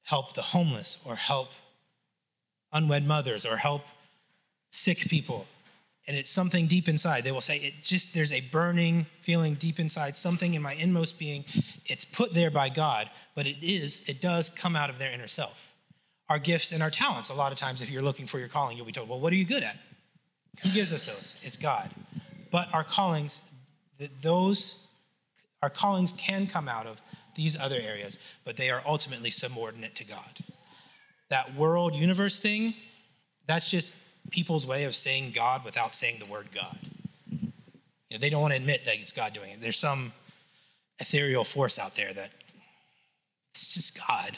help 0.02 0.34
the 0.34 0.42
homeless 0.42 0.98
or 1.04 1.16
help 1.16 1.48
unwed 2.72 3.04
mothers 3.04 3.46
or 3.46 3.56
help 3.56 3.82
sick 4.70 4.98
people. 5.08 5.46
And 6.06 6.16
it's 6.16 6.30
something 6.30 6.68
deep 6.68 6.88
inside. 6.88 7.24
They 7.24 7.32
will 7.32 7.40
say, 7.40 7.56
it 7.56 7.74
just, 7.82 8.14
there's 8.14 8.30
a 8.30 8.40
burning 8.40 9.06
feeling 9.22 9.54
deep 9.54 9.80
inside, 9.80 10.16
something 10.16 10.54
in 10.54 10.62
my 10.62 10.74
inmost 10.74 11.18
being. 11.18 11.44
It's 11.86 12.04
put 12.04 12.32
there 12.32 12.50
by 12.50 12.68
God, 12.68 13.10
but 13.34 13.46
it 13.46 13.56
is, 13.60 14.02
it 14.06 14.20
does 14.20 14.48
come 14.48 14.76
out 14.76 14.88
of 14.88 14.98
their 14.98 15.10
inner 15.10 15.26
self. 15.26 15.72
Our 16.28 16.38
gifts 16.38 16.72
and 16.72 16.82
our 16.82 16.90
talents, 16.90 17.28
a 17.28 17.34
lot 17.34 17.52
of 17.52 17.58
times, 17.58 17.82
if 17.82 17.90
you're 17.90 18.02
looking 18.02 18.26
for 18.26 18.38
your 18.38 18.48
calling, 18.48 18.76
you'll 18.76 18.86
be 18.86 18.92
told, 18.92 19.08
well, 19.08 19.20
what 19.20 19.32
are 19.32 19.36
you 19.36 19.44
good 19.44 19.62
at? 19.62 19.78
Who 20.62 20.70
gives 20.70 20.92
us 20.92 21.04
those? 21.04 21.36
It's 21.42 21.56
God. 21.56 21.90
But 22.50 22.72
our 22.74 22.84
callings, 22.84 23.40
those 24.22 24.76
our 25.62 25.70
callings 25.70 26.12
can 26.12 26.46
come 26.46 26.68
out 26.68 26.86
of 26.86 27.00
these 27.34 27.58
other 27.58 27.78
areas, 27.80 28.18
but 28.44 28.56
they 28.56 28.70
are 28.70 28.82
ultimately 28.86 29.30
subordinate 29.30 29.94
to 29.96 30.04
God. 30.04 30.38
That 31.28 31.54
world 31.56 31.94
universe 31.94 32.38
thing, 32.38 32.74
that's 33.46 33.70
just 33.70 33.94
people's 34.30 34.66
way 34.66 34.84
of 34.84 34.94
saying 34.94 35.32
God 35.34 35.64
without 35.64 35.94
saying 35.94 36.18
the 36.18 36.26
word 36.26 36.48
God. 36.54 36.78
You 37.30 37.50
know, 38.12 38.18
they 38.18 38.30
don't 38.30 38.42
want 38.42 38.52
to 38.52 38.60
admit 38.60 38.84
that 38.86 38.96
it's 38.96 39.12
God 39.12 39.32
doing 39.32 39.50
it. 39.50 39.60
There's 39.60 39.78
some 39.78 40.12
ethereal 41.00 41.44
force 41.44 41.78
out 41.78 41.96
there 41.96 42.12
that 42.12 42.30
it's 43.52 43.68
just 43.74 43.98
God. 44.06 44.36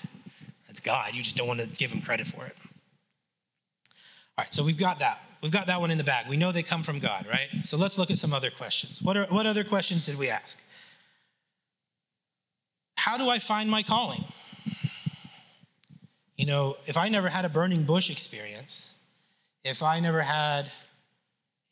It's 0.79 0.87
God. 0.87 1.13
You 1.13 1.25
just 1.25 1.37
don't 1.37 1.49
want 1.49 1.59
to 1.59 1.67
give 1.67 1.91
him 1.91 2.01
credit 2.01 2.29
for 2.29 2.47
it. 2.47 2.55
All 2.63 4.45
right, 4.45 4.55
so 4.55 4.63
we've 4.63 4.79
got 4.79 5.01
that. 5.01 5.21
We've 5.43 5.51
got 5.51 5.67
that 5.67 5.81
one 5.81 5.91
in 5.91 5.99
the 5.99 6.05
bag. 6.05 6.29
We 6.29 6.37
know 6.37 6.53
they 6.53 6.63
come 6.63 6.85
from 6.85 7.01
God, 7.01 7.27
right? 7.29 7.49
So 7.65 7.77
let's 7.77 7.99
look 7.99 8.13
at 8.13 8.19
some 8.19 8.33
other 8.33 8.51
questions. 8.51 9.03
What, 9.03 9.17
are, 9.17 9.27
what 9.27 9.45
other 9.45 9.65
questions 9.65 10.07
did 10.07 10.17
we 10.17 10.31
ask? 10.31 10.63
How 12.97 13.19
do 13.19 13.29
I 13.29 13.41
find 13.41 13.69
my 13.69 13.83
calling? 13.83 14.25
You 16.37 16.47
know, 16.47 16.77
if 16.87 16.97
I 16.97 17.09
never 17.09 17.29
had 17.29 17.45
a 17.45 17.49
burning 17.49 17.83
bush 17.83 18.09
experience, 18.09 18.95
if 19.65 19.83
I 19.83 19.99
never 19.99 20.23
had 20.23 20.71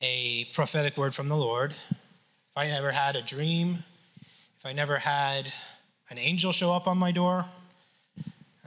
a 0.02 0.46
prophetic 0.52 0.96
word 0.96 1.14
from 1.14 1.28
the 1.28 1.36
Lord, 1.36 1.76
if 1.90 2.56
I 2.56 2.66
never 2.66 2.90
had 2.90 3.14
a 3.14 3.22
dream, 3.22 3.84
if 4.58 4.66
I 4.66 4.72
never 4.72 4.98
had 4.98 5.52
an 6.10 6.18
angel 6.18 6.50
show 6.50 6.72
up 6.72 6.88
on 6.88 6.98
my 6.98 7.12
door, 7.12 7.46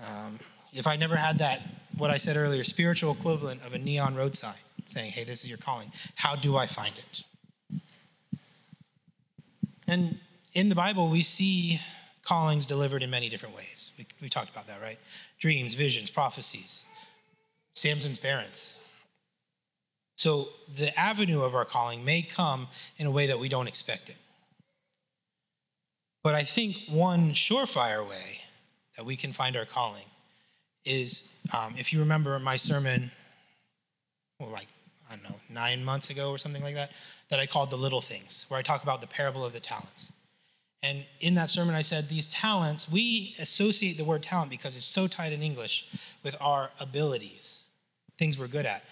um, 0.08 0.40
if 0.74 0.88
I 0.88 0.96
never 0.96 1.16
had 1.16 1.40
that, 1.40 1.62
what 1.98 2.10
I 2.10 2.18
said 2.18 2.38
earlier, 2.38 2.64
spiritual 2.64 3.12
equivalent 3.12 3.62
of 3.66 3.74
a 3.74 3.80
neon 3.80 4.16
road 4.16 4.36
sign 4.36 4.54
saying, 4.86 5.12
hey, 5.12 5.24
this 5.24 5.44
is 5.44 5.50
your 5.50 5.58
calling, 5.58 5.92
how 6.16 6.36
do 6.36 6.58
I 6.58 6.68
find 6.68 6.94
it? 6.98 7.24
And 9.88 10.20
in 10.54 10.70
the 10.70 10.76
Bible, 10.76 11.10
we 11.10 11.22
see 11.22 11.80
callings 12.24 12.66
delivered 12.66 13.02
in 13.02 13.10
many 13.10 13.30
different 13.30 13.56
ways. 13.56 13.92
We, 13.98 14.06
we 14.22 14.30
talked 14.30 14.52
about 14.52 14.68
that, 14.68 14.82
right? 14.82 15.00
Dreams, 15.40 15.74
visions, 15.74 16.10
prophecies, 16.10 16.86
Samson's 17.74 18.18
parents. 18.18 18.76
So 20.16 20.50
the 20.76 20.98
avenue 21.00 21.44
of 21.44 21.56
our 21.56 21.66
calling 21.66 22.04
may 22.04 22.22
come 22.22 22.68
in 22.98 23.08
a 23.08 23.12
way 23.12 23.28
that 23.28 23.40
we 23.40 23.50
don't 23.50 23.68
expect 23.68 24.10
it. 24.10 24.18
But 26.24 26.36
I 26.36 26.44
think 26.44 26.78
one 26.90 27.32
surefire 27.32 28.08
way 28.08 28.42
that 29.00 29.06
we 29.06 29.16
can 29.16 29.32
find 29.32 29.56
our 29.56 29.64
calling 29.64 30.04
is 30.84 31.30
um, 31.58 31.74
if 31.78 31.94
you 31.94 32.00
remember 32.00 32.38
my 32.38 32.58
sermon, 32.58 33.10
well, 34.42 34.50
like, 34.50 34.68
I 35.10 35.16
don't 35.16 35.24
know, 35.24 35.38
nine 35.50 35.86
months 35.86 36.10
ago 36.10 36.32
or 36.32 36.38
something 36.38 36.62
like 36.62 36.76
that, 36.76 36.92
that 37.30 37.40
I 37.40 37.46
called 37.46 37.70
The 37.70 37.78
Little 37.78 38.02
Things, 38.02 38.46
where 38.50 38.60
I 38.60 38.62
talk 38.62 38.84
about 38.84 39.00
the 39.00 39.08
parable 39.08 39.46
of 39.46 39.54
the 39.54 39.62
talents. 39.62 40.12
And 40.84 41.06
in 41.22 41.36
that 41.36 41.50
sermon, 41.50 41.76
I 41.76 41.82
said 41.82 42.10
these 42.10 42.28
talents, 42.28 42.92
we 42.92 43.36
associate 43.40 43.98
the 43.98 44.04
word 44.04 44.22
talent 44.22 44.52
because 44.52 44.76
it's 44.76 44.84
so 44.84 45.08
tied 45.08 45.32
in 45.32 45.42
English 45.42 45.86
with 46.22 46.36
our 46.42 46.70
abilities, 46.82 47.64
things 48.18 48.38
we're 48.38 48.48
good 48.48 48.66
at. 48.66 48.84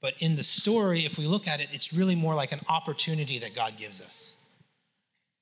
But 0.00 0.14
in 0.18 0.34
the 0.34 0.42
story, 0.42 1.06
if 1.06 1.18
we 1.18 1.28
look 1.28 1.46
at 1.46 1.60
it, 1.60 1.68
it's 1.70 1.92
really 1.92 2.16
more 2.16 2.34
like 2.34 2.50
an 2.50 2.62
opportunity 2.68 3.38
that 3.38 3.54
God 3.54 3.76
gives 3.76 4.00
us. 4.00 4.34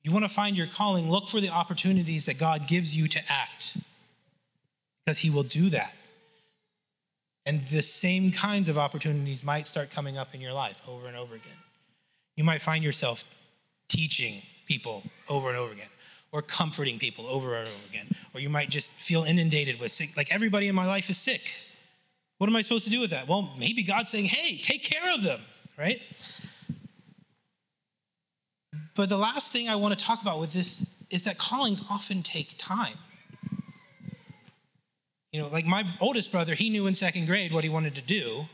You 0.02 0.12
want 0.12 0.26
to 0.26 0.30
find 0.30 0.58
your 0.58 0.66
calling, 0.66 1.10
look 1.10 1.26
for 1.28 1.40
the 1.40 1.48
opportunities 1.48 2.26
that 2.26 2.36
God 2.36 2.66
gives 2.66 2.94
you 2.94 3.08
to 3.08 3.18
act 3.30 3.78
because 5.10 5.18
He 5.18 5.30
will 5.30 5.42
do 5.42 5.70
that. 5.70 5.92
And 7.44 7.66
the 7.66 7.82
same 7.82 8.30
kinds 8.30 8.68
of 8.68 8.78
opportunities 8.78 9.42
might 9.42 9.66
start 9.66 9.90
coming 9.90 10.16
up 10.16 10.36
in 10.36 10.40
your 10.40 10.52
life 10.52 10.80
over 10.86 11.08
and 11.08 11.16
over 11.16 11.34
again. 11.34 11.56
You 12.36 12.44
might 12.44 12.62
find 12.62 12.84
yourself 12.84 13.24
teaching 13.88 14.40
people 14.66 15.02
over 15.28 15.48
and 15.48 15.58
over 15.58 15.72
again, 15.72 15.88
or 16.30 16.42
comforting 16.42 17.00
people 17.00 17.26
over 17.26 17.56
and 17.56 17.66
over 17.66 17.86
again, 17.90 18.06
or 18.34 18.40
you 18.40 18.48
might 18.48 18.70
just 18.70 18.92
feel 18.92 19.24
inundated 19.24 19.80
with 19.80 19.90
sick, 19.90 20.16
like 20.16 20.32
everybody 20.32 20.68
in 20.68 20.76
my 20.76 20.86
life 20.86 21.10
is 21.10 21.18
sick. 21.18 21.50
What 22.38 22.48
am 22.48 22.54
I 22.54 22.62
supposed 22.62 22.84
to 22.84 22.90
do 22.90 23.00
with 23.00 23.10
that? 23.10 23.26
Well, 23.26 23.52
maybe 23.58 23.82
God's 23.82 24.10
saying, 24.10 24.26
hey, 24.26 24.58
take 24.58 24.84
care 24.84 25.12
of 25.12 25.24
them, 25.24 25.40
right? 25.76 26.00
But 28.94 29.08
the 29.08 29.18
last 29.18 29.50
thing 29.50 29.68
I 29.68 29.74
want 29.74 29.98
to 29.98 30.04
talk 30.04 30.22
about 30.22 30.38
with 30.38 30.52
this 30.52 30.86
is 31.10 31.24
that 31.24 31.36
callings 31.36 31.82
often 31.90 32.22
take 32.22 32.54
time. 32.58 32.94
You 35.32 35.40
know, 35.40 35.48
like 35.48 35.64
my 35.64 35.84
oldest 36.00 36.32
brother, 36.32 36.54
he 36.54 36.70
knew 36.70 36.86
in 36.86 36.94
second 36.94 37.26
grade 37.26 37.52
what 37.52 37.62
he 37.62 37.70
wanted 37.70 37.94
to 37.94 38.02
do 38.02 38.48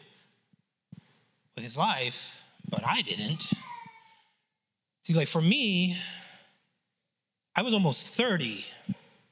with 1.55 1.65
his 1.65 1.79
life, 1.79 2.45
but 2.69 2.83
I 2.85 3.01
didn't. 3.01 3.51
See, 5.03 5.15
like 5.15 5.29
for 5.29 5.41
me, 5.41 5.97
I 7.55 7.63
was 7.63 7.73
almost 7.73 8.07
30 8.07 8.67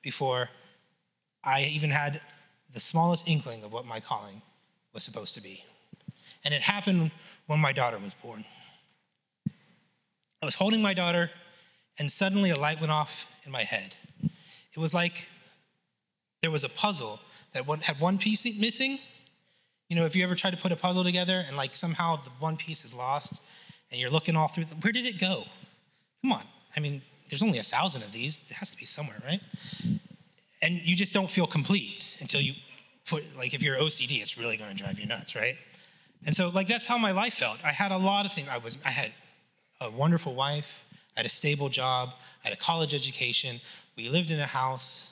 before 0.00 0.48
I 1.44 1.64
even 1.64 1.90
had 1.90 2.20
the 2.72 2.80
smallest 2.80 3.28
inkling 3.28 3.62
of 3.62 3.72
what 3.72 3.84
my 3.84 4.00
calling 4.00 4.40
was 4.94 5.02
supposed 5.02 5.34
to 5.34 5.42
be. 5.42 5.62
And 6.44 6.54
it 6.54 6.62
happened 6.62 7.10
when 7.46 7.60
my 7.60 7.72
daughter 7.72 7.98
was 7.98 8.14
born. 8.14 8.44
I 9.46 10.46
was 10.46 10.54
holding 10.54 10.80
my 10.80 10.94
daughter, 10.94 11.30
and 11.98 12.10
suddenly 12.10 12.50
a 12.50 12.56
light 12.58 12.80
went 12.80 12.92
off 12.92 13.26
in 13.44 13.52
my 13.52 13.62
head. 13.62 13.94
It 14.22 14.78
was 14.78 14.94
like 14.94 15.28
there 16.40 16.50
was 16.50 16.64
a 16.64 16.68
puzzle 16.68 17.20
that 17.54 17.66
one, 17.66 17.80
had 17.80 17.98
one 18.00 18.18
piece 18.18 18.44
missing. 18.58 18.98
You 19.88 19.96
know, 19.96 20.06
if 20.06 20.14
you 20.14 20.24
ever 20.24 20.34
try 20.34 20.50
to 20.50 20.56
put 20.56 20.72
a 20.72 20.76
puzzle 20.76 21.04
together 21.04 21.44
and 21.46 21.56
like 21.56 21.74
somehow 21.74 22.16
the 22.16 22.30
one 22.40 22.56
piece 22.56 22.84
is 22.84 22.94
lost 22.94 23.40
and 23.90 24.00
you're 24.00 24.10
looking 24.10 24.36
all 24.36 24.48
through, 24.48 24.64
the, 24.64 24.74
where 24.76 24.92
did 24.92 25.06
it 25.06 25.18
go? 25.18 25.44
Come 26.22 26.32
on. 26.32 26.42
I 26.76 26.80
mean, 26.80 27.02
there's 27.30 27.42
only 27.42 27.58
a 27.58 27.62
thousand 27.62 28.02
of 28.02 28.12
these. 28.12 28.40
It 28.50 28.54
has 28.54 28.70
to 28.70 28.76
be 28.76 28.84
somewhere, 28.84 29.20
right? 29.24 29.40
And 30.62 30.74
you 30.74 30.96
just 30.96 31.14
don't 31.14 31.30
feel 31.30 31.46
complete 31.46 32.16
until 32.20 32.40
you 32.40 32.54
put, 33.06 33.24
like, 33.36 33.54
if 33.54 33.62
you're 33.62 33.76
OCD, 33.76 34.20
it's 34.20 34.38
really 34.38 34.56
going 34.56 34.70
to 34.70 34.76
drive 34.76 34.98
you 34.98 35.06
nuts, 35.06 35.36
right? 35.36 35.56
And 36.26 36.34
so, 36.34 36.48
like, 36.48 36.68
that's 36.68 36.86
how 36.86 36.96
my 36.96 37.12
life 37.12 37.34
felt. 37.34 37.58
I 37.64 37.72
had 37.72 37.92
a 37.92 37.98
lot 37.98 38.24
of 38.24 38.32
things. 38.32 38.48
I 38.48 38.58
was, 38.58 38.78
I 38.84 38.90
had 38.90 39.12
a 39.80 39.90
wonderful 39.90 40.34
wife. 40.34 40.86
I 41.16 41.20
had 41.20 41.26
a 41.26 41.30
stable 41.30 41.68
job. 41.68 42.14
I 42.44 42.48
had 42.48 42.56
a 42.56 42.60
college 42.60 42.94
education. 42.94 43.60
We 43.96 44.08
lived 44.08 44.30
in 44.30 44.40
a 44.40 44.46
house. 44.46 45.10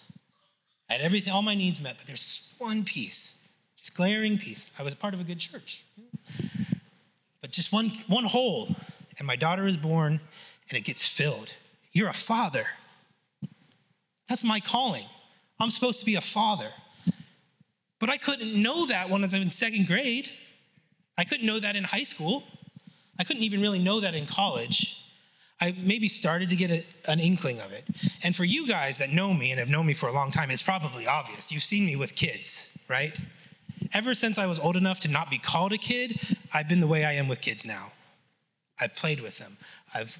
I 0.92 0.96
had 0.96 1.04
everything, 1.06 1.32
all 1.32 1.40
my 1.40 1.54
needs 1.54 1.80
met, 1.80 1.96
but 1.96 2.06
there's 2.06 2.52
one 2.58 2.84
piece, 2.84 3.36
just 3.78 3.94
glaring 3.94 4.36
piece. 4.36 4.70
I 4.78 4.82
was 4.82 4.94
part 4.94 5.14
of 5.14 5.20
a 5.20 5.24
good 5.24 5.38
church. 5.38 5.86
But 7.40 7.50
just 7.50 7.72
one, 7.72 7.92
one 8.08 8.24
hole, 8.24 8.76
and 9.16 9.26
my 9.26 9.34
daughter 9.34 9.66
is 9.66 9.78
born, 9.78 10.20
and 10.68 10.78
it 10.78 10.82
gets 10.82 11.02
filled. 11.02 11.48
You're 11.92 12.10
a 12.10 12.12
father. 12.12 12.66
That's 14.28 14.44
my 14.44 14.60
calling. 14.60 15.06
I'm 15.58 15.70
supposed 15.70 15.98
to 16.00 16.04
be 16.04 16.16
a 16.16 16.20
father. 16.20 16.68
But 17.98 18.10
I 18.10 18.18
couldn't 18.18 18.62
know 18.62 18.86
that 18.88 19.08
when 19.08 19.22
I 19.22 19.24
was 19.24 19.32
in 19.32 19.48
second 19.48 19.86
grade. 19.86 20.28
I 21.16 21.24
couldn't 21.24 21.46
know 21.46 21.58
that 21.58 21.74
in 21.74 21.84
high 21.84 22.02
school. 22.02 22.44
I 23.18 23.24
couldn't 23.24 23.44
even 23.44 23.62
really 23.62 23.78
know 23.78 24.00
that 24.00 24.14
in 24.14 24.26
college. 24.26 24.98
I 25.62 25.76
maybe 25.78 26.08
started 26.08 26.50
to 26.50 26.56
get 26.56 26.72
a, 26.72 26.82
an 27.08 27.20
inkling 27.20 27.60
of 27.60 27.70
it. 27.70 27.84
And 28.24 28.34
for 28.34 28.42
you 28.42 28.66
guys 28.66 28.98
that 28.98 29.10
know 29.10 29.32
me 29.32 29.52
and 29.52 29.60
have 29.60 29.70
known 29.70 29.86
me 29.86 29.94
for 29.94 30.08
a 30.08 30.12
long 30.12 30.32
time, 30.32 30.50
it's 30.50 30.60
probably 30.60 31.06
obvious. 31.06 31.52
You've 31.52 31.62
seen 31.62 31.86
me 31.86 31.94
with 31.94 32.16
kids, 32.16 32.76
right? 32.88 33.16
Ever 33.94 34.12
since 34.12 34.38
I 34.38 34.46
was 34.46 34.58
old 34.58 34.74
enough 34.74 34.98
to 35.00 35.08
not 35.08 35.30
be 35.30 35.38
called 35.38 35.72
a 35.72 35.78
kid, 35.78 36.18
I've 36.52 36.68
been 36.68 36.80
the 36.80 36.88
way 36.88 37.04
I 37.04 37.12
am 37.12 37.28
with 37.28 37.40
kids 37.40 37.64
now. 37.64 37.92
I've 38.80 38.96
played 38.96 39.20
with 39.20 39.38
them. 39.38 39.56
I've 39.94 40.18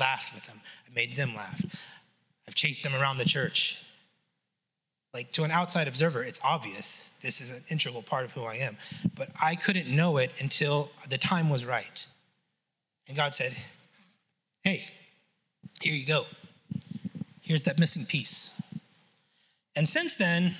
laughed 0.00 0.32
with 0.34 0.46
them. 0.46 0.58
I've 0.86 0.94
made 0.94 1.16
them 1.16 1.34
laugh. 1.34 1.62
I've 2.48 2.54
chased 2.54 2.82
them 2.82 2.94
around 2.94 3.18
the 3.18 3.26
church. 3.26 3.78
Like 5.12 5.32
to 5.32 5.44
an 5.44 5.50
outside 5.50 5.86
observer, 5.86 6.24
it's 6.24 6.40
obvious 6.42 7.10
this 7.20 7.42
is 7.42 7.50
an 7.50 7.62
integral 7.68 8.02
part 8.02 8.24
of 8.24 8.32
who 8.32 8.44
I 8.44 8.54
am. 8.54 8.78
But 9.14 9.28
I 9.40 9.54
couldn't 9.54 9.94
know 9.94 10.16
it 10.16 10.32
until 10.40 10.90
the 11.10 11.18
time 11.18 11.50
was 11.50 11.66
right. 11.66 12.06
And 13.06 13.18
God 13.18 13.34
said, 13.34 13.54
here 15.84 15.94
you 15.94 16.06
go. 16.06 16.24
Here's 17.42 17.64
that 17.64 17.78
missing 17.78 18.06
piece. 18.06 18.54
And 19.76 19.86
since 19.86 20.16
then, 20.16 20.56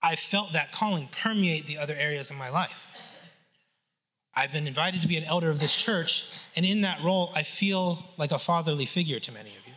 I've 0.00 0.20
felt 0.20 0.52
that 0.52 0.70
calling 0.70 1.08
permeate 1.08 1.66
the 1.66 1.76
other 1.76 1.96
areas 1.96 2.30
of 2.30 2.36
my 2.36 2.50
life. 2.50 2.92
I've 4.34 4.52
been 4.52 4.68
invited 4.68 5.02
to 5.02 5.08
be 5.08 5.16
an 5.16 5.24
elder 5.24 5.50
of 5.50 5.58
this 5.58 5.76
church, 5.76 6.28
and 6.54 6.64
in 6.64 6.82
that 6.82 7.02
role, 7.02 7.32
I 7.34 7.42
feel 7.42 8.04
like 8.16 8.30
a 8.30 8.38
fatherly 8.38 8.86
figure 8.86 9.18
to 9.18 9.32
many 9.32 9.50
of 9.50 9.66
you. 9.66 9.74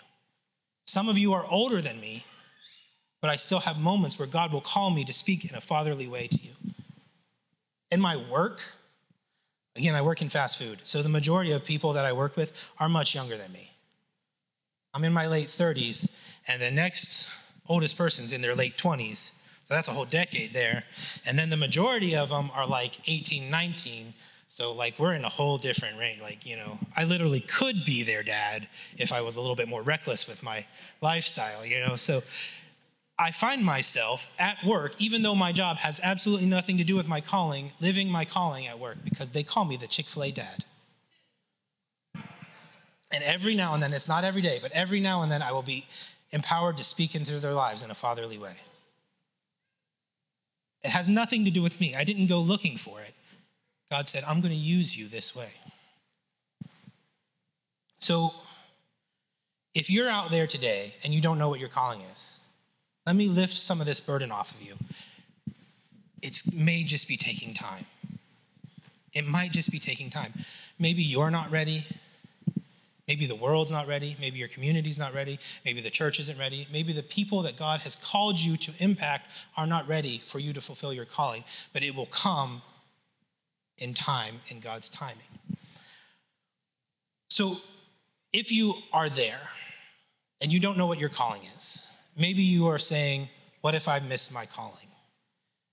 Some 0.86 1.09
of 1.09 1.18
you 1.18 1.34
are 1.34 1.45
older 1.47 1.82
than 1.82 1.99
me, 1.99 2.24
but 3.20 3.32
I 3.32 3.36
still 3.36 3.61
have 3.61 3.80
moments 3.80 4.20
where 4.20 4.28
God 4.28 4.53
will 4.53 4.61
call 4.61 4.91
me 4.91 5.03
to 5.05 5.14
speak 5.14 5.49
in 5.49 5.55
a 5.55 5.61
fatherly 5.61 6.07
way 6.07 6.28
to 6.28 6.38
you. 6.38 6.51
In 7.89 7.99
my 7.99 8.16
work, 8.16 8.61
Again, 9.76 9.95
I 9.95 10.01
work 10.03 10.22
in 10.22 10.30
fast 10.30 10.57
food, 10.57 10.82
so 10.84 11.01
the 11.01 11.09
majority 11.09 11.51
of 11.51 11.66
people 11.66 11.93
that 11.93 12.05
I 12.05 12.14
work 12.14 12.38
with 12.38 12.51
are 12.80 12.88
much 12.88 13.16
younger 13.16 13.38
than 13.38 13.51
me. 13.51 13.72
I'm 14.94 15.04
in 15.04 15.14
my 15.14 15.28
late 15.28 15.48
30s, 15.48 16.08
and 16.48 16.62
the 16.62 16.72
next 16.72 17.28
oldest 17.68 17.98
person's 17.98 18.32
in 18.32 18.41
their 18.41 18.56
late 18.56 18.78
20s, 18.78 19.32
so 19.66 19.74
that's 19.74 19.88
a 19.88 19.91
whole 19.91 20.06
decade 20.06 20.54
there. 20.54 20.84
And 21.26 21.39
then 21.39 21.50
the 21.50 21.58
majority 21.58 22.16
of 22.16 22.30
them 22.30 22.52
are 22.54 22.68
like 22.68 23.00
18, 23.08 23.50
19, 23.50 24.14
so 24.50 24.72
like 24.72 25.00
we're 25.00 25.14
in 25.14 25.26
a 25.26 25.30
whole 25.30 25.58
different 25.58 25.98
range. 25.98 26.22
Like, 26.22 26.46
you 26.46 26.58
know, 26.58 26.78
I 26.96 27.06
literally 27.06 27.39
could 27.39 27.86
be 27.86 28.04
their 28.04 28.22
dad 28.22 28.68
if 28.98 29.12
I 29.12 29.22
was 29.22 29.36
a 29.36 29.41
little 29.41 29.56
bit 29.56 29.68
more 29.68 29.82
reckless 29.82 30.28
with 30.28 30.44
my 30.44 30.66
lifestyle, 31.02 31.66
you 31.66 31.80
know? 31.80 31.96
So 31.96 32.22
I 33.18 33.32
find 33.32 33.64
myself 33.66 34.28
at 34.38 34.64
work, 34.64 34.94
even 35.00 35.24
though 35.24 35.34
my 35.34 35.54
job 35.54 35.78
has 35.78 36.00
absolutely 36.04 36.46
nothing 36.46 36.78
to 36.78 36.84
do 36.84 36.96
with 36.96 37.08
my 37.08 37.20
calling, 37.20 37.72
living 37.82 38.10
my 38.10 38.26
calling 38.26 38.68
at 38.68 38.78
work 38.78 38.98
because 39.04 39.32
they 39.32 39.44
call 39.44 39.66
me 39.66 39.76
the 39.76 39.88
Chick 39.88 40.08
fil 40.08 40.26
A 40.26 40.32
dad. 40.32 40.64
And 43.14 43.24
every 43.24 43.55
now 43.55 43.76
and 43.76 43.82
then, 43.82 43.93
it's 43.93 44.07
not 44.07 44.24
every 44.24 44.41
day, 44.41 44.59
but 44.61 44.72
every 44.72 44.99
now 44.99 45.22
and 45.22 45.32
then, 45.32 45.43
I 45.43 45.51
will 45.51 45.61
be 45.61 45.86
empowered 46.32 46.78
to 46.78 46.84
speak 46.84 47.14
into 47.14 47.39
their 47.39 47.53
lives 47.53 47.84
in 47.84 47.91
a 47.91 47.95
fatherly 47.95 48.39
way. 48.39 48.55
It 50.84 50.89
has 50.89 51.07
nothing 51.07 51.45
to 51.45 51.51
do 51.51 51.61
with 51.61 51.80
me. 51.80 51.95
I 51.95 52.03
didn't 52.03 52.26
go 52.26 52.41
looking 52.41 52.76
for 52.76 52.99
it. 53.01 53.14
God 53.91 54.07
said, 54.07 54.24
I'm 54.28 54.41
going 54.41 54.51
to 54.51 54.59
use 54.59 54.97
you 54.97 55.07
this 55.07 55.36
way. 55.36 55.51
So, 57.99 58.34
if 59.76 59.89
you're 59.89 60.09
out 60.09 60.32
there 60.32 60.47
today 60.47 60.93
and 61.03 61.14
you 61.14 61.22
don't 61.22 61.38
know 61.38 61.49
what 61.49 61.59
your 61.59 61.70
calling 61.70 62.01
is, 62.01 62.39
let 63.05 63.16
me 63.16 63.28
lift 63.28 63.53
some 63.53 63.80
of 63.80 63.86
this 63.86 63.99
burden 63.99 64.32
off 64.32 64.53
of 64.55 64.61
you. 64.61 64.74
It 66.22 66.41
may 66.53 66.84
just 66.84 67.07
be 67.07 67.18
taking 67.18 67.53
time. 67.53 67.86
It 69.14 69.28
might 69.28 69.51
just 69.51 69.72
be 69.72 69.80
taking 69.80 70.09
time. 70.09 70.34
Maybe 70.80 71.03
you're 71.03 71.32
not 71.32 71.51
ready. 71.51 71.84
Maybe 73.08 73.26
the 73.26 73.36
world's 73.36 73.72
not 73.72 73.88
ready. 73.88 74.16
Maybe 74.20 74.39
your 74.39 74.47
community's 74.47 74.97
not 74.97 75.14
ready. 75.14 75.39
Maybe 75.66 75.82
the 75.82 75.89
church 75.89 76.20
isn't 76.22 76.39
ready. 76.39 76.68
Maybe 76.72 76.93
the 76.93 77.04
people 77.04 77.41
that 77.43 77.58
God 77.58 77.82
has 77.82 77.95
called 77.97 78.39
you 78.39 78.56
to 78.58 78.72
impact 78.80 79.30
are 79.58 79.68
not 79.68 79.88
ready 79.88 80.22
for 80.26 80.39
you 80.39 80.54
to 80.54 80.62
fulfill 80.62 80.93
your 80.93 81.06
calling, 81.06 81.43
but 81.74 81.84
it 81.84 81.93
will 81.93 82.06
come 82.06 82.62
in 83.78 83.93
time, 83.93 84.36
in 84.49 84.60
God's 84.60 84.88
timing. 84.88 85.18
So 87.30 87.58
if 88.32 88.51
you 88.51 88.76
are 88.93 89.10
there 89.10 89.49
and 90.39 90.51
you 90.51 90.60
don't 90.60 90.78
know 90.78 90.88
what 90.88 90.99
your 90.99 91.10
calling 91.10 91.41
is, 91.58 91.88
maybe 92.18 92.41
you 92.41 92.68
are 92.68 92.80
saying, 92.80 93.28
What 93.62 93.76
if 93.76 93.88
I 93.88 93.99
missed 93.99 94.32
my 94.34 94.45
calling? 94.45 94.88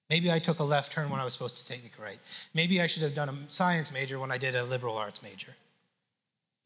Maybe 0.08 0.32
I 0.32 0.40
took 0.40 0.58
a 0.58 0.64
left 0.64 0.90
turn 0.90 1.08
when 1.08 1.20
I 1.20 1.24
was 1.24 1.32
supposed 1.32 1.58
to 1.58 1.66
take 1.66 1.84
a 1.96 2.02
right. 2.02 2.18
Maybe 2.52 2.80
I 2.80 2.86
should 2.86 3.04
have 3.04 3.14
done 3.14 3.28
a 3.28 3.36
science 3.46 3.92
major 3.92 4.18
when 4.18 4.32
I 4.32 4.38
did 4.38 4.56
a 4.56 4.64
liberal 4.64 4.96
arts 4.96 5.22
major. 5.22 5.54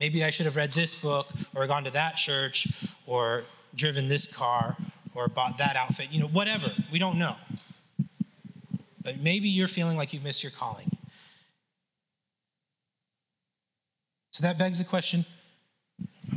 Maybe 0.04 0.22
I 0.22 0.28
should 0.28 0.44
have 0.44 0.56
read 0.56 0.70
this 0.72 0.94
book 0.94 1.28
or 1.54 1.66
gone 1.66 1.84
to 1.84 1.90
that 1.92 2.16
church 2.16 2.68
or 3.06 3.44
driven 3.74 4.06
this 4.06 4.26
car 4.26 4.76
or 5.14 5.28
bought 5.28 5.56
that 5.56 5.76
outfit, 5.76 6.08
you 6.10 6.20
know, 6.20 6.26
whatever. 6.26 6.70
We 6.92 6.98
don't 6.98 7.18
know. 7.18 7.36
But 9.02 9.20
maybe 9.22 9.48
you're 9.48 9.66
feeling 9.66 9.96
like 9.96 10.12
you've 10.12 10.22
missed 10.22 10.42
your 10.42 10.52
calling. 10.52 10.94
So 14.32 14.42
that 14.42 14.58
begs 14.58 14.76
the 14.76 14.84
question 14.84 15.24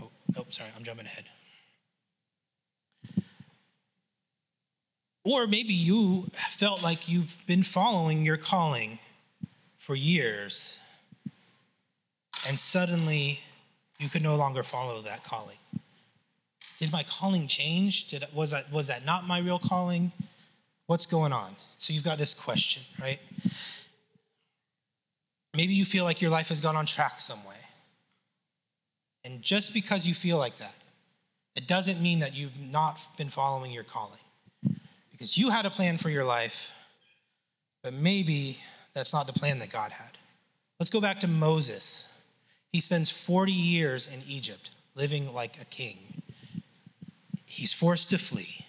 oh, 0.02 0.12
nope, 0.34 0.54
sorry, 0.54 0.70
I'm 0.78 0.86
jumping 0.86 1.06
ahead. 1.06 1.26
Or 5.26 5.46
maybe 5.46 5.74
you 5.74 6.32
felt 6.52 6.82
like 6.82 7.10
you've 7.10 7.38
been 7.48 7.64
following 7.64 8.24
your 8.24 8.38
calling 8.38 9.00
for 9.76 9.94
years, 9.94 10.80
and 12.48 12.58
suddenly 12.58 13.42
you 14.00 14.10
could 14.10 14.22
no 14.22 14.36
longer 14.36 14.64
follow 14.64 15.02
that 15.02 15.24
calling. 15.24 15.58
Did 16.80 16.92
my 16.92 17.04
calling 17.04 17.48
change? 17.48 18.08
Did, 18.08 18.26
was, 18.34 18.52
that, 18.52 18.72
was 18.72 18.88
that 18.88 19.06
not 19.06 19.28
my 19.28 19.40
real 19.40 19.60
calling? 19.60 20.12
What's 20.86 21.06
going 21.06 21.34
on? 21.34 21.56
So 21.78 21.94
you've 21.94 22.04
got 22.04 22.18
this 22.18 22.34
question, 22.34 22.84
right? 23.02 23.20
Maybe 25.56 25.74
you 25.74 25.86
feel 25.86 26.04
like 26.04 26.22
your 26.22 26.32
life 26.32 26.50
has 26.50 26.62
gone 26.62 26.76
on 26.76 26.86
track 26.86 27.20
some 27.20 27.44
way. 27.46 27.56
And 29.24 29.42
just 29.42 29.74
because 29.74 30.08
you 30.08 30.14
feel 30.14 30.38
like 30.38 30.58
that, 30.58 30.76
it 31.56 31.68
doesn't 31.68 32.00
mean 32.00 32.20
that 32.20 32.36
you've 32.36 32.60
not 32.60 33.00
been 33.18 33.30
following 33.30 33.72
your 33.72 33.84
calling 33.84 34.22
because 35.12 35.38
you 35.38 35.50
had 35.50 35.66
a 35.66 35.72
plan 35.72 35.98
for 35.98 36.12
your 36.12 36.24
life, 36.24 36.72
but 37.84 37.94
maybe 37.94 38.58
that's 38.94 39.12
not 39.12 39.26
the 39.26 39.34
plan 39.34 39.58
that 39.60 39.72
God 39.72 39.92
had. 39.92 40.18
Let's 40.80 40.92
go 40.92 41.02
back 41.02 41.20
to 41.22 41.28
Moses. 41.28 42.08
He 42.72 42.80
spends 42.80 43.10
40 43.10 43.52
years 43.52 44.14
in 44.14 44.22
Egypt 44.28 44.72
living 44.96 45.34
like 45.34 45.62
a 45.62 45.66
king. 45.66 45.98
He's 47.46 47.74
forced 47.74 48.10
to 48.12 48.18
flee. 48.18 48.66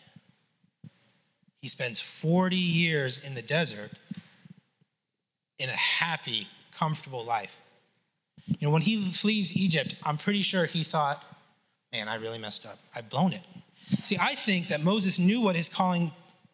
He 1.61 1.69
spends 1.69 1.99
40 2.01 2.57
years 2.57 3.27
in 3.27 3.35
the 3.35 3.43
desert 3.43 3.91
in 5.59 5.69
a 5.69 5.73
happy, 5.73 6.47
comfortable 6.73 7.25
life. 7.25 7.61
You 8.47 8.67
know, 8.67 8.71
when 8.71 8.83
he 8.83 9.11
flees 9.13 9.57
Egypt, 9.57 9.95
I'm 10.05 10.17
pretty 10.17 10.43
sure 10.43 10.67
he 10.67 10.85
thought, 10.85 11.25
man, 11.93 12.09
I 12.09 12.15
really 12.15 12.39
messed 12.39 12.65
up. 12.67 12.79
I've 12.95 13.11
blown 13.11 13.33
it. 13.33 13.43
See, 14.03 14.17
I 14.21 14.35
think 14.35 14.69
that 14.69 14.83
Moses 14.83 15.19
knew 15.19 15.41
what 15.41 15.57
his 15.57 15.69
calling 15.69 16.13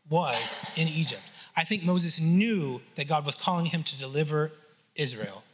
was 0.08 0.64
in 0.76 0.88
Egypt. 0.88 1.22
I 1.56 1.64
think 1.64 1.84
Moses 1.84 2.20
knew 2.20 2.80
that 2.96 3.06
God 3.06 3.24
was 3.24 3.34
calling 3.34 3.66
him 3.66 3.82
to 3.84 3.98
deliver 3.98 4.52
Israel 4.96 5.44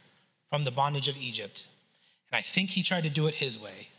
from 0.49 0.63
the 0.63 0.71
bondage 0.71 1.07
of 1.07 1.17
Egypt. 1.17 1.65
And 2.31 2.39
I 2.39 2.41
think 2.41 2.69
he 2.69 2.83
tried 2.83 3.03
to 3.03 3.09
do 3.09 3.27
it 3.27 3.35
his 3.35 3.59
way. 3.59 3.89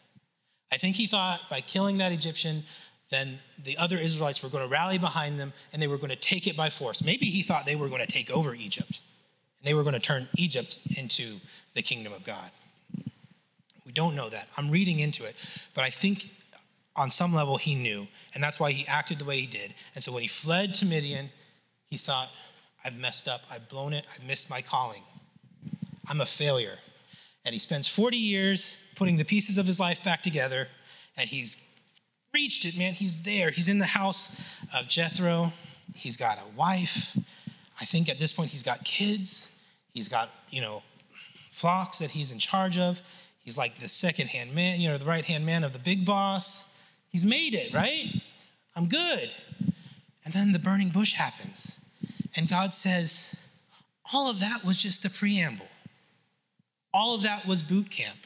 I 0.71 0.79
think 0.79 0.97
he 0.97 1.07
thought 1.07 1.41
by 1.51 1.61
killing 1.61 1.99
that 1.99 2.13
Egyptian, 2.13 2.65
then 3.11 3.39
the 3.63 3.77
other 3.77 3.99
Israelites 3.99 4.43
were 4.43 4.49
going 4.49 4.65
to 4.65 4.71
rally 4.71 4.99
behind 4.99 5.39
them 5.39 5.53
and 5.73 5.83
they 5.83 5.87
were 5.87 5.99
going 5.99 6.11
to 6.11 6.17
take 6.17 6.47
it 6.47 6.57
by 6.57 6.71
force. 6.71 7.05
Maybe 7.05 7.27
he 7.27 7.43
thought 7.43 7.67
they 7.67 7.77
were 7.77 7.89
going 7.89 8.01
to 8.01 8.11
take 8.11 8.31
over 8.31 8.55
Egypt 8.55 9.01
and 9.61 9.69
they 9.69 9.75
were 9.75 9.83
going 9.83 9.95
to 9.95 10.01
turn 10.01 10.29
Egypt 10.37 10.79
into 10.99 11.39
the 11.75 11.83
kingdom 11.83 12.13
of 12.13 12.25
God. 12.25 12.51
We 13.85 13.93
don't 13.93 14.17
know 14.17 14.31
that. 14.31 14.49
I'm 14.57 14.71
reading 14.71 15.01
into 15.01 15.25
it, 15.25 15.37
but 15.75 15.85
I 15.85 15.91
think 15.91 16.31
on 16.97 17.11
some 17.11 17.35
level 17.35 17.57
he 17.57 17.75
knew, 17.75 18.07
and 18.35 18.43
that's 18.43 18.59
why 18.59 18.73
he 18.73 18.87
acted 18.87 19.19
the 19.19 19.25
way 19.25 19.39
he 19.39 19.47
did. 19.47 19.75
And 19.95 20.03
so 20.03 20.13
when 20.13 20.23
he 20.23 20.29
fled 20.29 20.75
to 20.75 20.87
Midian, 20.87 21.31
he 21.91 21.99
thought, 21.99 22.31
I've 22.85 22.99
messed 22.99 23.29
up, 23.29 23.43
I've 23.51 23.69
blown 23.69 23.93
it, 23.93 24.07
I've 24.15 24.25
missed 24.27 24.51
my 24.51 24.63
calling. 24.63 25.03
I'm 26.09 26.21
a 26.21 26.27
failure. 26.27 26.79
And 27.45 27.53
he 27.53 27.59
spends 27.59 27.89
40 27.89 28.17
years 28.17 28.77
putting 28.95 29.17
the 29.17 29.25
pieces 29.25 29.59
of 29.59 29.67
his 29.67 29.81
life 29.81 30.03
back 30.05 30.23
together, 30.23 30.69
and 31.17 31.29
he's 31.29 31.63
reached 32.33 32.65
it, 32.65 32.77
man. 32.77 32.95
He's 32.95 33.23
there. 33.23 33.51
He's 33.51 33.69
in 33.69 33.79
the 33.79 33.87
house 33.87 34.31
of 34.75 34.89
Jethro. 34.89 35.53
He's 35.95 36.17
got 36.17 36.39
a 36.39 36.57
wife. 36.57 37.17
I 37.81 37.85
think 37.85 38.09
at 38.09 38.19
this 38.19 38.33
point 38.33 38.51
he's 38.51 38.63
got 38.63 38.85
kids. 38.85 39.51
He's 39.93 40.09
got, 40.09 40.31
you 40.51 40.61
know, 40.61 40.83
flocks 41.51 41.99
that 41.99 42.11
he's 42.11 42.33
in 42.33 42.39
charge 42.39 42.79
of. 42.79 43.03
He's 43.45 43.59
like 43.59 43.79
the 43.79 43.89
second 43.89 44.29
hand 44.29 44.55
man, 44.55 44.81
you 44.81 44.89
know, 44.89 44.99
the 44.99 45.05
right 45.05 45.25
hand 45.25 45.45
man 45.45 45.65
of 45.65 45.73
the 45.73 45.79
big 45.79 46.07
boss. 46.07 46.73
He's 47.11 47.25
made 47.25 47.55
it, 47.55 47.75
right? 47.75 48.09
I'm 48.77 48.89
good. 48.89 49.31
And 50.25 50.33
then 50.33 50.53
the 50.53 50.59
burning 50.59 50.91
bush 50.91 51.13
happens. 51.13 51.79
And 52.37 52.49
God 52.49 52.73
says, 52.73 53.37
all 54.13 54.31
of 54.31 54.41
that 54.41 54.65
was 54.65 54.81
just 54.81 55.03
the 55.03 55.11
preamble. 55.11 55.67
All 56.95 57.15
of 57.15 57.23
that 57.23 57.47
was 57.47 57.63
boot 57.63 57.91
camp. 57.91 58.19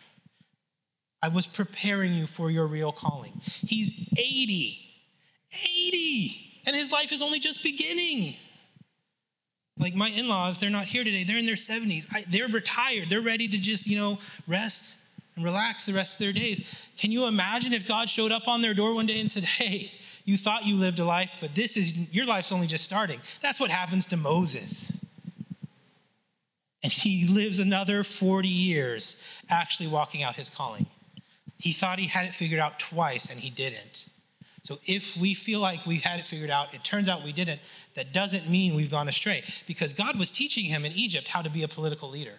I 1.23 1.29
was 1.29 1.47
preparing 1.47 2.13
you 2.15 2.27
for 2.27 2.51
your 2.51 2.67
real 2.67 2.93
calling. 2.93 3.41
He's 3.43 4.09
80. 4.17 4.81
80. 5.53 6.63
And 6.67 6.77
his 6.77 6.93
life 6.93 7.13
is 7.13 7.23
only 7.23 7.39
just 7.39 7.63
beginning. 7.63 8.35
Like 9.79 9.95
my 9.95 10.09
in 10.09 10.29
laws, 10.29 10.59
they're 10.59 10.71
not 10.71 10.87
here 10.87 11.05
today. 11.05 11.25
They're 11.25 11.39
in 11.39 11.47
their 11.47 11.55
70s. 11.55 12.07
I, 12.13 12.25
they're 12.29 12.49
retired. 12.49 13.11
They're 13.11 13.21
ready 13.21 13.47
to 13.49 13.59
just, 13.59 13.87
you 13.87 13.97
know, 13.97 14.19
rest 14.47 14.99
and 15.37 15.45
relax 15.45 15.85
the 15.87 15.93
rest 15.93 16.15
of 16.15 16.19
their 16.21 16.33
days. 16.33 16.75
Can 16.97 17.13
you 17.13 17.29
imagine 17.29 17.73
if 17.73 17.87
God 17.87 18.09
showed 18.09 18.33
up 18.33 18.49
on 18.49 18.63
their 18.63 18.75
door 18.75 18.95
one 18.95 19.07
day 19.07 19.21
and 19.21 19.31
said, 19.31 19.45
Hey, 19.45 19.93
you 20.25 20.37
thought 20.37 20.65
you 20.65 20.77
lived 20.77 20.99
a 20.99 21.05
life, 21.05 21.31
but 21.41 21.55
this 21.55 21.77
is 21.77 21.97
your 22.13 22.27
life's 22.27 22.53
only 22.53 22.67
just 22.67 22.85
starting? 22.85 23.21
That's 23.43 23.61
what 23.61 23.71
happens 23.71 24.07
to 24.07 24.17
Moses. 24.17 24.97
And 26.87 26.93
he 26.93 27.27
lives 27.27 27.59
another 27.59 28.05
40 28.05 28.47
years 28.47 29.17
actually 29.51 29.89
walking 29.89 30.23
out 30.23 30.37
his 30.37 30.49
calling. 30.49 30.87
He 31.59 31.73
thought 31.73 31.99
he 31.99 32.07
had 32.07 32.27
it 32.27 32.33
figured 32.33 32.61
out 32.61 32.79
twice 32.79 33.29
and 33.29 33.41
he 33.41 33.51
didn't. 33.51 34.07
So 34.63 34.79
if 34.85 35.17
we 35.17 35.35
feel 35.35 35.59
like 35.59 35.85
we've 35.85 36.05
had 36.05 36.21
it 36.21 36.29
figured 36.29 36.49
out, 36.49 36.75
it 36.75 36.85
turns 36.85 37.09
out 37.09 37.25
we 37.25 37.33
didn't, 37.33 37.61
that 37.97 38.13
doesn't 38.13 38.49
mean 38.49 38.77
we've 38.77 38.89
gone 38.89 39.09
astray 39.09 39.43
because 39.67 39.95
God 39.95 40.17
was 40.17 40.31
teaching 40.31 40.65
him 40.65 40.85
in 40.85 40.93
Egypt 40.93 41.27
how 41.27 41.43
to 41.43 41.51
be 41.51 41.65
a 41.65 41.69
political 41.69 42.09
leader. 42.09 42.35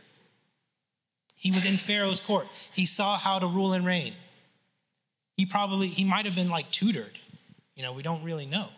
He 1.36 1.52
was 1.52 1.66
in 1.66 1.76
Pharaoh's 1.76 2.22
court. 2.22 2.48
He 2.72 2.86
saw 2.86 3.18
how 3.18 3.40
to 3.40 3.48
rule 3.48 3.74
and 3.74 3.86
reign. 3.86 4.14
He 5.36 5.46
probably, 5.46 5.90
he 5.90 6.06
might 6.06 6.24
have 6.24 6.36
been 6.36 6.50
like 6.50 6.72
tutored. 6.72 7.20
You 7.76 7.84
know, 7.84 7.92
we 7.92 8.02
don't 8.02 8.24
really 8.24 8.46
know. 8.46 8.70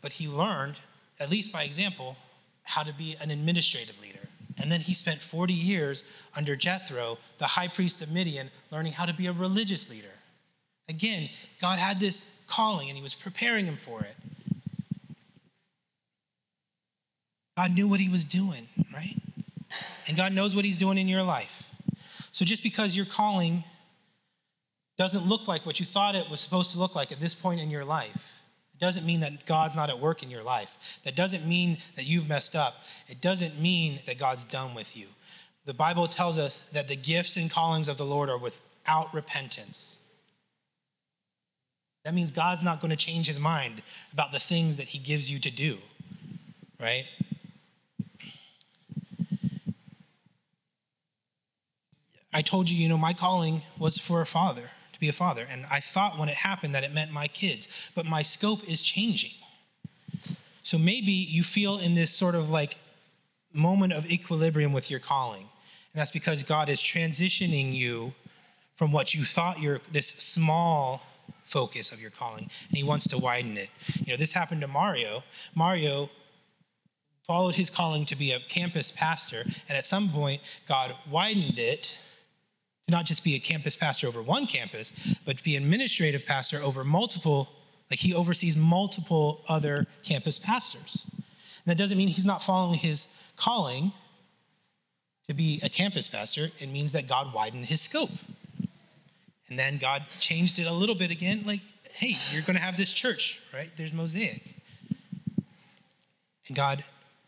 But 0.00 0.12
he 0.12 0.28
learned, 0.28 0.76
at 1.18 1.28
least 1.28 1.52
by 1.52 1.64
example, 1.64 2.16
how 2.70 2.82
to 2.82 2.92
be 2.92 3.16
an 3.20 3.30
administrative 3.30 4.00
leader. 4.00 4.18
And 4.60 4.70
then 4.70 4.80
he 4.80 4.94
spent 4.94 5.20
40 5.20 5.52
years 5.52 6.04
under 6.36 6.56
Jethro, 6.56 7.18
the 7.38 7.46
high 7.46 7.68
priest 7.68 8.02
of 8.02 8.10
Midian, 8.10 8.50
learning 8.70 8.92
how 8.92 9.04
to 9.04 9.14
be 9.14 9.26
a 9.26 9.32
religious 9.32 9.90
leader. 9.90 10.08
Again, 10.88 11.28
God 11.60 11.78
had 11.78 12.00
this 12.00 12.36
calling 12.46 12.88
and 12.88 12.96
he 12.96 13.02
was 13.02 13.14
preparing 13.14 13.66
him 13.66 13.76
for 13.76 14.02
it. 14.02 14.16
God 17.56 17.72
knew 17.72 17.88
what 17.88 18.00
he 18.00 18.08
was 18.08 18.24
doing, 18.24 18.66
right? 18.92 19.20
And 20.06 20.16
God 20.16 20.32
knows 20.32 20.56
what 20.56 20.64
He's 20.64 20.78
doing 20.78 20.98
in 20.98 21.08
your 21.08 21.22
life. 21.22 21.70
So 22.32 22.44
just 22.44 22.62
because 22.62 22.96
your 22.96 23.06
calling 23.06 23.64
doesn't 24.98 25.26
look 25.26 25.48
like 25.48 25.64
what 25.64 25.80
you 25.80 25.86
thought 25.86 26.14
it 26.14 26.28
was 26.28 26.40
supposed 26.40 26.72
to 26.72 26.78
look 26.78 26.94
like 26.94 27.12
at 27.12 27.20
this 27.20 27.34
point 27.34 27.60
in 27.60 27.70
your 27.70 27.84
life, 27.84 28.29
doesn't 28.80 29.04
mean 29.04 29.20
that 29.20 29.46
God's 29.46 29.76
not 29.76 29.90
at 29.90 30.00
work 30.00 30.22
in 30.22 30.30
your 30.30 30.42
life. 30.42 31.00
That 31.04 31.14
doesn't 31.14 31.46
mean 31.46 31.78
that 31.96 32.06
you've 32.06 32.28
messed 32.28 32.56
up. 32.56 32.84
It 33.08 33.20
doesn't 33.20 33.60
mean 33.60 34.00
that 34.06 34.18
God's 34.18 34.44
done 34.44 34.74
with 34.74 34.96
you. 34.96 35.06
the 35.66 35.74
Bible 35.74 36.08
tells 36.08 36.38
us 36.38 36.60
that 36.70 36.88
the 36.88 36.96
gifts 36.96 37.36
and 37.36 37.50
callings 37.50 37.88
of 37.88 37.96
the 37.96 38.04
Lord 38.04 38.28
are 38.30 38.38
without 38.38 39.12
repentance. 39.14 39.98
That 42.04 42.14
means 42.14 42.32
God's 42.32 42.64
not 42.64 42.80
going 42.80 42.90
to 42.90 42.96
change 42.96 43.26
his 43.26 43.38
mind 43.38 43.82
about 44.12 44.32
the 44.32 44.40
things 44.40 44.78
that 44.78 44.88
he 44.88 44.98
gives 44.98 45.30
you 45.30 45.38
to 45.40 45.50
do, 45.50 45.78
right? 46.80 47.04
I 52.32 52.42
told 52.42 52.70
you, 52.70 52.76
you 52.76 52.88
know, 52.88 52.96
my 52.98 53.12
calling 53.12 53.62
was 53.78 53.98
for 53.98 54.22
a 54.22 54.26
father, 54.26 54.70
be 55.00 55.08
a 55.08 55.12
father. 55.12 55.46
And 55.48 55.64
I 55.70 55.80
thought 55.80 56.18
when 56.18 56.28
it 56.28 56.36
happened 56.36 56.74
that 56.74 56.84
it 56.84 56.92
meant 56.92 57.10
my 57.10 57.26
kids, 57.26 57.68
but 57.94 58.06
my 58.06 58.22
scope 58.22 58.68
is 58.68 58.82
changing. 58.82 59.32
So 60.62 60.78
maybe 60.78 61.10
you 61.10 61.42
feel 61.42 61.78
in 61.78 61.94
this 61.94 62.12
sort 62.12 62.34
of 62.34 62.50
like 62.50 62.76
moment 63.52 63.92
of 63.92 64.06
equilibrium 64.06 64.72
with 64.72 64.90
your 64.90 65.00
calling. 65.00 65.40
And 65.40 66.00
that's 66.00 66.10
because 66.12 66.42
God 66.42 66.68
is 66.68 66.80
transitioning 66.80 67.74
you 67.74 68.12
from 68.74 68.92
what 68.92 69.14
you 69.14 69.24
thought 69.24 69.60
your 69.60 69.80
this 69.90 70.08
small 70.08 71.02
focus 71.42 71.90
of 71.90 72.00
your 72.00 72.10
calling 72.10 72.48
and 72.68 72.78
he 72.78 72.84
wants 72.84 73.08
to 73.08 73.18
widen 73.18 73.56
it. 73.56 73.70
You 74.06 74.12
know, 74.12 74.16
this 74.16 74.32
happened 74.32 74.60
to 74.60 74.68
Mario. 74.68 75.24
Mario 75.54 76.08
followed 77.26 77.56
his 77.56 77.70
calling 77.70 78.04
to 78.04 78.16
be 78.16 78.30
a 78.32 78.38
campus 78.48 78.92
pastor 78.92 79.42
and 79.68 79.76
at 79.76 79.84
some 79.84 80.10
point 80.10 80.40
God 80.68 80.94
widened 81.10 81.58
it 81.58 81.96
not 82.90 83.06
just 83.06 83.24
be 83.24 83.34
a 83.36 83.38
campus 83.38 83.76
pastor 83.76 84.06
over 84.06 84.22
one 84.22 84.46
campus, 84.46 84.92
but 85.24 85.42
be 85.42 85.56
administrative 85.56 86.26
pastor 86.26 86.58
over 86.62 86.84
multiple 86.84 87.50
like 87.90 87.98
he 87.98 88.14
oversees 88.14 88.56
multiple 88.56 89.42
other 89.48 89.86
campus 90.04 90.38
pastors. 90.38 91.06
And 91.10 91.66
that 91.66 91.76
doesn't 91.76 91.98
mean 91.98 92.08
he's 92.08 92.24
not 92.24 92.42
following 92.42 92.78
his 92.78 93.08
calling 93.36 93.92
to 95.26 95.34
be 95.34 95.60
a 95.62 95.68
campus 95.68 96.08
pastor. 96.08 96.50
It 96.58 96.68
means 96.68 96.92
that 96.92 97.08
God 97.08 97.34
widened 97.34 97.66
his 97.66 97.80
scope. 97.80 98.10
And 99.48 99.58
then 99.58 99.78
God 99.78 100.04
changed 100.20 100.60
it 100.60 100.66
a 100.66 100.72
little 100.72 100.94
bit 100.94 101.10
again, 101.10 101.42
like, 101.44 101.60
hey, 101.92 102.16
you're 102.32 102.42
going 102.42 102.56
to 102.56 102.62
have 102.62 102.76
this 102.76 102.92
church, 102.92 103.40
right? 103.52 103.70
There's 103.76 103.92
Mosaic. 103.92 104.54
And 106.46 106.56
God 106.56 106.84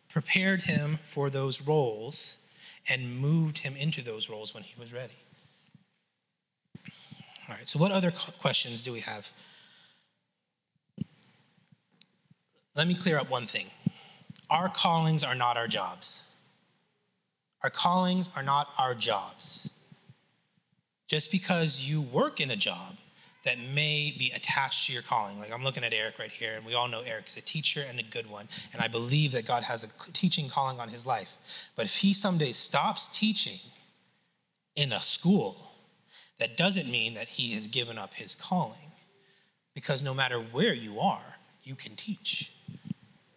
prepared 0.09 0.63
him 0.63 0.99
for 1.03 1.31
those 1.31 1.63
roles 1.63 2.39
and 2.89 3.19
moved 3.19 3.59
him 3.59 3.75
into 3.77 4.03
those 4.03 4.29
roles 4.29 4.55
when 4.55 4.63
he 4.63 4.79
was 4.79 4.93
ready. 4.93 5.15
All 7.53 7.59
right, 7.59 7.69
so 7.69 7.79
what 7.79 7.93
other 7.93 8.11
questions 8.11 8.83
do 8.83 8.95
we 8.95 9.01
have? 9.01 9.31
Let 12.75 12.89
me 12.89 12.95
clear 12.95 13.19
up 13.19 13.29
one 13.29 13.47
thing. 13.47 13.67
Our 14.49 14.71
callings 14.71 15.23
are 15.23 15.35
not 15.35 15.59
our 15.59 15.69
jobs. 15.69 16.25
Our 17.63 17.69
callings 17.69 18.31
are 18.35 18.43
not 18.43 18.69
our 18.79 18.95
jobs. 18.95 19.71
Just 21.07 21.31
because 21.31 21.87
you 21.87 22.01
work 22.01 22.41
in 22.41 22.53
a 22.53 22.57
job 22.57 22.97
that 23.45 23.59
may 23.59 24.15
be 24.19 24.33
attached 24.35 24.87
to 24.87 24.95
your 24.95 25.03
calling. 25.03 25.39
Like 25.39 25.53
I'm 25.53 25.63
looking 25.63 25.85
at 25.85 25.93
Eric 25.93 26.19
right 26.19 26.33
here, 26.33 26.55
and 26.57 26.65
we 26.65 26.73
all 26.73 26.89
know 26.89 27.03
Eric's 27.03 27.37
a 27.37 27.43
teacher 27.43 27.85
and 27.87 28.01
a 28.01 28.03
good 28.03 28.31
one. 28.31 28.49
And 28.73 28.81
I 28.81 28.89
believe 28.89 29.33
that 29.33 29.45
God 29.45 29.63
has 29.63 29.85
a 29.85 29.89
teaching 30.15 30.49
calling 30.49 30.81
on 30.81 30.89
his 30.89 31.05
life. 31.05 31.37
But 31.77 31.85
if 31.85 31.97
he 31.97 32.15
someday 32.15 32.53
stops 32.53 33.09
teaching 33.09 33.61
in 34.75 34.93
a 34.93 35.03
school, 35.03 35.72
that 36.43 36.57
doesn't 36.57 36.91
mean 36.91 37.15
that 37.15 37.29
he 37.29 37.55
has 37.55 37.69
given 37.69 37.97
up 37.97 38.15
his 38.15 38.35
calling. 38.35 38.91
Because 39.77 40.03
no 40.03 40.13
matter 40.13 40.41
where 40.41 40.75
you 40.75 40.99
are, 40.99 41.37
you 41.63 41.77
can 41.77 41.95
teach. 41.95 42.53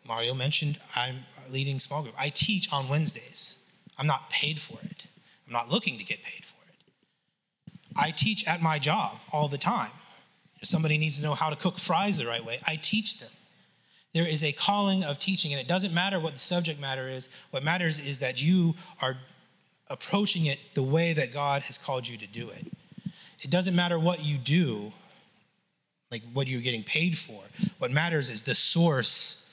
Mario 0.08 0.34
mentioned 0.34 0.80
I'm 0.96 1.18
leading 1.52 1.78
small 1.78 2.02
group. 2.02 2.16
I 2.18 2.30
teach 2.30 2.74
on 2.74 2.90
Wednesdays. 2.90 3.60
I'm 4.00 4.08
not 4.08 4.32
paid 4.32 4.60
for 4.60 4.80
it. 4.84 5.06
I'm 5.46 5.54
not 5.54 5.70
looking 5.70 6.00
to 6.00 6.04
get 6.04 6.24
paid 6.24 6.44
for 6.44 6.58
it. 6.68 7.72
I 7.96 8.10
teach 8.10 8.48
at 8.48 8.64
my 8.64 8.80
job 8.80 9.20
all 9.32 9.48
the 9.48 9.60
time. 9.60 9.92
If 10.60 10.68
somebody 10.68 10.98
needs 10.98 11.18
to 11.18 11.24
know 11.24 11.36
how 11.36 11.52
to 11.52 11.56
cook 11.56 11.78
fries 11.78 12.18
the 12.18 12.26
right 12.26 12.44
way, 12.44 12.58
I 12.66 12.76
teach 12.76 13.20
them. 13.20 13.30
There 14.16 14.28
is 14.28 14.44
a 14.44 14.52
calling 14.52 15.04
of 15.04 15.20
teaching, 15.20 15.54
and 15.54 15.62
it 15.62 15.68
doesn't 15.68 15.94
matter 15.94 16.20
what 16.20 16.34
the 16.34 16.40
subject 16.40 16.82
matter 16.82 17.08
is. 17.08 17.30
What 17.52 17.64
matters 17.64 18.00
is 18.00 18.18
that 18.20 18.42
you 18.42 18.74
are 19.00 19.14
approaching 19.92 20.48
it 20.48 20.58
the 20.74 20.82
way 20.82 21.14
that 21.14 21.32
God 21.32 21.62
has 21.64 21.78
called 21.78 22.08
you 22.08 22.18
to 22.18 22.26
do 22.26 22.50
it. 22.50 22.66
It 23.42 23.50
doesn't 23.50 23.76
matter 23.76 24.00
what 24.00 24.24
you 24.24 24.38
do, 24.38 24.92
like 26.12 26.24
what 26.34 26.48
you're 26.48 26.62
getting 26.62 26.84
paid 26.84 27.18
for. 27.18 27.42
What 27.78 27.92
matters 27.92 28.30
is 28.30 28.44
the 28.44 28.56
source 28.56 29.46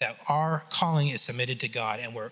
that 0.00 0.16
our 0.28 0.64
calling 0.70 1.08
is 1.08 1.20
submitted 1.20 1.60
to 1.60 1.68
God 1.68 2.00
and 2.00 2.14
we're 2.14 2.30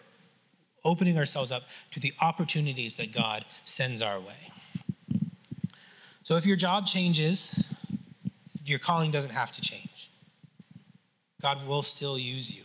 opening 0.85 1.19
ourselves 1.19 1.51
up 1.51 1.65
to 1.91 2.01
the 2.01 2.13
opportunities 2.21 2.95
that 2.97 3.13
God 3.13 3.45
sends 3.65 4.01
our 4.01 4.21
way. 4.21 4.53
So 6.23 6.37
if 6.37 6.47
your 6.47 6.57
job 6.57 6.87
changes, 6.87 7.63
your 8.65 8.79
calling 8.79 9.11
doesn't 9.11 9.33
have 9.33 9.53
to 9.53 9.61
change. 9.61 10.11
God 11.41 11.67
will 11.67 11.83
still 11.83 12.19
use 12.19 12.57
you 12.57 12.65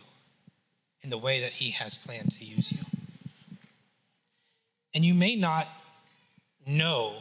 in 1.01 1.09
the 1.09 1.17
way 1.17 1.41
that 1.41 1.51
He 1.51 1.71
has 1.71 1.95
planned 1.95 2.31
to 2.37 2.45
use 2.45 2.71
you. 2.71 2.79
And 4.93 5.05
you 5.05 5.13
may 5.13 5.35
not 5.35 5.67
know 6.65 7.15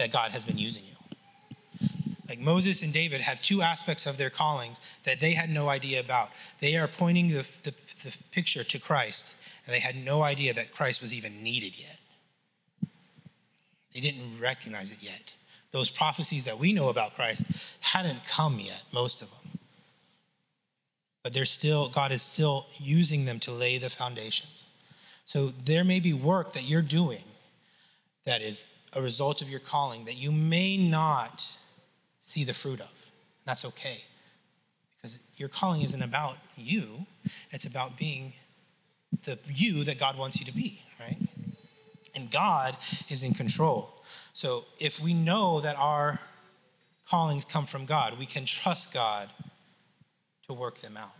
that 0.00 0.10
God 0.10 0.32
has 0.32 0.46
been 0.46 0.56
using 0.56 0.82
you. 0.84 1.88
Like 2.26 2.38
Moses 2.38 2.82
and 2.82 2.90
David 2.90 3.20
have 3.20 3.42
two 3.42 3.60
aspects 3.60 4.06
of 4.06 4.16
their 4.16 4.30
callings 4.30 4.80
that 5.04 5.20
they 5.20 5.32
had 5.32 5.50
no 5.50 5.68
idea 5.68 6.00
about. 6.00 6.30
They 6.60 6.78
are 6.78 6.88
pointing 6.88 7.28
the, 7.28 7.44
the, 7.64 7.74
the 8.02 8.16
picture 8.30 8.64
to 8.64 8.78
Christ, 8.78 9.36
and 9.66 9.74
they 9.74 9.80
had 9.80 9.96
no 9.96 10.22
idea 10.22 10.54
that 10.54 10.72
Christ 10.72 11.02
was 11.02 11.12
even 11.12 11.42
needed 11.42 11.78
yet. 11.78 11.98
They 13.92 14.00
didn't 14.00 14.40
recognize 14.40 14.90
it 14.90 15.02
yet. 15.02 15.34
Those 15.70 15.90
prophecies 15.90 16.46
that 16.46 16.58
we 16.58 16.72
know 16.72 16.88
about 16.88 17.14
Christ 17.14 17.44
hadn't 17.80 18.24
come 18.24 18.58
yet, 18.58 18.82
most 18.94 19.20
of 19.20 19.28
them. 19.28 19.58
But 21.22 21.34
they're 21.34 21.44
still, 21.44 21.90
God 21.90 22.10
is 22.10 22.22
still 22.22 22.64
using 22.78 23.26
them 23.26 23.38
to 23.40 23.52
lay 23.52 23.76
the 23.76 23.90
foundations. 23.90 24.70
So 25.26 25.48
there 25.66 25.84
may 25.84 26.00
be 26.00 26.14
work 26.14 26.54
that 26.54 26.66
you're 26.66 26.80
doing 26.80 27.24
that 28.24 28.40
is 28.40 28.66
a 28.92 29.02
result 29.02 29.42
of 29.42 29.48
your 29.48 29.60
calling 29.60 30.04
that 30.04 30.16
you 30.16 30.32
may 30.32 30.76
not 30.76 31.56
see 32.20 32.44
the 32.44 32.54
fruit 32.54 32.80
of. 32.80 32.86
and 32.86 33.46
That's 33.46 33.64
okay. 33.64 33.98
Because 34.96 35.20
your 35.36 35.48
calling 35.48 35.82
isn't 35.82 36.02
about 36.02 36.36
you, 36.56 37.06
it's 37.50 37.64
about 37.64 37.96
being 37.96 38.32
the 39.24 39.38
you 39.52 39.84
that 39.84 39.98
God 39.98 40.18
wants 40.18 40.38
you 40.38 40.46
to 40.46 40.52
be, 40.52 40.82
right? 40.98 41.16
And 42.14 42.30
God 42.30 42.76
is 43.08 43.22
in 43.22 43.34
control. 43.34 44.02
So 44.32 44.64
if 44.78 45.00
we 45.00 45.14
know 45.14 45.60
that 45.60 45.76
our 45.76 46.20
callings 47.08 47.44
come 47.44 47.66
from 47.66 47.86
God, 47.86 48.18
we 48.18 48.26
can 48.26 48.44
trust 48.44 48.92
God 48.92 49.28
to 50.46 50.52
work 50.52 50.80
them 50.80 50.96
out. 50.96 51.10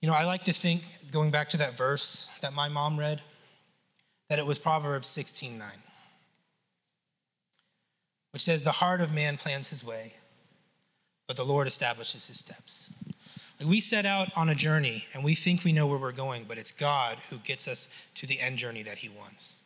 You 0.00 0.08
know, 0.08 0.14
I 0.14 0.24
like 0.24 0.44
to 0.44 0.52
think, 0.52 0.84
going 1.10 1.30
back 1.30 1.48
to 1.50 1.56
that 1.58 1.76
verse 1.76 2.28
that 2.40 2.52
my 2.52 2.68
mom 2.68 2.98
read, 2.98 3.20
that 4.28 4.38
it 4.38 4.46
was 4.46 4.58
Proverbs 4.58 5.08
16 5.08 5.58
9 5.58 5.68
which 8.36 8.42
says, 8.42 8.62
The 8.62 8.70
heart 8.70 9.00
of 9.00 9.14
man 9.14 9.38
plans 9.38 9.70
his 9.70 9.82
way, 9.82 10.12
but 11.26 11.36
the 11.36 11.42
Lord 11.42 11.66
establishes 11.66 12.26
his 12.26 12.38
steps. 12.38 12.92
Like 13.58 13.66
we 13.66 13.80
set 13.80 14.04
out 14.04 14.28
on 14.36 14.50
a 14.50 14.54
journey 14.54 15.06
and 15.14 15.24
we 15.24 15.34
think 15.34 15.64
we 15.64 15.72
know 15.72 15.86
where 15.86 15.96
we're 15.96 16.12
going, 16.12 16.44
but 16.46 16.58
it's 16.58 16.70
God 16.70 17.16
who 17.30 17.38
gets 17.38 17.66
us 17.66 17.88
to 18.16 18.26
the 18.26 18.38
end 18.38 18.58
journey 18.58 18.82
that 18.82 18.98
he 18.98 19.08
wants. 19.08 19.60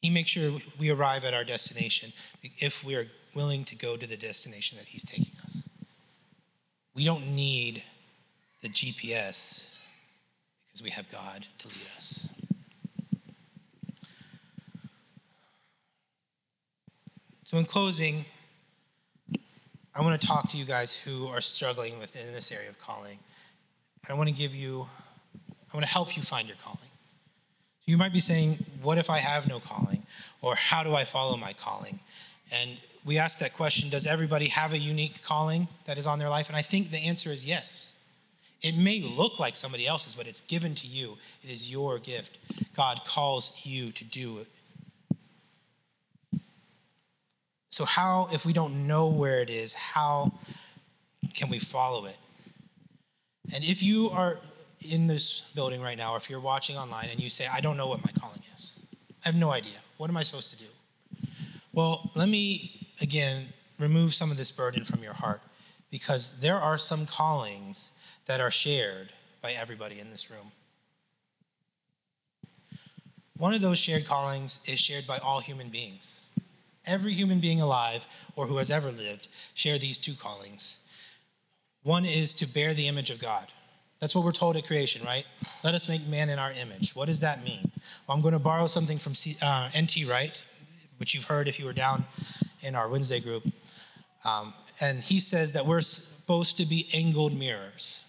He 0.00 0.10
makes 0.10 0.30
sure 0.30 0.60
we 0.78 0.90
arrive 0.90 1.24
at 1.24 1.34
our 1.34 1.42
destination 1.42 2.12
if 2.60 2.84
we 2.84 2.94
are 2.94 3.08
willing 3.34 3.64
to 3.64 3.74
go 3.74 3.96
to 3.96 4.06
the 4.06 4.16
destination 4.16 4.78
that 4.78 4.86
he's 4.86 5.02
taking 5.02 5.36
us. 5.42 5.68
We 6.94 7.04
don't 7.04 7.34
need 7.34 7.82
the 8.62 8.68
GPS 8.68 9.74
because 10.68 10.84
we 10.84 10.90
have 10.90 11.10
God 11.10 11.48
to 11.58 11.66
lead 11.66 11.88
us. 11.96 12.28
So, 17.46 17.58
in 17.58 17.66
closing, 17.66 18.24
I 19.94 20.00
want 20.00 20.18
to 20.18 20.26
talk 20.26 20.48
to 20.52 20.56
you 20.56 20.64
guys 20.64 20.96
who 20.96 21.26
are 21.26 21.42
struggling 21.42 21.98
within 21.98 22.32
this 22.32 22.50
area 22.50 22.70
of 22.70 22.78
calling. 22.78 23.18
And 24.02 24.14
I 24.14 24.16
want 24.16 24.30
to 24.30 24.34
give 24.34 24.54
you, 24.54 24.86
I 25.70 25.76
want 25.76 25.84
to 25.84 25.92
help 25.92 26.16
you 26.16 26.22
find 26.22 26.48
your 26.48 26.56
calling. 26.56 26.78
So, 26.78 27.84
you 27.84 27.98
might 27.98 28.14
be 28.14 28.20
saying, 28.20 28.64
What 28.82 28.96
if 28.96 29.10
I 29.10 29.18
have 29.18 29.46
no 29.46 29.60
calling? 29.60 30.02
Or 30.40 30.54
how 30.54 30.82
do 30.84 30.94
I 30.94 31.04
follow 31.04 31.36
my 31.36 31.52
calling? 31.52 32.00
And 32.50 32.78
we 33.04 33.18
ask 33.18 33.40
that 33.40 33.52
question 33.52 33.90
Does 33.90 34.06
everybody 34.06 34.48
have 34.48 34.72
a 34.72 34.78
unique 34.78 35.22
calling 35.22 35.68
that 35.84 35.98
is 35.98 36.06
on 36.06 36.18
their 36.18 36.30
life? 36.30 36.48
And 36.48 36.56
I 36.56 36.62
think 36.62 36.90
the 36.90 37.04
answer 37.06 37.30
is 37.30 37.44
yes. 37.44 37.94
It 38.62 38.74
may 38.74 39.02
look 39.02 39.38
like 39.38 39.54
somebody 39.54 39.86
else's, 39.86 40.14
but 40.14 40.26
it's 40.26 40.40
given 40.40 40.74
to 40.76 40.86
you. 40.86 41.18
It 41.42 41.50
is 41.50 41.70
your 41.70 41.98
gift. 41.98 42.38
God 42.74 43.02
calls 43.04 43.60
you 43.66 43.92
to 43.92 44.04
do 44.04 44.38
it 44.38 44.46
So, 47.74 47.84
how, 47.84 48.28
if 48.30 48.44
we 48.44 48.52
don't 48.52 48.86
know 48.86 49.08
where 49.08 49.40
it 49.40 49.50
is, 49.50 49.72
how 49.72 50.32
can 51.34 51.50
we 51.50 51.58
follow 51.58 52.04
it? 52.04 52.16
And 53.52 53.64
if 53.64 53.82
you 53.82 54.10
are 54.10 54.38
in 54.88 55.08
this 55.08 55.40
building 55.56 55.80
right 55.80 55.98
now, 55.98 56.12
or 56.12 56.16
if 56.16 56.30
you're 56.30 56.38
watching 56.38 56.76
online 56.76 57.08
and 57.10 57.18
you 57.18 57.28
say, 57.28 57.48
I 57.52 57.60
don't 57.60 57.76
know 57.76 57.88
what 57.88 57.98
my 58.04 58.12
calling 58.12 58.38
is, 58.54 58.80
I 59.24 59.28
have 59.28 59.34
no 59.34 59.50
idea. 59.50 59.72
What 59.96 60.08
am 60.08 60.16
I 60.16 60.22
supposed 60.22 60.52
to 60.52 60.56
do? 60.56 61.26
Well, 61.72 62.12
let 62.14 62.28
me 62.28 62.94
again 63.00 63.46
remove 63.80 64.14
some 64.14 64.30
of 64.30 64.36
this 64.36 64.52
burden 64.52 64.84
from 64.84 65.02
your 65.02 65.14
heart 65.14 65.40
because 65.90 66.38
there 66.38 66.60
are 66.60 66.78
some 66.78 67.06
callings 67.06 67.90
that 68.26 68.40
are 68.40 68.52
shared 68.52 69.12
by 69.42 69.50
everybody 69.50 69.98
in 69.98 70.10
this 70.10 70.30
room. 70.30 70.52
One 73.36 73.52
of 73.52 73.62
those 73.62 73.78
shared 73.78 74.06
callings 74.06 74.60
is 74.64 74.78
shared 74.78 75.08
by 75.08 75.18
all 75.18 75.40
human 75.40 75.70
beings. 75.70 76.23
Every 76.86 77.14
human 77.14 77.40
being 77.40 77.60
alive 77.60 78.06
or 78.36 78.46
who 78.46 78.58
has 78.58 78.70
ever 78.70 78.90
lived 78.90 79.28
share 79.54 79.78
these 79.78 79.98
two 79.98 80.14
callings. 80.14 80.78
One 81.82 82.04
is 82.04 82.34
to 82.36 82.46
bear 82.46 82.74
the 82.74 82.88
image 82.88 83.10
of 83.10 83.18
God. 83.18 83.46
That's 84.00 84.14
what 84.14 84.24
we're 84.24 84.32
told 84.32 84.56
at 84.56 84.66
creation, 84.66 85.04
right? 85.04 85.24
Let 85.62 85.74
us 85.74 85.88
make 85.88 86.06
man 86.06 86.28
in 86.28 86.38
our 86.38 86.52
image. 86.52 86.94
What 86.94 87.06
does 87.06 87.20
that 87.20 87.44
mean? 87.44 87.70
Well, 88.06 88.16
I'm 88.16 88.22
going 88.22 88.32
to 88.32 88.38
borrow 88.38 88.66
something 88.66 88.98
from 88.98 89.14
C, 89.14 89.36
uh, 89.40 89.70
N.T. 89.74 90.04
Wright, 90.04 90.38
which 90.98 91.14
you've 91.14 91.24
heard 91.24 91.48
if 91.48 91.58
you 91.58 91.64
were 91.64 91.72
down 91.72 92.04
in 92.62 92.74
our 92.74 92.88
Wednesday 92.88 93.20
group. 93.20 93.46
Um, 94.24 94.52
and 94.80 95.00
he 95.00 95.20
says 95.20 95.52
that 95.52 95.66
we're 95.66 95.80
supposed 95.80 96.56
to 96.56 96.66
be 96.66 96.88
angled 96.94 97.38
mirrors. 97.38 98.04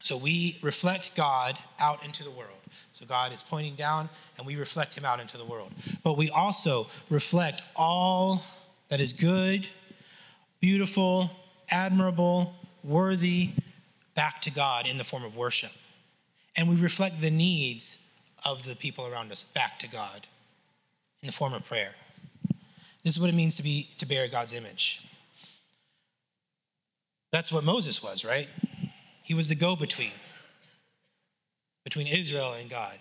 So 0.00 0.16
we 0.16 0.58
reflect 0.62 1.14
God 1.14 1.58
out 1.78 2.04
into 2.04 2.24
the 2.24 2.30
world. 2.30 2.52
So 2.92 3.06
God 3.06 3.32
is 3.32 3.42
pointing 3.42 3.74
down, 3.74 4.08
and 4.36 4.46
we 4.46 4.56
reflect 4.56 4.94
him 4.94 5.04
out 5.04 5.20
into 5.20 5.36
the 5.36 5.44
world. 5.44 5.72
But 6.02 6.16
we 6.16 6.30
also 6.30 6.88
reflect 7.10 7.62
all 7.76 8.42
that 8.88 9.00
is 9.00 9.12
good, 9.12 9.68
beautiful, 10.60 11.30
admirable, 11.70 12.54
worthy 12.82 13.50
back 14.14 14.40
to 14.42 14.50
God 14.50 14.88
in 14.88 14.98
the 14.98 15.04
form 15.04 15.24
of 15.24 15.36
worship. 15.36 15.70
And 16.56 16.68
we 16.68 16.76
reflect 16.76 17.20
the 17.20 17.30
needs 17.30 18.02
of 18.44 18.64
the 18.64 18.74
people 18.74 19.06
around 19.06 19.30
us 19.30 19.44
back 19.44 19.78
to 19.80 19.88
God 19.88 20.26
in 21.22 21.26
the 21.26 21.32
form 21.32 21.52
of 21.54 21.64
prayer. 21.64 21.94
This 23.04 23.14
is 23.14 23.20
what 23.20 23.28
it 23.28 23.34
means 23.34 23.56
to 23.56 23.62
be 23.62 23.88
to 23.98 24.06
bear 24.06 24.26
God's 24.28 24.54
image. 24.54 25.02
That's 27.30 27.52
what 27.52 27.62
Moses 27.62 28.02
was, 28.02 28.24
right? 28.24 28.48
He 29.28 29.34
was 29.34 29.46
the 29.46 29.54
go-between 29.54 30.12
between 31.84 32.06
Israel 32.06 32.54
and 32.54 32.70
God. 32.70 32.98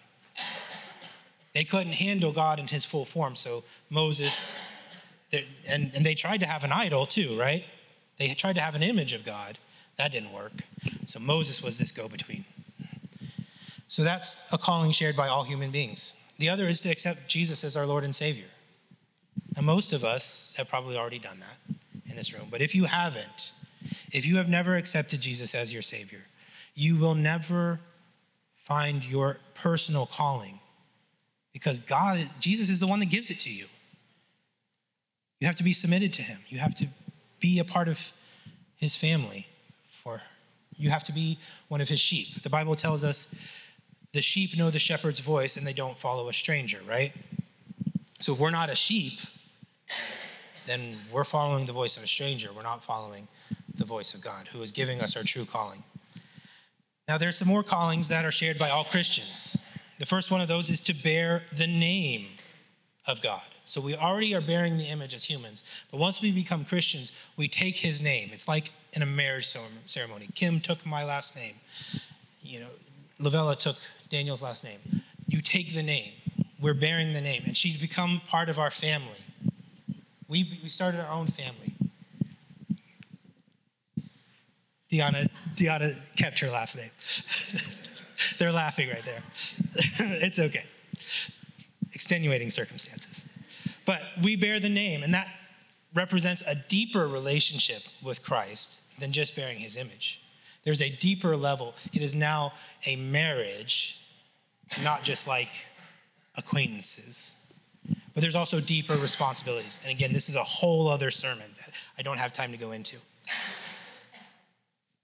They 1.55 1.63
couldn't 1.63 1.93
handle 1.93 2.34
God 2.34 2.59
in 2.59 2.67
his 2.67 2.84
full 2.84 3.05
form, 3.05 3.34
so 3.34 3.63
Moses, 3.89 4.53
and, 5.32 5.89
and 5.95 6.05
they 6.05 6.15
tried 6.15 6.41
to 6.41 6.45
have 6.45 6.65
an 6.65 6.73
idol 6.73 7.05
too, 7.05 7.39
right? 7.39 7.63
They 8.19 8.28
tried 8.34 8.55
to 8.55 8.61
have 8.61 8.75
an 8.75 8.84
image 8.84 9.13
of 9.13 9.23
God. 9.23 9.57
That 9.95 10.11
didn't 10.11 10.34
work. 10.34 10.51
So 11.05 11.17
Moses 11.21 11.63
was 11.63 11.78
this 11.78 11.93
go 11.93 12.09
between. 12.09 12.43
So 13.88 14.03
that's 14.03 14.38
a 14.51 14.57
calling 14.57 14.91
shared 14.91 15.15
by 15.15 15.30
all 15.30 15.45
human 15.45 15.71
beings. 15.71 16.13
The 16.39 16.49
other 16.49 16.67
is 16.67 16.82
to 16.82 16.89
accept 16.89 17.30
Jesus 17.30 17.63
as 17.63 17.78
our 17.78 17.86
Lord 17.86 18.03
and 18.03 18.13
Savior. 18.13 18.49
And 19.55 19.65
most 19.65 19.93
of 19.93 20.03
us 20.03 20.53
have 20.57 20.67
probably 20.67 20.97
already 20.97 21.19
done 21.19 21.39
that 21.39 21.75
in 22.05 22.17
this 22.17 22.38
room. 22.38 22.49
But 22.51 22.61
if 22.61 22.75
you 22.75 22.84
haven't, 22.84 23.53
if 24.12 24.26
you 24.26 24.38
have 24.38 24.50
never 24.50 24.76
accepted 24.76 25.22
Jesus 25.22 25.54
as 25.56 25.74
your 25.74 25.82
Savior, 25.82 26.22
you 26.76 26.98
will 26.98 27.16
never 27.16 27.80
find 28.56 29.04
your 29.04 29.40
personal 29.54 30.06
calling 30.06 30.60
because 31.54 31.80
God, 31.80 32.30
Jesus 32.40 32.70
is 32.70 32.80
the 32.80 32.88
one 32.88 33.00
that 33.00 33.10
gives 33.10 33.32
it 33.32 33.40
to 33.40 33.52
you. 33.52 33.66
You 35.40 35.48
have 35.48 35.56
to 35.56 35.64
be 35.64 35.74
submitted 35.74 36.14
to 36.14 36.22
Him, 36.22 36.40
you 36.50 36.60
have 36.60 36.76
to 36.76 36.88
be 37.40 37.60
a 37.60 37.64
part 37.64 37.88
of 37.88 38.12
His 38.76 38.96
family, 38.96 39.48
for 39.90 40.22
you 40.76 40.90
have 40.90 41.04
to 41.06 41.12
be 41.12 41.40
one 41.68 41.82
of 41.82 41.90
His 41.90 42.00
sheep. 42.00 42.42
The 42.44 42.50
Bible 42.50 42.76
tells 42.76 43.04
us 43.04 43.34
the 44.14 44.22
sheep 44.22 44.58
know 44.58 44.70
the 44.70 44.80
shepherd's 44.80 45.20
voice 45.20 45.58
and 45.58 45.66
they 45.66 45.74
don't 45.74 45.98
follow 45.98 46.30
a 46.30 46.34
stranger, 46.34 46.80
right? 46.88 47.14
So 48.20 48.34
if 48.34 48.40
we're 48.40 48.52
not 48.52 48.70
a 48.70 48.76
sheep, 48.76 49.20
then 50.68 50.97
we're 51.11 51.24
following 51.24 51.65
the 51.65 51.74
voice 51.74 51.97
of 51.97 52.03
a 52.03 52.07
stranger. 52.07 52.49
We're 52.55 52.61
not 52.61 52.84
following 52.84 53.28
the 53.74 53.86
voice 53.86 54.13
of 54.13 54.22
God, 54.22 54.47
who 54.49 54.61
is 54.61 54.72
giving 54.72 55.01
us 55.01 55.18
our 55.18 55.24
true 55.24 55.45
calling. 55.45 55.84
Now, 57.07 57.18
there's 57.18 57.38
some 57.38 57.47
more 57.47 57.63
callings 57.63 58.09
that 58.09 58.26
are 58.26 58.32
shared 58.32 58.59
by 58.59 58.70
all 58.70 58.84
Christians. 58.84 59.57
The 59.97 60.05
first 60.05 60.30
one 60.30 60.41
of 60.41 60.47
those 60.47 60.70
is 60.70 60.82
to 60.82 60.93
bear 60.93 61.43
the 61.55 61.68
name 61.68 62.28
of 63.07 63.22
God. 63.22 63.41
So 63.65 63.82
we 63.82 63.95
already 63.95 64.36
are 64.36 64.41
bearing 64.41 64.78
the 64.78 64.86
image 64.86 65.13
as 65.13 65.24
humans, 65.24 65.63
but 65.91 65.99
once 65.99 66.22
we 66.22 66.32
become 66.32 66.63
Christians, 66.65 67.11
we 67.36 67.47
take 67.47 67.76
his 67.76 68.01
name. 68.01 68.30
It's 68.32 68.47
like 68.47 68.72
in 68.93 69.01
a 69.01 69.05
marriage 69.05 69.53
ceremony. 69.86 70.28
Kim 70.36 70.59
took 70.59 70.86
my 70.86 71.03
last 71.03 71.36
name. 71.36 71.55
You 72.41 72.61
know, 72.61 72.70
Lavella 73.20 73.57
took 73.57 73.78
Daniel's 74.09 74.43
last 74.43 74.63
name. 74.63 74.80
You 75.28 75.41
take 75.41 75.76
the 75.76 75.84
name. 75.84 76.13
We're 76.61 76.74
bearing 76.74 77.13
the 77.13 77.22
name, 77.22 77.43
and 77.45 77.55
she's 77.55 77.78
become 77.78 78.22
part 78.28 78.49
of 78.49 78.57
our 78.57 78.72
family. 78.72 79.22
We, 80.28 80.59
we 80.61 80.69
started 80.69 81.01
our 81.01 81.11
own 81.11 81.28
family. 81.28 81.73
Deanna, 84.91 85.30
Deanna 85.55 86.15
kept 86.15 86.39
her 86.39 86.49
last 86.49 86.78
name. 86.78 86.91
They're 88.39 88.51
laughing 88.51 88.89
right 88.89 89.05
there. 89.05 89.23
it's 90.21 90.39
okay. 90.39 90.65
Extenuating 91.93 92.49
circumstances. 92.49 93.28
But 93.86 94.01
we 94.21 94.36
bear 94.36 94.59
the 94.59 94.69
name, 94.69 95.03
and 95.03 95.13
that 95.13 95.28
represents 95.93 96.43
a 96.45 96.55
deeper 96.55 97.07
relationship 97.07 97.84
with 98.03 98.23
Christ 98.23 98.82
than 98.99 99.11
just 99.11 99.36
bearing 99.36 99.57
his 99.57 99.78
image. 99.78 100.21
There's 100.63 100.82
a 100.82 100.89
deeper 100.89 101.38
level. 101.38 101.73
It 101.93 102.01
is 102.01 102.13
now 102.13 102.53
a 102.86 102.97
marriage, 102.97 103.99
not 104.84 105.03
just 105.03 105.28
like 105.28 105.69
acquaintances. 106.36 107.36
But 108.18 108.24
there's 108.24 108.34
also 108.34 108.59
deeper 108.59 108.95
responsibilities. 108.95 109.80
And 109.84 109.91
again, 109.91 110.11
this 110.11 110.28
is 110.28 110.36
a 110.36 110.43
whole 110.43 110.88
other 110.88 111.11
sermon 111.11 111.51
that 111.57 111.70
I 111.99 112.01
don't 112.01 112.18
have 112.18 112.34
time 112.34 112.51
to 112.51 112.57
go 112.57 112.72
into. 112.72 112.97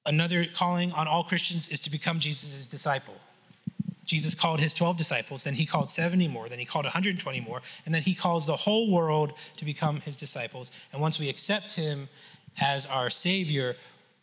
Another 0.03 0.47
calling 0.51 0.91
on 0.93 1.07
all 1.07 1.23
Christians 1.23 1.67
is 1.67 1.79
to 1.81 1.91
become 1.91 2.17
Jesus' 2.17 2.65
disciple. 2.65 3.13
Jesus 4.03 4.33
called 4.33 4.59
his 4.59 4.73
12 4.73 4.97
disciples, 4.97 5.43
then 5.43 5.53
he 5.53 5.67
called 5.67 5.91
70 5.91 6.27
more, 6.27 6.49
then 6.49 6.57
he 6.57 6.65
called 6.65 6.85
120 6.85 7.39
more, 7.41 7.61
and 7.85 7.93
then 7.93 8.01
he 8.01 8.15
calls 8.15 8.47
the 8.47 8.55
whole 8.55 8.89
world 8.89 9.33
to 9.57 9.63
become 9.63 9.99
his 9.99 10.15
disciples. 10.15 10.71
And 10.91 10.99
once 10.99 11.19
we 11.19 11.29
accept 11.29 11.73
him 11.73 12.09
as 12.59 12.87
our 12.87 13.11
Savior, 13.11 13.75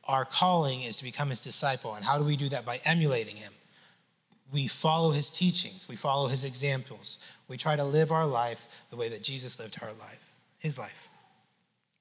our 0.09 0.25
calling 0.25 0.83
is 0.83 0.97
to 0.97 1.05
become 1.05 1.29
his 1.29 1.41
disciple. 1.41 1.95
And 1.95 2.05
how 2.05 2.19
do 2.19 2.25
we 2.25 2.37
do 2.37 2.49
that? 2.49 2.65
By 2.65 2.81
emulating 2.85 3.37
him. 3.37 3.53
We 4.53 4.67
follow 4.67 5.13
his 5.13 5.31
teachings, 5.31 5.89
we 5.89 5.97
follow 5.97 6.29
his 6.29 6.45
examples, 6.45 7.19
we 7.49 7.57
try 7.57 7.77
to 7.77 7.85
live 7.85 8.11
our 8.11 8.27
life 8.27 8.85
the 8.91 8.97
way 8.97 9.09
that 9.09 9.23
Jesus 9.23 9.61
lived 9.61 9.79
our 9.83 9.93
life, 9.93 10.33
his 10.59 10.79
life. 10.79 11.11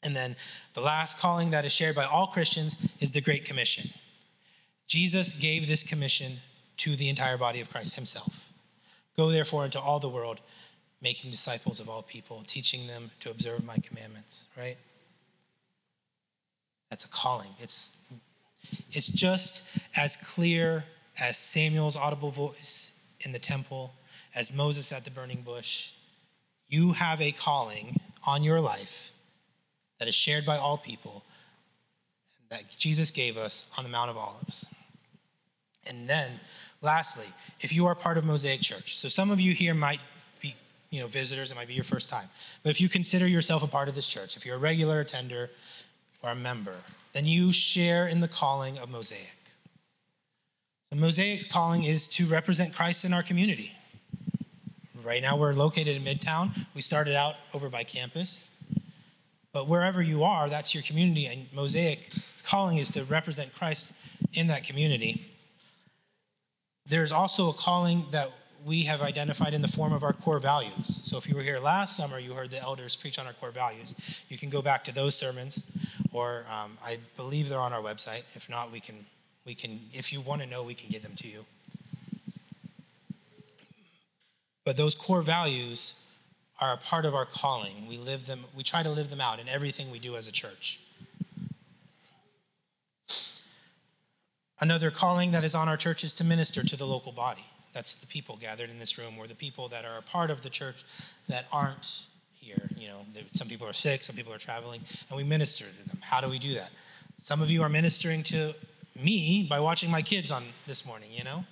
And 0.04 0.16
then 0.16 0.36
the 0.74 0.82
last 0.82 1.20
calling 1.20 1.52
that 1.52 1.66
is 1.66 1.74
shared 1.74 1.96
by 1.96 2.06
all 2.06 2.28
Christians 2.28 2.78
is 3.00 3.12
the 3.12 3.22
Great 3.22 3.46
Commission. 3.46 3.90
Jesus 4.88 5.36
gave 5.36 5.68
this 5.68 5.84
commission 5.84 6.38
to 6.78 6.96
the 6.96 7.10
entire 7.10 7.38
body 7.38 7.60
of 7.60 7.70
Christ 7.70 7.96
himself. 7.96 8.52
Go 9.18 9.30
therefore 9.30 9.66
into 9.66 9.80
all 9.80 10.00
the 10.00 10.10
world, 10.10 10.40
making 11.02 11.30
disciples 11.30 11.80
of 11.80 11.90
all 11.90 12.02
people, 12.02 12.44
teaching 12.48 12.88
them 12.88 13.12
to 13.20 13.30
observe 13.30 13.64
my 13.66 13.78
commandments, 13.78 14.48
right? 14.58 14.78
That's 16.90 17.06
a 17.06 17.10
calling. 17.10 17.50
It's, 17.60 17.98
it's 18.92 19.08
just 19.08 19.78
as 19.96 20.18
clear 20.18 20.86
as 21.20 21.38
Samuel's 21.38 21.96
audible 21.96 22.32
voice 22.32 22.94
in 23.22 23.32
the 23.32 23.40
temple, 23.40 23.94
as 24.36 24.54
Moses 24.54 24.92
at 24.92 25.04
the 25.04 25.12
burning 25.12 25.42
bush. 25.42 25.92
You 26.68 26.94
have 26.94 27.20
a 27.22 27.32
calling 27.32 28.00
on 28.26 28.44
your 28.44 28.62
life 28.62 29.12
that 30.00 30.08
is 30.08 30.16
shared 30.16 30.46
by 30.46 30.58
all 30.58 30.78
people 30.78 31.24
that 32.50 32.64
Jesus 32.70 33.12
gave 33.12 33.38
us 33.38 33.68
on 33.78 33.84
the 33.84 33.90
Mount 33.90 34.10
of 34.10 34.18
Olives. 34.18 34.66
And 35.88 36.10
then, 36.10 36.40
lastly, 36.82 37.26
if 37.62 37.74
you 37.74 37.86
are 37.88 37.96
part 37.96 38.18
of 38.18 38.26
Mosaic 38.26 38.62
Church, 38.62 38.96
so 38.98 39.08
some 39.08 39.32
of 39.32 39.40
you 39.40 39.54
here 39.54 39.74
might 39.74 40.00
be, 40.42 40.56
you 40.90 41.00
know, 41.00 41.08
visitors, 41.08 41.52
it 41.52 41.56
might 41.56 41.68
be 41.68 41.74
your 41.74 41.84
first 41.84 42.10
time, 42.10 42.28
but 42.64 42.70
if 42.70 42.80
you 42.80 42.90
consider 42.90 43.28
yourself 43.28 43.64
a 43.64 43.68
part 43.68 43.90
of 43.90 43.96
this 43.96 44.08
church, 44.08 44.38
if 44.38 44.46
you're 44.46 44.56
a 44.56 44.60
regular 44.60 45.00
attender 45.00 45.50
or 46.24 46.32
a 46.32 46.36
member, 46.36 46.76
then 47.14 47.26
you 47.26 47.52
share 47.52 48.08
in 48.08 48.20
the 48.20 48.28
calling 48.28 48.78
of 48.78 48.90
Mosaic. 48.90 49.39
The 50.92 50.98
Mosaic's 50.98 51.46
calling 51.46 51.84
is 51.84 52.08
to 52.10 52.26
represent 52.26 52.74
Christ 52.74 53.06
in 53.06 53.14
our 53.14 53.22
community. 53.22 53.76
Right 55.04 55.22
now, 55.22 55.38
we're 55.38 55.54
located 55.54 55.96
in 55.96 56.04
Midtown. 56.04 56.66
We 56.74 56.82
started 56.82 57.16
out 57.16 57.36
over 57.54 57.70
by 57.70 57.84
campus. 57.84 58.50
But 59.54 59.68
wherever 59.68 60.02
you 60.02 60.24
are, 60.24 60.50
that's 60.50 60.74
your 60.74 60.82
community, 60.82 61.28
and 61.28 61.46
Mosaic's 61.52 62.42
calling 62.42 62.78
is 62.78 62.90
to 62.92 63.04
represent 63.04 63.54
Christ 63.54 63.94
in 64.34 64.48
that 64.48 64.64
community. 64.64 65.32
There's 66.88 67.12
also 67.12 67.50
a 67.50 67.54
calling 67.54 68.06
that 68.12 68.32
we 68.66 68.84
have 68.84 69.02
identified 69.02 69.54
in 69.54 69.62
the 69.62 69.68
form 69.68 69.94
of 69.94 70.04
our 70.04 70.14
core 70.14 70.40
values. 70.40 71.02
So 71.04 71.18
if 71.18 71.30
you 71.30 71.36
were 71.36 71.44
here 71.44 71.60
last 71.60 71.96
summer, 71.96 72.18
you 72.18 72.34
heard 72.34 72.50
the 72.50 72.62
elders 72.62 72.96
preach 72.96 73.20
on 73.20 73.28
our 73.28 73.34
core 73.34 73.52
values. 73.52 73.96
You 74.28 74.40
can 74.40 74.50
go 74.50 74.62
back 74.62 74.84
to 74.86 74.94
those 74.94 75.14
sermons, 75.14 75.64
or 76.12 76.46
um, 76.50 76.78
I 76.84 76.98
believe 77.16 77.48
they're 77.48 77.60
on 77.60 77.74
our 77.74 77.82
website. 77.82 78.24
If 78.36 78.50
not, 78.50 78.72
we 78.72 78.80
can 78.80 79.06
We 79.46 79.56
can, 79.56 79.80
if 79.94 80.14
you 80.14 80.22
want 80.22 80.42
to 80.42 80.48
know, 80.48 80.64
we 80.64 80.74
can 80.74 80.90
get 80.90 81.02
them 81.02 81.16
to 81.18 81.28
you. 81.28 81.46
But 84.66 84.78
those 84.78 84.94
core 84.94 85.22
values 85.22 85.96
are 86.60 86.74
a 86.74 86.78
part 86.78 87.06
of 87.06 87.16
our 87.16 87.26
calling. 87.26 87.88
We 87.88 87.98
live 87.98 88.26
them, 88.26 88.42
we 88.56 88.64
try 88.64 88.84
to 88.84 88.90
live 88.90 89.10
them 89.10 89.22
out 89.22 89.40
in 89.40 89.48
everything 89.48 89.90
we 89.90 90.00
do 90.00 90.16
as 90.16 90.28
a 90.28 90.32
church. 90.32 90.80
Another 94.62 94.92
calling 94.92 95.32
that 95.32 95.44
is 95.44 95.56
on 95.56 95.70
our 95.70 95.78
church 95.78 96.04
is 96.04 96.12
to 96.14 96.24
minister 96.26 96.64
to 96.64 96.76
the 96.76 96.86
local 96.86 97.14
body. 97.14 97.46
That's 97.72 97.96
the 97.96 98.08
people 98.08 98.36
gathered 98.36 98.70
in 98.70 98.78
this 98.78 98.98
room, 98.98 99.16
or 99.18 99.26
the 99.26 99.36
people 99.36 99.70
that 99.70 99.86
are 99.86 99.98
a 99.98 100.02
part 100.02 100.32
of 100.32 100.42
the 100.42 100.50
church 100.50 100.84
that 101.28 101.46
aren't 101.52 102.02
here. 102.34 102.70
You 102.76 102.90
know, 102.90 103.06
some 103.32 103.48
people 103.48 103.68
are 103.68 103.74
sick, 103.74 104.04
some 104.04 104.16
people 104.16 104.34
are 104.34 104.38
traveling, 104.40 104.82
and 105.10 105.16
we 105.16 105.24
minister 105.24 105.66
to 105.66 105.88
them. 105.88 106.00
How 106.02 106.20
do 106.20 106.30
we 106.30 106.40
do 106.40 106.56
that? 106.56 106.72
Some 107.20 107.42
of 107.42 107.50
you 107.50 107.62
are 107.62 107.70
ministering 107.70 108.24
to 108.24 108.54
me 108.96 109.46
by 109.50 109.60
watching 109.60 109.90
my 109.90 110.02
kids 110.02 110.32
on 110.32 110.44
this 110.68 110.86
morning, 110.86 111.12
you 111.12 111.24
know, 111.24 111.46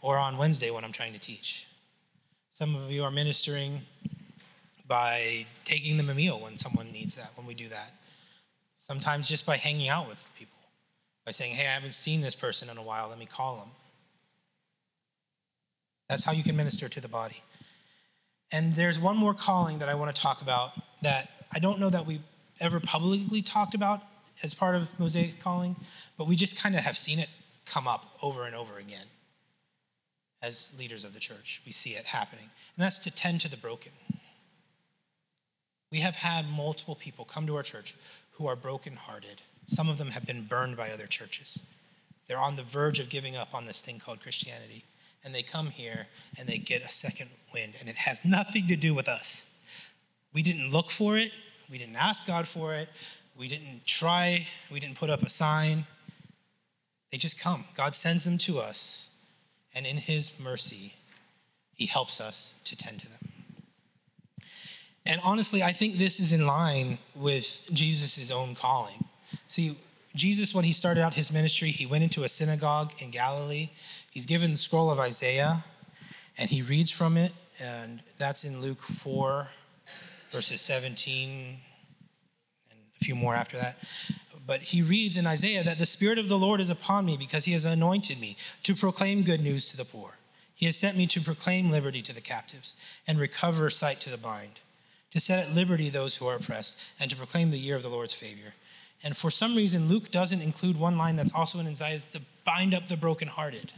or 0.00 0.18
on 0.18 0.36
Wednesday 0.36 0.70
when 0.70 0.84
I'm 0.84 0.92
trying 0.92 1.12
to 1.12 1.18
teach. 1.18 1.66
Some 2.52 2.76
of 2.76 2.90
you 2.90 3.04
are 3.04 3.10
ministering 3.10 3.82
by 4.86 5.46
taking 5.64 5.96
them 5.96 6.10
a 6.10 6.14
meal 6.14 6.40
when 6.40 6.56
someone 6.56 6.92
needs 6.92 7.14
that, 7.16 7.30
when 7.36 7.46
we 7.46 7.54
do 7.54 7.68
that. 7.68 7.92
Sometimes 8.76 9.28
just 9.28 9.46
by 9.46 9.56
hanging 9.56 9.88
out 9.88 10.08
with 10.08 10.22
people, 10.38 10.58
by 11.24 11.32
saying, 11.32 11.54
hey, 11.54 11.66
I 11.66 11.72
haven't 11.72 11.94
seen 11.94 12.20
this 12.20 12.34
person 12.34 12.68
in 12.68 12.76
a 12.76 12.82
while, 12.82 13.08
let 13.08 13.18
me 13.18 13.26
call 13.26 13.56
them. 13.56 13.68
That's 16.08 16.24
how 16.24 16.32
you 16.32 16.42
can 16.42 16.56
minister 16.56 16.88
to 16.90 17.00
the 17.00 17.08
body. 17.08 17.42
And 18.52 18.74
there's 18.74 19.00
one 19.00 19.16
more 19.16 19.32
calling 19.32 19.78
that 19.78 19.88
I 19.88 19.94
want 19.94 20.14
to 20.14 20.20
talk 20.20 20.42
about 20.42 20.72
that 21.00 21.46
I 21.50 21.58
don't 21.58 21.80
know 21.80 21.88
that 21.88 22.04
we 22.04 22.20
ever 22.60 22.80
publicly 22.80 23.40
talked 23.40 23.74
about 23.74 24.02
as 24.42 24.54
part 24.54 24.74
of 24.74 24.88
Mosaic 24.98 25.40
calling, 25.40 25.76
but 26.16 26.26
we 26.26 26.36
just 26.36 26.56
kind 26.56 26.74
of 26.74 26.82
have 26.82 26.96
seen 26.96 27.18
it 27.18 27.28
come 27.64 27.86
up 27.86 28.16
over 28.22 28.44
and 28.44 28.54
over 28.54 28.78
again 28.78 29.06
as 30.42 30.72
leaders 30.78 31.04
of 31.04 31.14
the 31.14 31.20
church. 31.20 31.62
We 31.64 31.72
see 31.72 31.90
it 31.90 32.04
happening, 32.04 32.44
and 32.76 32.84
that's 32.84 32.98
to 33.00 33.10
tend 33.10 33.40
to 33.42 33.48
the 33.48 33.56
broken. 33.56 33.92
We 35.90 35.98
have 35.98 36.16
had 36.16 36.48
multiple 36.48 36.94
people 36.96 37.24
come 37.24 37.46
to 37.46 37.56
our 37.56 37.62
church 37.62 37.94
who 38.32 38.46
are 38.46 38.56
brokenhearted. 38.56 39.42
Some 39.66 39.88
of 39.88 39.98
them 39.98 40.08
have 40.08 40.26
been 40.26 40.44
burned 40.44 40.76
by 40.76 40.90
other 40.90 41.06
churches. 41.06 41.62
They're 42.26 42.38
on 42.38 42.56
the 42.56 42.62
verge 42.62 42.98
of 42.98 43.10
giving 43.10 43.36
up 43.36 43.54
on 43.54 43.66
this 43.66 43.80
thing 43.80 43.98
called 43.98 44.20
Christianity. 44.20 44.84
And 45.24 45.34
they 45.34 45.42
come 45.42 45.66
here 45.66 46.06
and 46.38 46.48
they 46.48 46.58
get 46.58 46.82
a 46.82 46.88
second 46.88 47.30
wind, 47.54 47.74
and 47.78 47.88
it 47.88 47.96
has 47.96 48.24
nothing 48.24 48.66
to 48.68 48.76
do 48.76 48.94
with 48.94 49.08
us. 49.08 49.52
We 50.32 50.42
didn't 50.42 50.70
look 50.70 50.90
for 50.90 51.18
it, 51.18 51.30
we 51.70 51.78
didn't 51.78 51.96
ask 51.96 52.26
God 52.26 52.48
for 52.48 52.74
it, 52.74 52.88
we 53.36 53.48
didn't 53.48 53.86
try, 53.86 54.46
we 54.70 54.80
didn't 54.80 54.96
put 54.96 55.10
up 55.10 55.22
a 55.22 55.28
sign. 55.28 55.86
They 57.10 57.18
just 57.18 57.38
come. 57.38 57.64
God 57.74 57.94
sends 57.94 58.24
them 58.24 58.38
to 58.38 58.58
us 58.58 59.08
and 59.74 59.86
in 59.86 59.96
his 59.96 60.38
mercy, 60.38 60.94
he 61.74 61.86
helps 61.86 62.20
us 62.20 62.54
to 62.64 62.76
tend 62.76 63.00
to 63.00 63.08
them. 63.08 63.32
And 65.04 65.20
honestly, 65.24 65.62
I 65.62 65.72
think 65.72 65.98
this 65.98 66.20
is 66.20 66.32
in 66.32 66.46
line 66.46 66.98
with 67.16 67.70
Jesus' 67.72 68.30
own 68.30 68.54
calling. 68.54 69.04
See, 69.48 69.76
Jesus, 70.14 70.54
when 70.54 70.64
he 70.64 70.72
started 70.72 71.00
out 71.00 71.14
his 71.14 71.32
ministry, 71.32 71.70
he 71.70 71.86
went 71.86 72.04
into 72.04 72.22
a 72.22 72.28
synagogue 72.28 72.92
in 73.00 73.10
Galilee. 73.10 73.70
He's 74.10 74.26
given 74.26 74.52
the 74.52 74.56
scroll 74.58 74.90
of 74.90 75.00
Isaiah, 75.00 75.64
and 76.38 76.50
he 76.50 76.62
reads 76.62 76.90
from 76.90 77.16
it, 77.16 77.32
and 77.60 78.00
that's 78.18 78.44
in 78.44 78.60
Luke 78.60 78.80
4, 78.80 79.50
verses 80.30 80.60
17, 80.60 81.38
and 81.38 81.58
few 83.02 83.14
more 83.14 83.34
after 83.34 83.56
that 83.56 83.76
but 84.46 84.60
he 84.60 84.82
reads 84.82 85.16
in 85.16 85.26
Isaiah 85.26 85.62
that 85.62 85.78
the 85.78 85.86
Spirit 85.86 86.18
of 86.18 86.28
the 86.28 86.38
Lord 86.38 86.60
is 86.60 86.70
upon 86.70 87.04
me 87.04 87.16
because 87.16 87.44
he 87.44 87.52
has 87.52 87.64
anointed 87.64 88.20
me 88.20 88.36
to 88.64 88.74
proclaim 88.74 89.22
good 89.22 89.40
news 89.40 89.70
to 89.70 89.76
the 89.76 89.84
poor. 89.84 90.18
He 90.54 90.66
has 90.66 90.76
sent 90.76 90.96
me 90.96 91.06
to 91.08 91.20
proclaim 91.20 91.70
liberty 91.70 92.02
to 92.02 92.14
the 92.14 92.20
captives 92.20 92.74
and 93.06 93.18
recover 93.18 93.70
sight 93.70 94.00
to 94.00 94.10
the 94.10 94.18
blind, 94.18 94.60
to 95.12 95.20
set 95.20 95.38
at 95.38 95.54
liberty 95.54 95.88
those 95.88 96.16
who 96.16 96.26
are 96.26 96.36
oppressed, 96.36 96.78
and 97.00 97.10
to 97.10 97.16
proclaim 97.16 97.50
the 97.50 97.58
year 97.58 97.76
of 97.76 97.82
the 97.82 97.90
Lord's 97.90 98.14
favor. 98.14 98.54
And 99.04 99.16
for 99.16 99.30
some 99.30 99.56
reason, 99.56 99.88
Luke 99.88 100.10
doesn't 100.10 100.42
include 100.42 100.78
one 100.78 100.96
line 100.96 101.16
that's 101.16 101.34
also 101.34 101.58
in 101.58 101.66
Isaiah 101.66 101.98
to 101.98 102.20
bind 102.44 102.74
up 102.74 102.86
the 102.86 102.96
brokenhearted. 102.96 103.72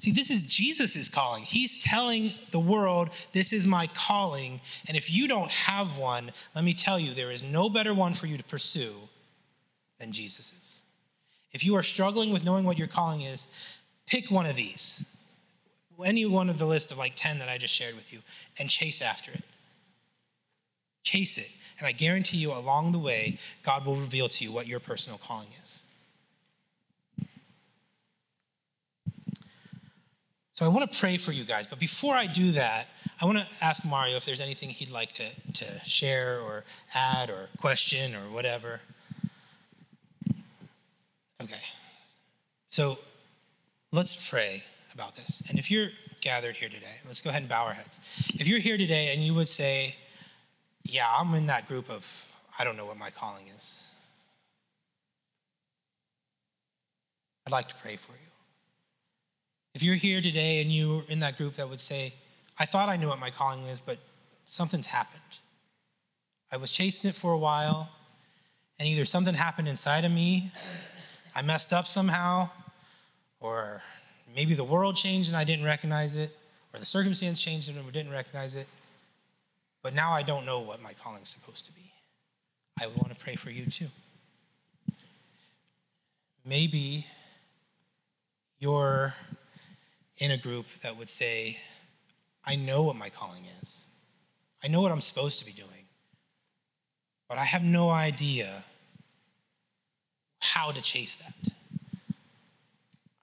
See, 0.00 0.10
this 0.10 0.30
is 0.30 0.42
Jesus' 0.42 1.08
calling. 1.08 1.42
He's 1.42 1.78
telling 1.78 2.34
the 2.50 2.60
world, 2.60 3.10
This 3.32 3.52
is 3.52 3.66
my 3.66 3.86
calling. 3.94 4.60
And 4.88 4.96
if 4.96 5.10
you 5.10 5.26
don't 5.26 5.50
have 5.50 5.96
one, 5.96 6.30
let 6.54 6.64
me 6.64 6.74
tell 6.74 6.98
you, 6.98 7.14
there 7.14 7.30
is 7.30 7.42
no 7.42 7.70
better 7.70 7.94
one 7.94 8.12
for 8.12 8.26
you 8.26 8.36
to 8.36 8.44
pursue 8.44 8.94
than 9.98 10.12
Jesus 10.12 10.52
is. 10.52 10.82
If 11.52 11.64
you 11.64 11.74
are 11.76 11.82
struggling 11.82 12.30
with 12.30 12.44
knowing 12.44 12.64
what 12.66 12.76
your 12.76 12.88
calling 12.88 13.22
is, 13.22 13.48
pick 14.06 14.30
one 14.30 14.44
of 14.44 14.54
these, 14.54 15.06
any 16.04 16.26
one 16.26 16.50
of 16.50 16.58
the 16.58 16.66
list 16.66 16.92
of 16.92 16.98
like 16.98 17.14
10 17.16 17.38
that 17.38 17.48
I 17.48 17.56
just 17.56 17.72
shared 17.72 17.94
with 17.94 18.12
you, 18.12 18.20
and 18.58 18.68
chase 18.68 19.00
after 19.00 19.32
it. 19.32 19.42
Chase 21.02 21.38
it. 21.38 21.50
And 21.78 21.86
I 21.86 21.92
guarantee 21.92 22.36
you, 22.36 22.52
along 22.52 22.92
the 22.92 22.98
way, 22.98 23.38
God 23.62 23.86
will 23.86 23.96
reveal 23.96 24.28
to 24.28 24.44
you 24.44 24.52
what 24.52 24.66
your 24.66 24.80
personal 24.80 25.18
calling 25.18 25.48
is. 25.62 25.84
So 30.56 30.64
I 30.64 30.68
want 30.68 30.90
to 30.90 30.98
pray 30.98 31.18
for 31.18 31.32
you 31.32 31.44
guys. 31.44 31.66
But 31.66 31.78
before 31.78 32.14
I 32.14 32.26
do 32.26 32.52
that, 32.52 32.88
I 33.20 33.26
want 33.26 33.36
to 33.36 33.46
ask 33.62 33.84
Mario 33.84 34.16
if 34.16 34.24
there's 34.24 34.40
anything 34.40 34.70
he'd 34.70 34.90
like 34.90 35.12
to, 35.14 35.24
to 35.52 35.80
share 35.84 36.40
or 36.40 36.64
add 36.94 37.28
or 37.28 37.50
question 37.58 38.14
or 38.14 38.30
whatever. 38.30 38.80
Okay. 41.42 41.60
So 42.68 42.98
let's 43.92 44.30
pray 44.30 44.62
about 44.94 45.14
this. 45.14 45.42
And 45.50 45.58
if 45.58 45.70
you're 45.70 45.90
gathered 46.22 46.56
here 46.56 46.70
today, 46.70 46.96
let's 47.06 47.20
go 47.20 47.28
ahead 47.28 47.42
and 47.42 47.50
bow 47.50 47.64
our 47.64 47.74
heads. 47.74 48.00
If 48.34 48.48
you're 48.48 48.58
here 48.58 48.78
today 48.78 49.12
and 49.12 49.22
you 49.22 49.34
would 49.34 49.48
say, 49.48 49.94
Yeah, 50.84 51.06
I'm 51.06 51.34
in 51.34 51.46
that 51.46 51.68
group 51.68 51.90
of, 51.90 52.32
I 52.58 52.64
don't 52.64 52.78
know 52.78 52.86
what 52.86 52.96
my 52.96 53.10
calling 53.10 53.44
is, 53.54 53.86
I'd 57.46 57.52
like 57.52 57.68
to 57.68 57.74
pray 57.74 57.96
for 57.96 58.12
you. 58.12 58.25
If 59.76 59.82
you're 59.82 59.96
here 59.96 60.22
today 60.22 60.62
and 60.62 60.72
you're 60.72 61.04
in 61.06 61.20
that 61.20 61.36
group 61.36 61.56
that 61.56 61.68
would 61.68 61.80
say, 61.80 62.14
I 62.58 62.64
thought 62.64 62.88
I 62.88 62.96
knew 62.96 63.08
what 63.08 63.18
my 63.18 63.28
calling 63.28 63.60
is, 63.64 63.78
but 63.78 63.98
something's 64.46 64.86
happened. 64.86 65.20
I 66.50 66.56
was 66.56 66.72
chasing 66.72 67.10
it 67.10 67.14
for 67.14 67.34
a 67.34 67.36
while, 67.36 67.90
and 68.78 68.88
either 68.88 69.04
something 69.04 69.34
happened 69.34 69.68
inside 69.68 70.06
of 70.06 70.12
me 70.12 70.50
I 71.34 71.42
messed 71.42 71.74
up 71.74 71.86
somehow, 71.86 72.48
or 73.38 73.82
maybe 74.34 74.54
the 74.54 74.64
world 74.64 74.96
changed 74.96 75.28
and 75.28 75.36
I 75.36 75.44
didn't 75.44 75.66
recognize 75.66 76.16
it, 76.16 76.34
or 76.72 76.80
the 76.80 76.86
circumstance 76.86 77.42
changed 77.42 77.68
and 77.68 77.78
I 77.78 77.82
didn't 77.90 78.12
recognize 78.12 78.56
it. 78.56 78.68
But 79.82 79.92
now 79.92 80.10
I 80.10 80.22
don't 80.22 80.46
know 80.46 80.60
what 80.60 80.80
my 80.80 80.94
calling 80.94 81.20
is 81.20 81.28
supposed 81.28 81.66
to 81.66 81.72
be. 81.74 81.92
I 82.80 82.86
would 82.86 82.96
want 82.96 83.10
to 83.10 83.16
pray 83.22 83.34
for 83.34 83.50
you 83.50 83.66
too. 83.66 83.88
Maybe 86.46 87.04
you're 88.58 89.14
in 90.18 90.30
a 90.30 90.36
group 90.36 90.66
that 90.82 90.96
would 90.96 91.08
say, 91.08 91.58
I 92.44 92.56
know 92.56 92.82
what 92.82 92.96
my 92.96 93.08
calling 93.08 93.44
is. 93.60 93.86
I 94.62 94.68
know 94.68 94.80
what 94.80 94.92
I'm 94.92 95.00
supposed 95.00 95.38
to 95.40 95.44
be 95.44 95.52
doing. 95.52 95.70
But 97.28 97.38
I 97.38 97.44
have 97.44 97.62
no 97.62 97.90
idea 97.90 98.64
how 100.40 100.70
to 100.70 100.80
chase 100.80 101.16
that. 101.16 101.34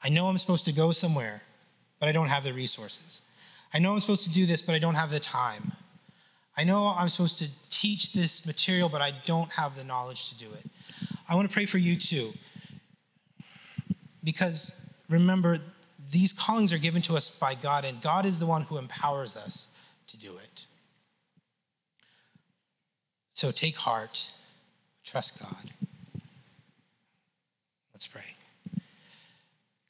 I 0.03 0.09
know 0.09 0.27
I'm 0.27 0.37
supposed 0.37 0.65
to 0.65 0.73
go 0.73 0.91
somewhere, 0.91 1.41
but 1.99 2.09
I 2.09 2.11
don't 2.11 2.27
have 2.27 2.43
the 2.43 2.53
resources. 2.53 3.21
I 3.73 3.79
know 3.79 3.93
I'm 3.93 3.99
supposed 3.99 4.25
to 4.25 4.29
do 4.29 4.45
this, 4.45 4.61
but 4.61 4.75
I 4.75 4.79
don't 4.79 4.95
have 4.95 5.09
the 5.09 5.19
time. 5.19 5.71
I 6.57 6.63
know 6.63 6.87
I'm 6.87 7.09
supposed 7.09 7.39
to 7.39 7.49
teach 7.69 8.13
this 8.13 8.45
material, 8.45 8.89
but 8.89 9.01
I 9.01 9.13
don't 9.25 9.51
have 9.51 9.75
the 9.75 9.83
knowledge 9.83 10.29
to 10.29 10.37
do 10.37 10.47
it. 10.53 10.69
I 11.27 11.35
want 11.35 11.49
to 11.49 11.53
pray 11.53 11.65
for 11.65 11.77
you 11.77 11.95
too. 11.95 12.33
Because 14.23 14.79
remember, 15.09 15.57
these 16.13 16.31
callings 16.31 16.71
are 16.71 16.77
given 16.77 17.01
to 17.03 17.17
us 17.17 17.27
by 17.27 17.55
God, 17.55 17.83
and 17.85 17.99
God 17.99 18.25
is 18.25 18.39
the 18.39 18.45
one 18.45 18.61
who 18.61 18.77
empowers 18.77 19.35
us 19.35 19.67
to 20.07 20.15
do 20.15 20.37
it. 20.37 20.65
So 23.33 23.49
take 23.49 23.75
heart, 23.75 24.29
trust 25.03 25.41
God. 25.41 25.71
Let's 27.93 28.05
pray. 28.05 28.35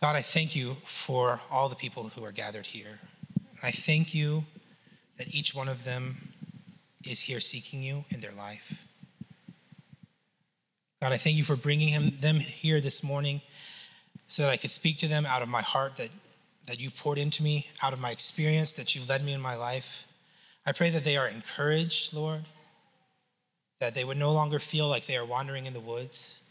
God, 0.02 0.16
I 0.16 0.22
thank 0.22 0.56
you 0.56 0.76
for 0.86 1.42
all 1.52 1.68
the 1.68 1.76
people 1.76 2.04
who 2.04 2.24
are 2.24 2.32
gathered 2.32 2.66
here. 2.66 3.00
I 3.62 3.72
thank 3.72 4.14
you 4.14 4.46
that 5.18 5.34
each 5.36 5.54
one 5.54 5.68
of 5.68 5.84
them 5.84 6.30
is 7.06 7.20
here 7.20 7.42
seeking 7.42 7.84
you 7.84 8.06
in 8.10 8.22
their 8.22 8.32
life. 8.32 8.86
God, 11.02 11.12
I 11.12 11.18
thank 11.18 11.36
you 11.36 11.44
for 11.44 11.58
bringing 11.58 11.90
him, 11.90 12.18
them 12.22 12.38
here 12.38 12.80
this 12.80 13.04
morning 13.04 13.42
so 14.34 14.42
that 14.42 14.50
I 14.50 14.58
could 14.58 14.72
speak 14.72 14.98
to 14.98 15.08
them 15.08 15.28
out 15.28 15.44
of 15.44 15.48
my 15.48 15.62
heart 15.62 15.98
that, 15.98 16.10
that 16.66 16.80
you've 16.80 16.98
poured 16.98 17.20
into 17.20 17.44
me, 17.44 17.68
out 17.84 17.94
of 17.94 18.02
my 18.02 18.10
experience 18.10 18.74
that 18.74 18.96
you've 18.96 19.08
led 19.08 19.24
me 19.24 19.32
in 19.32 19.40
my 19.40 19.56
life. 19.56 20.08
I 20.66 20.72
pray 20.72 20.90
that 20.90 21.04
they 21.04 21.18
are 21.18 21.28
encouraged, 21.28 22.16
Lord, 22.16 22.42
that 23.80 23.94
they 23.94 24.04
would 24.04 24.18
no 24.18 24.34
longer 24.34 24.58
feel 24.58 24.88
like 24.88 25.06
they 25.06 25.18
are 25.18 25.24
wandering 25.26 25.68
in 25.68 25.74
the 25.74 25.80
woods, 25.80 26.42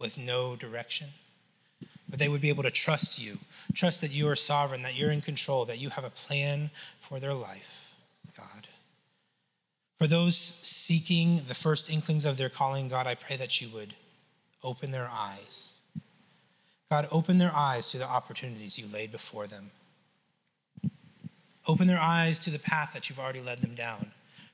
with 0.00 0.18
no 0.18 0.56
direction, 0.56 1.06
but 2.08 2.18
they 2.18 2.28
would 2.28 2.40
be 2.40 2.48
able 2.48 2.64
to 2.64 2.72
trust 2.72 3.22
you, 3.22 3.38
trust 3.72 4.00
that 4.00 4.10
you 4.10 4.26
are 4.26 4.34
sovereign, 4.34 4.82
that 4.82 4.96
you're 4.96 5.12
in 5.12 5.20
control, 5.20 5.64
that 5.66 5.78
you 5.78 5.90
have 5.90 6.02
a 6.02 6.10
plan 6.10 6.70
for 6.98 7.20
their 7.20 7.34
life, 7.34 7.94
God. 8.36 8.66
For 10.00 10.08
those 10.08 10.36
seeking 10.36 11.36
the 11.46 11.54
first 11.54 11.88
inklings 11.88 12.24
of 12.24 12.36
their 12.36 12.48
calling, 12.48 12.88
God, 12.88 13.06
I 13.06 13.14
pray 13.14 13.36
that 13.36 13.60
you 13.60 13.68
would 13.68 13.94
open 14.64 14.90
their 14.90 15.08
eyes. 15.08 15.81
God, 16.92 17.08
open 17.10 17.38
their 17.38 17.56
eyes 17.56 17.90
to 17.92 17.96
the 17.96 18.06
opportunities 18.06 18.78
you 18.78 18.84
laid 18.92 19.12
before 19.12 19.46
them. 19.46 19.70
Open 21.66 21.86
their 21.86 21.98
eyes 21.98 22.38
to 22.40 22.50
the 22.50 22.58
path 22.58 22.90
that 22.92 23.08
you've 23.08 23.18
already 23.18 23.40
led 23.40 23.60
them 23.60 23.74
down, 23.74 24.10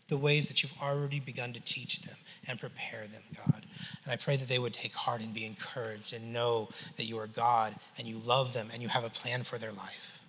the 0.06 0.16
ways 0.16 0.46
that 0.46 0.62
you've 0.62 0.80
already 0.80 1.18
begun 1.18 1.52
to 1.54 1.58
teach 1.58 2.00
them 2.02 2.14
and 2.46 2.60
prepare 2.60 3.08
them, 3.08 3.24
God. 3.36 3.66
And 4.04 4.12
I 4.12 4.14
pray 4.14 4.36
that 4.36 4.46
they 4.46 4.60
would 4.60 4.72
take 4.72 4.94
heart 4.94 5.20
and 5.20 5.34
be 5.34 5.46
encouraged 5.46 6.12
and 6.12 6.32
know 6.32 6.68
that 6.96 7.06
you 7.06 7.18
are 7.18 7.26
God 7.26 7.74
and 7.98 8.06
you 8.06 8.20
love 8.24 8.52
them 8.52 8.68
and 8.72 8.80
you 8.80 8.88
have 8.88 9.04
a 9.04 9.10
plan 9.10 9.42
for 9.42 9.58
their 9.58 9.72
life. 9.72 10.20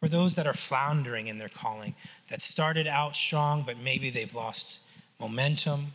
For 0.00 0.08
those 0.08 0.34
that 0.34 0.48
are 0.48 0.54
floundering 0.54 1.28
in 1.28 1.38
their 1.38 1.48
calling, 1.48 1.94
that 2.30 2.42
started 2.42 2.88
out 2.88 3.14
strong, 3.14 3.62
but 3.64 3.78
maybe 3.78 4.10
they've 4.10 4.34
lost 4.34 4.80
momentum, 5.20 5.92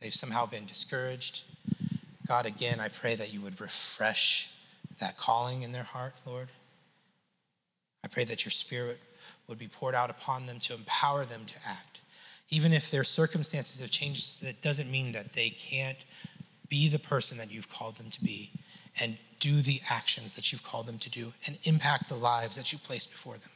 they've 0.00 0.12
somehow 0.12 0.46
been 0.46 0.66
discouraged. 0.66 1.44
God, 2.30 2.46
again, 2.46 2.78
I 2.78 2.86
pray 2.86 3.16
that 3.16 3.32
you 3.32 3.40
would 3.40 3.60
refresh 3.60 4.48
that 5.00 5.16
calling 5.16 5.64
in 5.64 5.72
their 5.72 5.82
heart, 5.82 6.14
Lord. 6.24 6.48
I 8.04 8.06
pray 8.06 8.22
that 8.22 8.44
your 8.44 8.52
spirit 8.52 9.00
would 9.48 9.58
be 9.58 9.66
poured 9.66 9.96
out 9.96 10.10
upon 10.10 10.46
them 10.46 10.60
to 10.60 10.74
empower 10.74 11.24
them 11.24 11.44
to 11.46 11.54
act. 11.66 12.02
Even 12.48 12.72
if 12.72 12.88
their 12.88 13.02
circumstances 13.02 13.80
have 13.80 13.90
changed, 13.90 14.44
that 14.44 14.62
doesn't 14.62 14.88
mean 14.88 15.10
that 15.10 15.32
they 15.32 15.50
can't 15.50 15.98
be 16.68 16.88
the 16.88 17.00
person 17.00 17.36
that 17.38 17.50
you've 17.50 17.68
called 17.68 17.96
them 17.96 18.10
to 18.10 18.22
be 18.22 18.52
and 19.00 19.18
do 19.40 19.60
the 19.60 19.80
actions 19.90 20.34
that 20.34 20.52
you've 20.52 20.62
called 20.62 20.86
them 20.86 20.98
to 20.98 21.10
do 21.10 21.32
and 21.48 21.58
impact 21.64 22.08
the 22.08 22.14
lives 22.14 22.54
that 22.54 22.72
you 22.72 22.78
placed 22.78 23.10
before 23.10 23.38
them. 23.38 23.50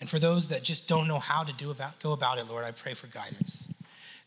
And 0.00 0.08
for 0.08 0.18
those 0.18 0.48
that 0.48 0.64
just 0.64 0.88
don't 0.88 1.06
know 1.06 1.18
how 1.18 1.44
to 1.44 1.52
do 1.52 1.70
about, 1.70 2.00
go 2.00 2.12
about 2.12 2.38
it, 2.38 2.48
Lord, 2.48 2.64
I 2.64 2.70
pray 2.70 2.94
for 2.94 3.08
guidance. 3.08 3.68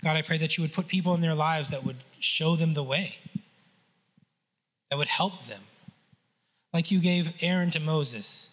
God, 0.06 0.18
I 0.18 0.22
pray 0.22 0.38
that 0.38 0.56
you 0.56 0.62
would 0.62 0.72
put 0.72 0.86
people 0.86 1.16
in 1.16 1.22
their 1.22 1.34
lives 1.34 1.72
that 1.72 1.84
would 1.84 1.96
show 2.20 2.56
them 2.56 2.76
the 2.76 2.84
way, 2.84 3.18
that 4.92 5.00
would 5.00 5.08
help 5.08 5.48
them. 5.48 5.64
Like 6.72 6.92
you 6.92 7.00
gave 7.00 7.42
Aaron 7.42 7.72
to 7.72 7.80
Moses, 7.80 8.52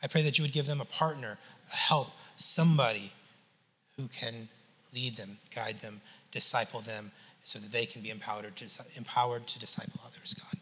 I 0.00 0.06
pray 0.06 0.22
that 0.22 0.38
you 0.38 0.44
would 0.44 0.52
give 0.52 0.66
them 0.66 0.80
a 0.80 0.84
partner, 0.84 1.40
a 1.72 1.74
help, 1.74 2.10
somebody 2.36 3.12
who 3.96 4.06
can 4.06 4.48
lead 4.94 5.16
them, 5.16 5.38
guide 5.52 5.80
them, 5.80 6.00
disciple 6.30 6.78
them, 6.78 7.10
so 7.42 7.58
that 7.58 7.72
they 7.72 7.84
can 7.84 8.00
be 8.00 8.10
empowered 8.10 8.54
to, 8.54 8.66
empowered 8.96 9.48
to 9.48 9.58
disciple 9.58 10.00
others, 10.06 10.34
God. 10.34 10.60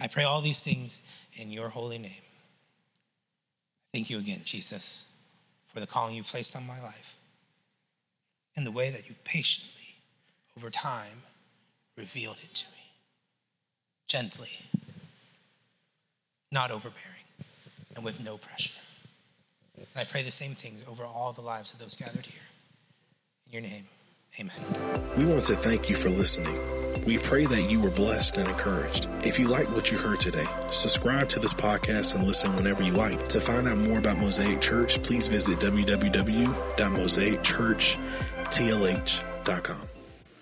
I 0.00 0.06
pray 0.06 0.24
all 0.24 0.40
these 0.40 0.60
things 0.60 1.02
in 1.34 1.50
your 1.50 1.68
holy 1.68 1.98
name. 1.98 2.22
Thank 3.92 4.08
you 4.08 4.18
again, 4.18 4.40
Jesus, 4.42 5.04
for 5.66 5.80
the 5.80 5.86
calling 5.86 6.14
you 6.14 6.22
placed 6.22 6.56
on 6.56 6.66
my 6.66 6.80
life 6.80 7.14
and 8.56 8.66
the 8.66 8.70
way 8.70 8.90
that 8.90 9.08
you've 9.08 9.22
patiently, 9.24 9.96
over 10.56 10.70
time, 10.70 11.22
revealed 11.96 12.38
it 12.42 12.54
to 12.54 12.64
me. 12.66 12.72
Gently, 14.08 14.50
not 16.50 16.70
overbearing, 16.70 17.06
and 17.96 18.04
with 18.04 18.22
no 18.22 18.36
pressure. 18.36 18.74
And 19.76 19.86
I 19.96 20.04
pray 20.04 20.22
the 20.22 20.30
same 20.30 20.54
things 20.54 20.84
over 20.88 21.04
all 21.04 21.32
the 21.32 21.40
lives 21.40 21.72
of 21.72 21.78
those 21.78 21.96
gathered 21.96 22.26
here. 22.26 22.42
In 23.46 23.52
your 23.52 23.62
name, 23.62 23.86
amen. 24.38 24.54
We 25.16 25.24
want 25.24 25.44
to 25.46 25.56
thank 25.56 25.88
you 25.88 25.96
for 25.96 26.10
listening. 26.10 26.58
We 27.06 27.16
pray 27.18 27.46
that 27.46 27.62
you 27.62 27.80
were 27.80 27.90
blessed 27.90 28.36
and 28.36 28.46
encouraged. 28.48 29.08
If 29.24 29.38
you 29.38 29.48
like 29.48 29.70
what 29.70 29.90
you 29.90 29.96
heard 29.98 30.20
today, 30.20 30.44
subscribe 30.70 31.28
to 31.30 31.40
this 31.40 31.54
podcast 31.54 32.14
and 32.14 32.24
listen 32.24 32.54
whenever 32.54 32.82
you 32.82 32.92
like. 32.92 33.28
To 33.30 33.40
find 33.40 33.66
out 33.66 33.78
more 33.78 33.98
about 33.98 34.18
Mosaic 34.18 34.60
Church, 34.60 35.02
please 35.02 35.28
visit 35.28 35.58
www.mosaicchurch.com 35.58 38.31
tlh.com. 38.52 39.91